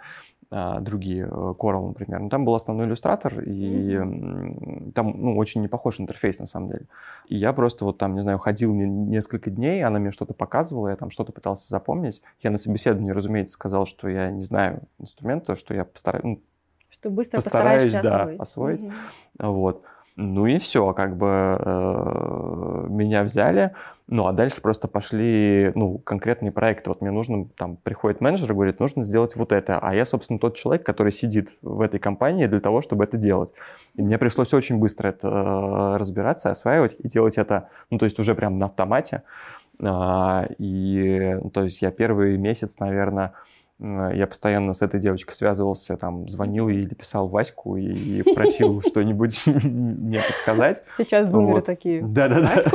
а, 0.49 0.81
другие, 0.81 1.25
э, 1.25 1.55
Coral, 1.59 1.89
например. 1.89 2.21
Но 2.21 2.29
там 2.29 2.45
был 2.45 2.55
основной 2.55 2.87
иллюстратор, 2.87 3.41
и 3.41 3.95
mm-hmm. 3.95 4.93
там, 4.93 5.13
ну, 5.17 5.37
очень 5.37 5.61
не 5.61 5.67
похож 5.67 5.99
интерфейс, 5.99 6.39
на 6.39 6.47
самом 6.47 6.69
деле. 6.69 6.87
И 7.27 7.37
я 7.37 7.53
просто 7.53 7.85
вот 7.85 7.99
там, 7.99 8.15
не 8.15 8.23
знаю, 8.23 8.39
ходил 8.39 8.73
несколько 8.73 9.51
дней, 9.51 9.83
она 9.83 9.99
мне 9.99 10.13
что-то 10.13 10.35
показывала, 10.35 10.89
я 10.89 10.97
там 10.97 11.11
что-то 11.11 11.33
пытался 11.33 11.69
запомнить. 11.69 12.23
Я 12.41 12.51
на 12.51 12.59
собеседовании, 12.59 13.11
разумеется, 13.11 13.55
сказал, 13.55 13.87
что 13.87 14.09
я 14.09 14.31
не 14.31 14.43
знаю 14.43 14.83
инструмента, 14.99 15.57
что 15.57 15.75
я 15.75 15.85
постараюсь, 15.85 16.25
ну, 16.25 16.41
что 17.07 17.11
быстро 17.11 17.39
постараюсь, 17.39 17.93
да, 17.93 18.23
освоить. 18.23 18.41
освоить. 18.41 18.81
Угу. 18.81 18.93
Вот. 19.53 19.83
Ну 20.19 20.47
и 20.47 20.59
все, 20.59 20.95
как 20.95 21.19
бы 21.19 21.27
э, 21.29 22.87
меня 22.89 23.23
взяли, 23.23 23.73
ну 24.07 24.27
а 24.27 24.33
дальше 24.33 24.63
просто 24.63 24.89
пошли, 24.89 25.73
ну, 25.75 25.99
конкретные 25.99 26.53
проекты. 26.53 26.89
Вот 26.89 27.03
мне 27.03 27.11
нужно, 27.11 27.47
там, 27.55 27.77
приходит 27.77 28.23
менеджер 28.23 28.51
и 28.51 28.55
говорит, 28.55 28.81
нужно 28.81 29.03
сделать 29.03 29.37
вот 29.37 29.53
это. 29.53 29.79
А 29.79 29.95
я, 29.95 30.07
собственно, 30.07 30.39
тот 30.39 30.57
человек, 30.57 30.87
который 30.87 31.13
сидит 31.13 31.53
в 31.61 31.83
этой 31.83 32.01
компании 32.01 32.47
для 32.47 32.61
того, 32.61 32.81
чтобы 32.81 33.05
это 33.05 33.19
делать. 33.19 33.53
И 33.95 34.03
мне 34.03 34.17
пришлось 34.17 34.55
очень 34.55 34.79
быстро 34.79 35.09
это 35.09 35.29
э, 35.29 35.97
разбираться, 35.99 36.51
осваивать 36.51 36.97
и 36.99 37.09
делать 37.09 37.37
это, 37.37 37.69
ну, 37.91 37.99
то 37.99 38.07
есть 38.07 38.19
уже 38.19 38.35
прям 38.35 38.59
на 38.59 38.67
автомате. 38.67 39.23
Э, 39.81 40.47
и, 40.57 41.39
ну, 41.43 41.51
то 41.51 41.65
есть 41.65 41.83
я 41.83 41.91
первый 41.91 42.39
месяц, 42.39 42.79
наверное, 42.79 43.35
я 43.79 44.27
постоянно 44.27 44.73
с 44.73 44.81
этой 44.81 45.01
девочкой 45.01 45.35
связывался, 45.35 45.97
там, 45.97 46.29
звонил 46.29 46.69
или 46.69 46.95
писал 46.95 47.29
Ваську 47.29 47.77
и 47.77 48.23
просил 48.35 48.81
что-нибудь 48.81 49.47
мне 49.47 50.21
подсказать. 50.23 50.83
Сейчас 50.93 51.31
зумеры 51.31 51.63
такие. 51.63 52.03
Да-да-да. 52.03 52.63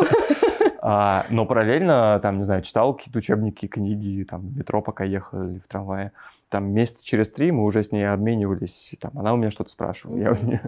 А, 0.84 1.28
но 1.30 1.46
параллельно, 1.46 2.20
там, 2.24 2.40
не 2.40 2.44
знаю, 2.44 2.64
читал 2.64 2.96
какие-то 2.96 3.20
учебники, 3.20 3.68
книги, 3.68 4.24
там, 4.24 4.42
в 4.42 4.58
метро 4.58 4.82
пока 4.82 5.04
ехал 5.04 5.44
или 5.44 5.60
в 5.60 5.68
трамвае. 5.68 6.12
Там 6.50 6.72
месяца 6.72 7.06
через 7.06 7.30
три 7.30 7.52
мы 7.52 7.66
уже 7.66 7.84
с 7.84 7.92
ней 7.92 8.04
обменивались, 8.04 8.96
там, 9.00 9.12
она 9.14 9.32
у 9.36 9.38
меня 9.38 9.52
что-то 9.52 9.70
спрашивала, 9.70 10.18
я 10.18 10.32
у 10.32 10.44
нее... 10.44 10.62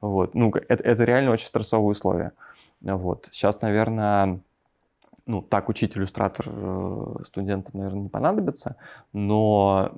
Вот, 0.00 0.36
ну, 0.36 0.52
это, 0.68 0.84
это 0.84 1.02
реально 1.02 1.32
очень 1.32 1.46
стрессовые 1.46 1.88
условия. 1.88 2.30
Вот. 2.80 3.28
Сейчас, 3.32 3.60
наверное, 3.60 4.38
ну, 5.26 5.42
так 5.42 5.68
учить 5.68 5.96
иллюстратор 5.96 6.46
э, 6.48 7.14
студентам, 7.24 7.72
наверное, 7.74 8.02
не 8.02 8.08
понадобится, 8.08 8.76
но 9.12 9.92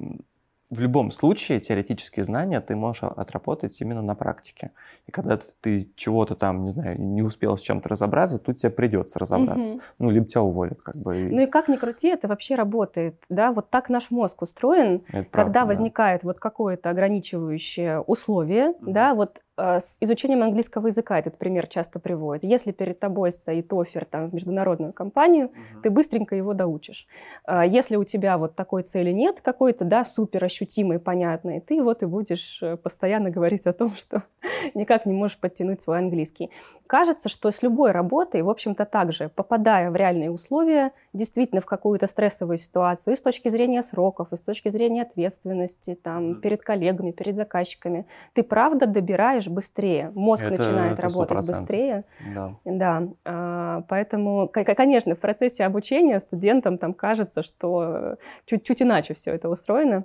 в 0.71 0.81
любом 0.81 1.11
случае 1.11 1.61
теоретические 1.61 2.25
знания 2.25 2.61
ты 2.61 2.77
можешь 2.77 3.03
отработать 3.03 3.81
именно 3.81 4.03
на 4.03 4.15
практике. 4.15 4.73
И 5.07 5.11
когда 5.11 5.39
ты 5.63 5.91
чего-то 5.97 6.35
там, 6.35 6.65
не 6.65 6.71
знаю, 6.71 7.01
не 7.01 7.23
успел 7.23 7.57
с 7.57 7.61
чем-то 7.63 7.89
разобраться, 7.89 8.39
тут 8.39 8.59
тебе 8.59 8.71
придется 8.71 9.19
разобраться. 9.19 9.77
Угу. 9.77 9.83
Ну, 9.99 10.11
либо 10.11 10.27
тебя 10.27 10.43
уволят, 10.43 10.83
как 10.83 10.97
бы. 10.97 11.29
Ну 11.31 11.41
и 11.41 11.47
как 11.47 11.69
ни 11.69 11.77
крути, 11.77 12.09
это 12.09 12.29
вообще 12.29 12.55
работает. 12.55 13.23
Да, 13.31 13.53
вот 13.53 13.71
так 13.71 13.89
наш 13.89 14.11
мозг 14.11 14.43
устроен, 14.43 15.03
это 15.09 15.25
когда 15.31 15.31
правда, 15.31 15.65
возникает 15.67 16.23
да. 16.23 16.29
вот 16.29 16.39
какое-то 16.39 16.91
ограничивающее 16.91 18.01
условие, 18.01 18.71
угу. 18.71 18.91
да, 18.93 19.15
вот 19.15 19.41
с 19.59 19.97
изучением 20.01 20.43
английского 20.43 20.87
языка 20.87 21.19
этот 21.19 21.37
пример 21.37 21.67
часто 21.67 21.99
приводит. 21.99 22.45
Если 22.45 22.73
перед 22.73 22.99
тобой 23.01 23.33
стоит 23.33 23.73
офер 23.73 24.05
там, 24.05 24.31
в 24.31 24.35
международную 24.35 24.93
компанию, 24.93 25.47
угу. 25.47 25.83
ты 25.83 25.91
быстренько 25.91 26.37
его 26.37 26.55
доучишь. 26.55 27.07
А, 27.45 27.65
если 27.65 27.97
у 27.97 28.05
тебя 28.05 28.39
вот 28.39 28.55
такой 28.55 28.83
цели 28.83 29.11
нет, 29.11 29.41
какой-то, 29.41 29.85
да, 29.85 30.05
супер 30.05 30.45
ощутимый, 30.45 30.99
понятный, 30.99 31.61
ты 31.61 31.83
вот 31.83 32.03
и 32.03 32.07
будешь 32.07 32.63
э, 32.63 32.77
постоянно 32.77 33.31
говорить 33.31 33.67
о 33.67 33.73
том, 33.73 33.97
что 33.97 34.23
никак 34.75 35.07
не 35.07 35.13
можешь 35.13 35.39
подтянуть 35.39 35.81
свой 35.81 35.99
английский. 35.99 36.51
Кажется, 36.87 37.29
что 37.29 37.51
с 37.51 37.63
любой 37.63 37.91
работой, 37.91 38.43
в 38.43 38.51
общем-то, 38.51 38.85
также, 38.85 39.29
попадая 39.29 39.91
в 39.91 39.97
реальные 39.97 40.31
условия, 40.31 40.93
действительно 41.13 41.61
в 41.61 41.67
какую-то 41.67 42.07
стрессовую 42.07 42.59
ситуацию, 42.59 43.15
и 43.15 43.17
с 43.17 43.21
точки 43.21 43.49
зрения 43.49 43.83
сроков, 43.83 44.33
и 44.33 44.37
с 44.37 44.41
точки 44.41 44.69
зрения 44.69 45.03
ответственности, 45.03 45.95
там, 45.95 46.41
перед 46.41 46.63
коллегами, 46.63 47.11
перед 47.11 47.37
заказчиками, 47.37 48.07
ты 48.33 48.43
правда 48.43 48.87
добираешь 48.87 49.48
работаешь 49.49 49.55
быстрее, 49.55 50.13
мозг 50.15 50.45
это, 50.45 50.63
начинает 50.63 50.93
это 50.99 51.03
работать 51.03 51.47
быстрее. 51.47 52.05
Да. 52.35 52.55
да. 52.65 53.09
А, 53.25 53.83
поэтому, 53.89 54.49
конечно, 54.49 55.15
в 55.15 55.21
процессе 55.21 55.65
обучения 55.65 56.19
студентам 56.21 56.79
там 56.79 56.95
кажется, 56.95 57.43
что 57.43 58.17
чуть-чуть 58.45 58.83
иначе 58.83 59.15
все 59.15 59.33
это 59.33 59.49
устроено. 59.49 60.05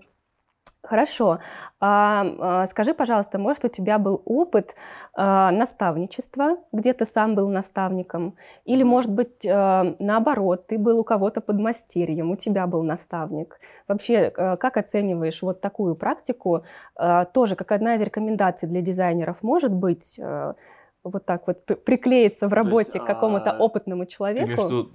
Хорошо. 0.85 1.39
А, 1.79 2.25
а, 2.39 2.65
скажи, 2.65 2.93
пожалуйста, 2.93 3.39
может, 3.39 3.63
у 3.63 3.69
тебя 3.69 3.97
был 3.97 4.21
опыт 4.25 4.75
а, 5.13 5.49
наставничества, 5.51 6.57
где 6.73 6.91
ты 6.91 7.05
сам 7.05 7.35
был 7.35 7.49
наставником? 7.49 8.35
Или, 8.65 8.83
может 8.83 9.09
быть, 9.09 9.45
а, 9.45 9.95
наоборот, 9.99 10.67
ты 10.67 10.77
был 10.77 10.99
у 10.99 11.05
кого-то 11.05 11.39
под 11.39 11.57
мастерьем, 11.57 12.31
у 12.31 12.35
тебя 12.35 12.67
был 12.67 12.83
наставник? 12.83 13.59
Вообще, 13.87 14.29
а, 14.35 14.57
как 14.57 14.75
оцениваешь 14.75 15.41
вот 15.41 15.61
такую 15.61 15.95
практику? 15.95 16.65
А, 16.95 17.23
тоже 17.25 17.55
как 17.55 17.71
одна 17.71 17.95
из 17.95 18.01
рекомендаций 18.01 18.67
для 18.67 18.81
дизайнеров 18.81 19.41
может 19.41 19.71
быть... 19.71 20.19
А, 20.21 20.55
вот 21.03 21.25
так 21.25 21.47
вот 21.47 21.65
приклеиться 21.83 22.47
в 22.47 22.53
работе 22.53 22.91
есть, 22.93 22.99
к 22.99 23.05
какому-то 23.05 23.51
а... 23.51 23.57
опытному 23.57 24.05
человеку. 24.05 24.47
Ты 24.47 24.53
имеешь 24.53 24.89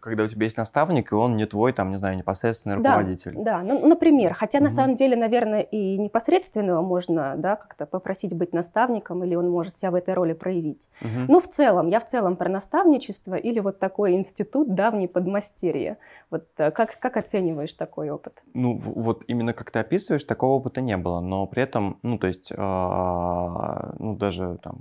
когда 0.00 0.24
у 0.24 0.26
тебя 0.26 0.44
есть 0.44 0.56
наставник, 0.56 1.12
и 1.12 1.14
он 1.14 1.36
не 1.36 1.46
твой, 1.46 1.72
там, 1.72 1.90
не 1.90 1.96
знаю, 1.96 2.16
непосредственный 2.16 2.76
руководитель. 2.76 3.34
Да, 3.36 3.58
да. 3.58 3.62
Ну, 3.62 3.86
например. 3.86 4.34
Хотя, 4.34 4.58
угу. 4.58 4.64
на 4.66 4.70
самом 4.70 4.96
деле, 4.96 5.16
наверное, 5.16 5.60
и 5.60 5.98
непосредственного 5.98 6.82
можно, 6.82 7.34
да, 7.36 7.56
как-то 7.56 7.86
попросить 7.86 8.34
быть 8.34 8.52
наставником, 8.52 9.22
или 9.24 9.34
он 9.34 9.50
может 9.50 9.76
себя 9.76 9.90
в 9.90 9.94
этой 9.94 10.14
роли 10.14 10.32
проявить. 10.32 10.88
Угу. 11.00 11.10
Ну, 11.28 11.40
в 11.40 11.48
целом, 11.48 11.88
я 11.88 12.00
в 12.00 12.06
целом 12.06 12.36
про 12.36 12.48
наставничество 12.48 13.34
или 13.34 13.60
вот 13.60 13.78
такой 13.78 14.14
институт 14.14 14.74
давний 14.74 15.08
подмастерье. 15.08 15.98
Вот 16.30 16.46
э, 16.58 16.70
как, 16.70 16.98
как 16.98 17.16
оцениваешь 17.16 17.72
такой 17.74 18.10
опыт? 18.10 18.42
Ну, 18.54 18.80
вот 18.84 19.22
именно 19.28 19.52
как 19.52 19.70
ты 19.70 19.78
описываешь, 19.78 20.24
такого 20.24 20.54
опыта 20.54 20.80
не 20.80 20.96
было, 20.96 21.20
но 21.20 21.46
при 21.46 21.62
этом, 21.62 21.98
ну, 22.02 22.18
то 22.18 22.26
есть, 22.26 22.50
э, 22.50 22.56
ну, 22.56 24.16
даже 24.16 24.58
там 24.62 24.80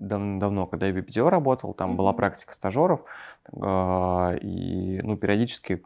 давно, 0.00 0.66
когда 0.66 0.86
я 0.86 0.92
в 0.92 0.96
BPTO 0.96 1.28
работал, 1.28 1.74
там 1.74 1.92
mm-hmm. 1.92 1.96
была 1.96 2.12
практика 2.12 2.52
стажеров, 2.52 3.04
э, 3.52 4.38
и 4.40 5.00
ну, 5.02 5.16
периодически 5.16 5.82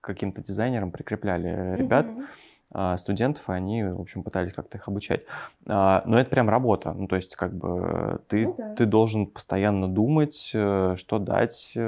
каким-то 0.00 0.42
дизайнерам 0.42 0.90
прикрепляли 0.90 1.76
ребят, 1.76 2.06
mm-hmm. 2.06 2.94
э, 2.94 2.96
студентов, 2.98 3.48
и 3.48 3.52
они, 3.52 3.84
в 3.84 4.00
общем, 4.00 4.22
пытались 4.22 4.52
как-то 4.52 4.78
их 4.78 4.88
обучать. 4.88 5.24
Э, 5.66 6.02
но 6.04 6.18
это 6.18 6.28
прям 6.28 6.50
работа, 6.50 6.92
ну, 6.92 7.06
то 7.06 7.16
есть 7.16 7.36
как 7.36 7.54
бы 7.54 8.20
ты, 8.28 8.46
ну, 8.46 8.54
да. 8.58 8.74
ты 8.74 8.86
должен 8.86 9.26
постоянно 9.26 9.88
думать, 9.88 10.50
э, 10.52 10.96
что 10.96 11.18
дать, 11.18 11.72
э, 11.76 11.80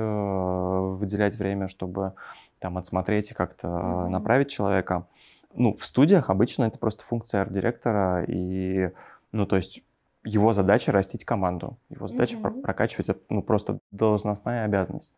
выделять 0.99 1.37
время, 1.37 1.69
чтобы 1.69 2.13
там 2.61 2.79
отсмотреть 2.79 3.33
и 3.33 3.35
как-то 3.35 3.67
mm-hmm. 3.67 4.09
направить 4.09 4.51
человека. 4.51 5.07
Ну, 5.55 5.75
в 5.75 5.85
студиях 5.85 6.31
обычно 6.31 6.65
это 6.65 6.79
просто 6.79 7.05
функция 7.05 7.43
арт-директора, 7.43 8.25
и, 8.29 8.91
ну, 9.33 9.47
то 9.47 9.57
есть 9.57 9.83
его 10.25 10.53
задача 10.53 10.93
растить 10.93 11.25
команду, 11.25 11.79
его 11.89 12.07
задача 12.07 12.37
mm-hmm. 12.37 12.63
прокачивать, 12.63 13.09
это 13.09 13.21
ну, 13.29 13.43
просто 13.43 13.79
должностная 13.91 14.65
обязанность. 14.65 15.15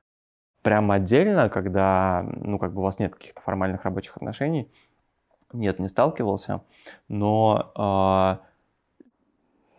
Прямо 0.62 0.94
отдельно, 0.94 1.48
когда, 1.48 2.22
ну, 2.22 2.58
как 2.58 2.72
бы 2.72 2.80
у 2.80 2.84
вас 2.84 2.98
нет 3.00 3.14
каких-то 3.14 3.40
формальных 3.40 3.84
рабочих 3.84 4.16
отношений, 4.16 4.70
нет, 5.52 5.78
не 5.78 5.88
сталкивался, 5.88 6.62
но... 7.08 7.72
Э, 7.76 8.52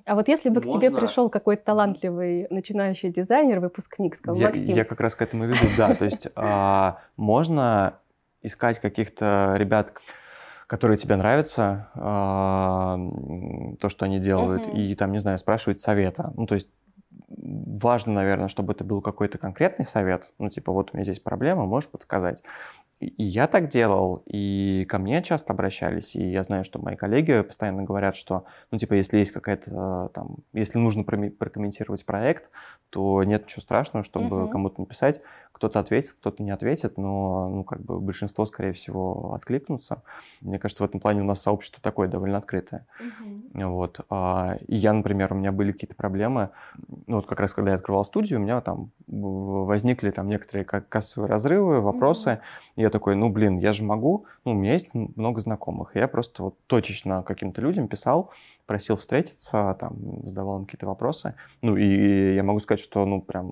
а 0.05 0.15
вот 0.15 0.28
если 0.28 0.49
бы 0.49 0.55
можно... 0.55 0.71
к 0.71 0.76
тебе 0.76 0.91
пришел 0.91 1.30
какой-то 1.30 1.63
талантливый 1.63 2.47
начинающий 2.49 3.09
дизайнер, 3.09 3.61
выпускник, 3.61 4.15
сказал, 4.15 4.39
я, 4.39 4.47
Максим... 4.47 4.76
Я 4.76 4.84
как 4.84 4.99
раз 4.99 5.15
к 5.15 5.21
этому 5.21 5.45
веду, 5.45 5.65
да, 5.78 5.95
то 5.95 6.03
есть 6.03 6.28
а, 6.36 6.99
можно 7.15 7.99
искать 8.41 8.80
каких-то 8.80 9.55
ребят, 9.57 9.93
которые 10.74 10.97
тебе 10.97 11.17
нравятся, 11.17 11.91
а, 11.93 12.97
то, 13.80 13.89
что 13.89 14.05
они 14.05 14.17
делают, 14.17 14.63
uh-huh. 14.63 14.76
и 14.76 14.95
там, 14.95 15.11
не 15.11 15.19
знаю, 15.19 15.38
спрашивать 15.38 15.80
совета. 15.80 16.34
Ну, 16.36 16.47
то 16.47 16.55
есть 16.55 16.67
важно, 17.38 18.13
наверное, 18.13 18.47
чтобы 18.47 18.74
это 18.74 18.84
был 18.84 18.99
какой-то 18.99 19.38
конкретный 19.38 19.86
совет. 19.86 20.32
Ну, 20.39 20.49
типа, 20.49 20.71
вот 20.71 20.89
у 20.91 20.97
меня 20.97 21.03
здесь 21.03 21.19
проблема, 21.19 21.67
можешь 21.67 21.91
подсказать. 21.91 22.41
И 22.99 23.24
я 23.24 23.45
так 23.45 23.67
делал, 23.67 24.24
и 24.26 24.88
ко 24.89 24.97
мне 24.97 25.21
часто 25.21 25.53
обращались, 25.53 26.15
и 26.15 26.24
я 26.24 26.41
знаю, 26.41 26.63
что 26.63 26.80
мои 26.80 26.95
коллеги 26.95 27.43
постоянно 27.43 27.84
говорят, 27.84 28.15
что, 28.15 28.45
ну, 28.71 28.80
типа, 28.80 28.95
если 28.95 29.19
есть 29.19 29.32
какая-то 29.32 30.09
там, 30.15 30.38
если 30.53 30.80
нужно 30.80 31.03
прокомментировать 31.03 32.03
проект, 32.03 32.49
то 32.89 33.24
нет 33.24 33.43
ничего 33.43 33.61
страшного, 33.61 34.03
чтобы 34.03 34.38
uh-huh. 34.38 34.49
кому-то 34.49 34.82
написать, 34.82 35.21
кто-то 35.64 35.80
ответит, 35.80 36.11
кто-то 36.20 36.43
не 36.43 36.51
ответит, 36.51 36.97
но, 36.97 37.47
ну, 37.47 37.64
как 37.64 37.80
бы 37.80 37.97
большинство, 38.01 38.45
скорее 38.45 38.74
всего, 38.74 39.34
откликнутся. 39.34 40.03
Мне 40.41 40.59
кажется, 40.59 40.84
в 40.84 40.86
этом 40.86 40.99
плане 40.99 41.22
у 41.22 41.24
нас 41.24 41.41
сообщество 41.41 41.82
такое 41.82 42.09
довольно 42.09 42.38
открытое. 42.38 42.86
Uh-huh. 42.99 43.70
Вот. 43.70 44.01
А, 44.09 44.57
и 44.68 44.76
я, 44.76 44.91
например, 44.91 45.32
у 45.32 45.38
меня 45.38 45.53
были 45.53 45.72
какие-то 45.72 45.95
проблемы, 45.95 46.49
ну, 47.07 47.16
вот 47.16 47.28
как 47.28 47.39
раз 47.39 47.53
когда 47.53 47.72
я 47.72 47.78
открывал 47.78 48.03
студию, 48.03 48.39
у 48.39 48.43
меня 48.43 48.59
там 48.59 48.91
возникли 49.07 50.11
там 50.11 50.28
некоторые 50.28 50.66
кассовые 50.66 51.30
разрывы, 51.30 51.80
вопросы, 51.80 52.30
uh-huh. 52.30 52.82
я 52.82 52.89
такой, 52.89 53.16
ну, 53.16 53.30
блин, 53.30 53.57
я 53.57 53.72
же 53.72 53.86
могу, 53.86 54.26
ну, 54.43 54.51
у 54.51 54.55
меня 54.55 54.74
есть 54.74 54.89
много 54.93 55.39
знакомых. 55.39 55.95
И 55.95 55.99
я 55.99 56.09
просто 56.09 56.43
вот 56.43 56.57
точечно 56.68 57.24
каким-то 57.24 57.61
людям 57.61 57.88
писал, 57.88 58.32
просил 58.66 58.95
встретиться, 58.95 59.76
там, 59.80 59.97
задавал 60.24 60.59
им 60.59 60.66
какие-то 60.66 60.88
вопросы. 60.88 61.36
Ну, 61.61 61.76
и 61.76 62.36
я 62.36 62.43
могу 62.43 62.59
сказать, 62.59 62.80
что, 62.80 63.05
ну, 63.05 63.22
прям 63.22 63.51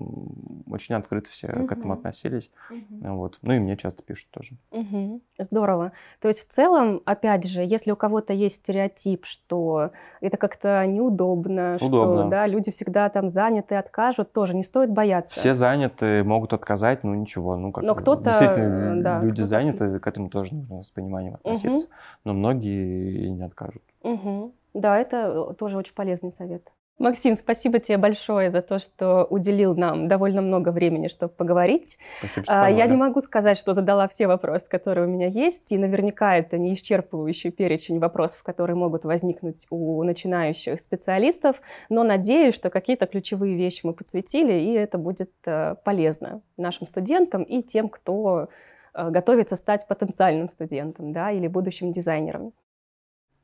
очень 0.70 0.94
открыто 0.94 1.30
все 1.30 1.48
угу. 1.48 1.66
к 1.66 1.72
этому 1.72 1.92
относились. 1.92 2.50
Угу. 2.70 3.14
Вот. 3.14 3.38
Ну, 3.42 3.52
и 3.52 3.58
мне 3.58 3.76
часто 3.76 4.02
пишут 4.02 4.30
тоже. 4.30 4.56
Угу. 4.70 5.20
Здорово. 5.38 5.92
То 6.20 6.28
есть, 6.28 6.40
в 6.40 6.50
целом, 6.50 7.02
опять 7.04 7.46
же, 7.46 7.62
если 7.62 7.90
у 7.90 7.96
кого-то 7.96 8.32
есть 8.32 8.56
стереотип, 8.56 9.26
что 9.26 9.90
это 10.20 10.36
как-то 10.36 10.86
неудобно, 10.86 11.76
Удобно. 11.80 12.22
что, 12.22 12.28
да, 12.30 12.46
люди 12.46 12.70
всегда 12.70 13.08
там 13.10 13.28
заняты, 13.28 13.74
откажут, 13.74 14.32
тоже 14.32 14.54
не 14.54 14.62
стоит 14.62 14.90
бояться. 14.90 15.38
Все 15.38 15.54
заняты, 15.54 16.24
могут 16.24 16.52
отказать, 16.54 17.04
ну, 17.04 17.14
ничего. 17.14 17.56
Ну, 17.56 17.72
как 17.72 17.84
Но 17.84 17.94
кто-то... 17.94 18.24
Действительно, 18.24 19.02
да, 19.02 19.20
люди 19.20 19.42
кто 19.42 19.46
заняты, 19.46 19.98
к 19.98 20.06
этому 20.06 20.30
тоже 20.30 20.54
нужно 20.54 20.82
с 20.82 20.90
пониманием 20.90 21.34
относиться. 21.34 21.86
Угу. 21.86 21.94
Но 22.24 22.34
многие 22.34 23.26
и 23.26 23.30
не 23.30 23.42
откажут. 23.42 23.82
Угу. 24.02 24.54
Да, 24.74 24.98
это 24.98 25.48
э, 25.50 25.54
тоже 25.54 25.76
очень 25.78 25.94
полезный 25.94 26.32
совет. 26.32 26.72
Максим, 26.98 27.34
спасибо 27.34 27.80
тебе 27.80 27.98
большое 27.98 28.50
за 28.50 28.62
то, 28.62 28.78
что 28.78 29.24
уделил 29.24 29.74
нам 29.74 30.06
довольно 30.06 30.40
много 30.40 30.68
времени, 30.68 31.08
чтобы 31.08 31.32
поговорить. 31.32 31.98
Спасибо, 32.18 32.44
что 32.44 32.66
Я 32.66 32.86
не 32.86 32.96
могу 32.96 33.20
сказать, 33.20 33.58
что 33.58 33.74
задала 33.74 34.06
все 34.06 34.28
вопросы, 34.28 34.68
которые 34.68 35.08
у 35.08 35.10
меня 35.10 35.26
есть, 35.26 35.72
и 35.72 35.78
наверняка 35.78 36.36
это 36.36 36.58
не 36.58 36.74
исчерпывающий 36.74 37.50
перечень 37.50 37.98
вопросов, 37.98 38.44
которые 38.44 38.76
могут 38.76 39.04
возникнуть 39.04 39.66
у 39.70 40.02
начинающих 40.04 40.80
специалистов, 40.80 41.60
но 41.88 42.04
надеюсь, 42.04 42.54
что 42.54 42.70
какие-то 42.70 43.06
ключевые 43.06 43.56
вещи 43.56 43.80
мы 43.84 43.94
подсветили, 43.94 44.52
и 44.52 44.72
это 44.74 44.96
будет 44.96 45.32
э, 45.44 45.74
полезно 45.84 46.42
нашим 46.56 46.86
студентам 46.86 47.42
и 47.42 47.62
тем, 47.62 47.88
кто 47.88 48.48
э, 48.94 49.10
готовится 49.10 49.56
стать 49.56 49.88
потенциальным 49.88 50.48
студентом 50.48 51.12
да, 51.12 51.32
или 51.32 51.48
будущим 51.48 51.90
дизайнером. 51.90 52.52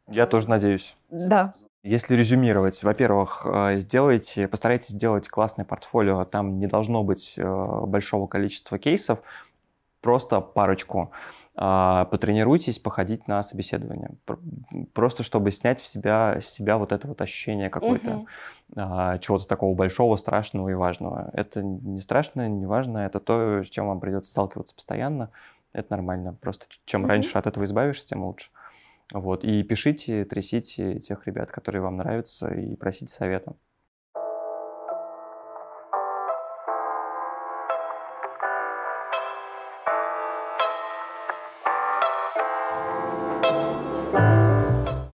Я 0.08 0.26
тоже 0.26 0.48
надеюсь. 0.48 0.96
Да. 1.10 1.54
Если 1.82 2.14
резюмировать, 2.14 2.82
во-первых, 2.82 3.46
э, 3.46 3.78
сделайте, 3.78 4.48
постарайтесь 4.48 4.88
сделать 4.88 5.28
классное 5.28 5.64
портфолио. 5.64 6.24
Там 6.24 6.58
не 6.58 6.66
должно 6.66 7.04
быть 7.04 7.34
э, 7.36 7.80
большого 7.86 8.26
количества 8.26 8.78
кейсов, 8.78 9.20
просто 10.00 10.40
парочку. 10.40 11.12
А, 11.60 12.04
потренируйтесь 12.04 12.78
походить 12.78 13.26
на 13.26 13.42
собеседование. 13.42 14.10
Просто 14.92 15.24
чтобы 15.24 15.50
снять 15.50 15.80
в 15.80 15.88
себя, 15.88 16.38
с 16.40 16.46
себя 16.46 16.78
вот 16.78 16.92
это 16.92 17.08
вот 17.08 17.20
ощущение 17.20 17.68
какое-то, 17.68 18.26
угу. 18.68 19.18
чего-то 19.18 19.48
такого 19.48 19.74
большого, 19.74 20.14
страшного 20.14 20.68
и 20.68 20.74
важного. 20.74 21.30
Это 21.32 21.60
не 21.64 22.00
страшно, 22.00 22.48
не 22.48 22.64
важно, 22.64 22.98
это 22.98 23.18
то, 23.18 23.64
с 23.64 23.70
чем 23.70 23.88
вам 23.88 23.98
придется 23.98 24.30
сталкиваться 24.30 24.72
постоянно. 24.72 25.30
Это 25.72 25.88
нормально. 25.90 26.36
Просто 26.40 26.66
чем 26.84 27.02
угу. 27.02 27.08
раньше 27.08 27.36
от 27.36 27.48
этого 27.48 27.64
избавишься, 27.64 28.06
тем 28.06 28.22
лучше. 28.24 28.50
Вот. 29.12 29.44
И 29.44 29.62
пишите, 29.62 30.24
трясите 30.24 30.98
тех 30.98 31.26
ребят, 31.26 31.50
которые 31.50 31.82
вам 31.82 31.96
нравятся, 31.96 32.52
и 32.52 32.76
просите 32.76 33.12
совета. 33.12 33.56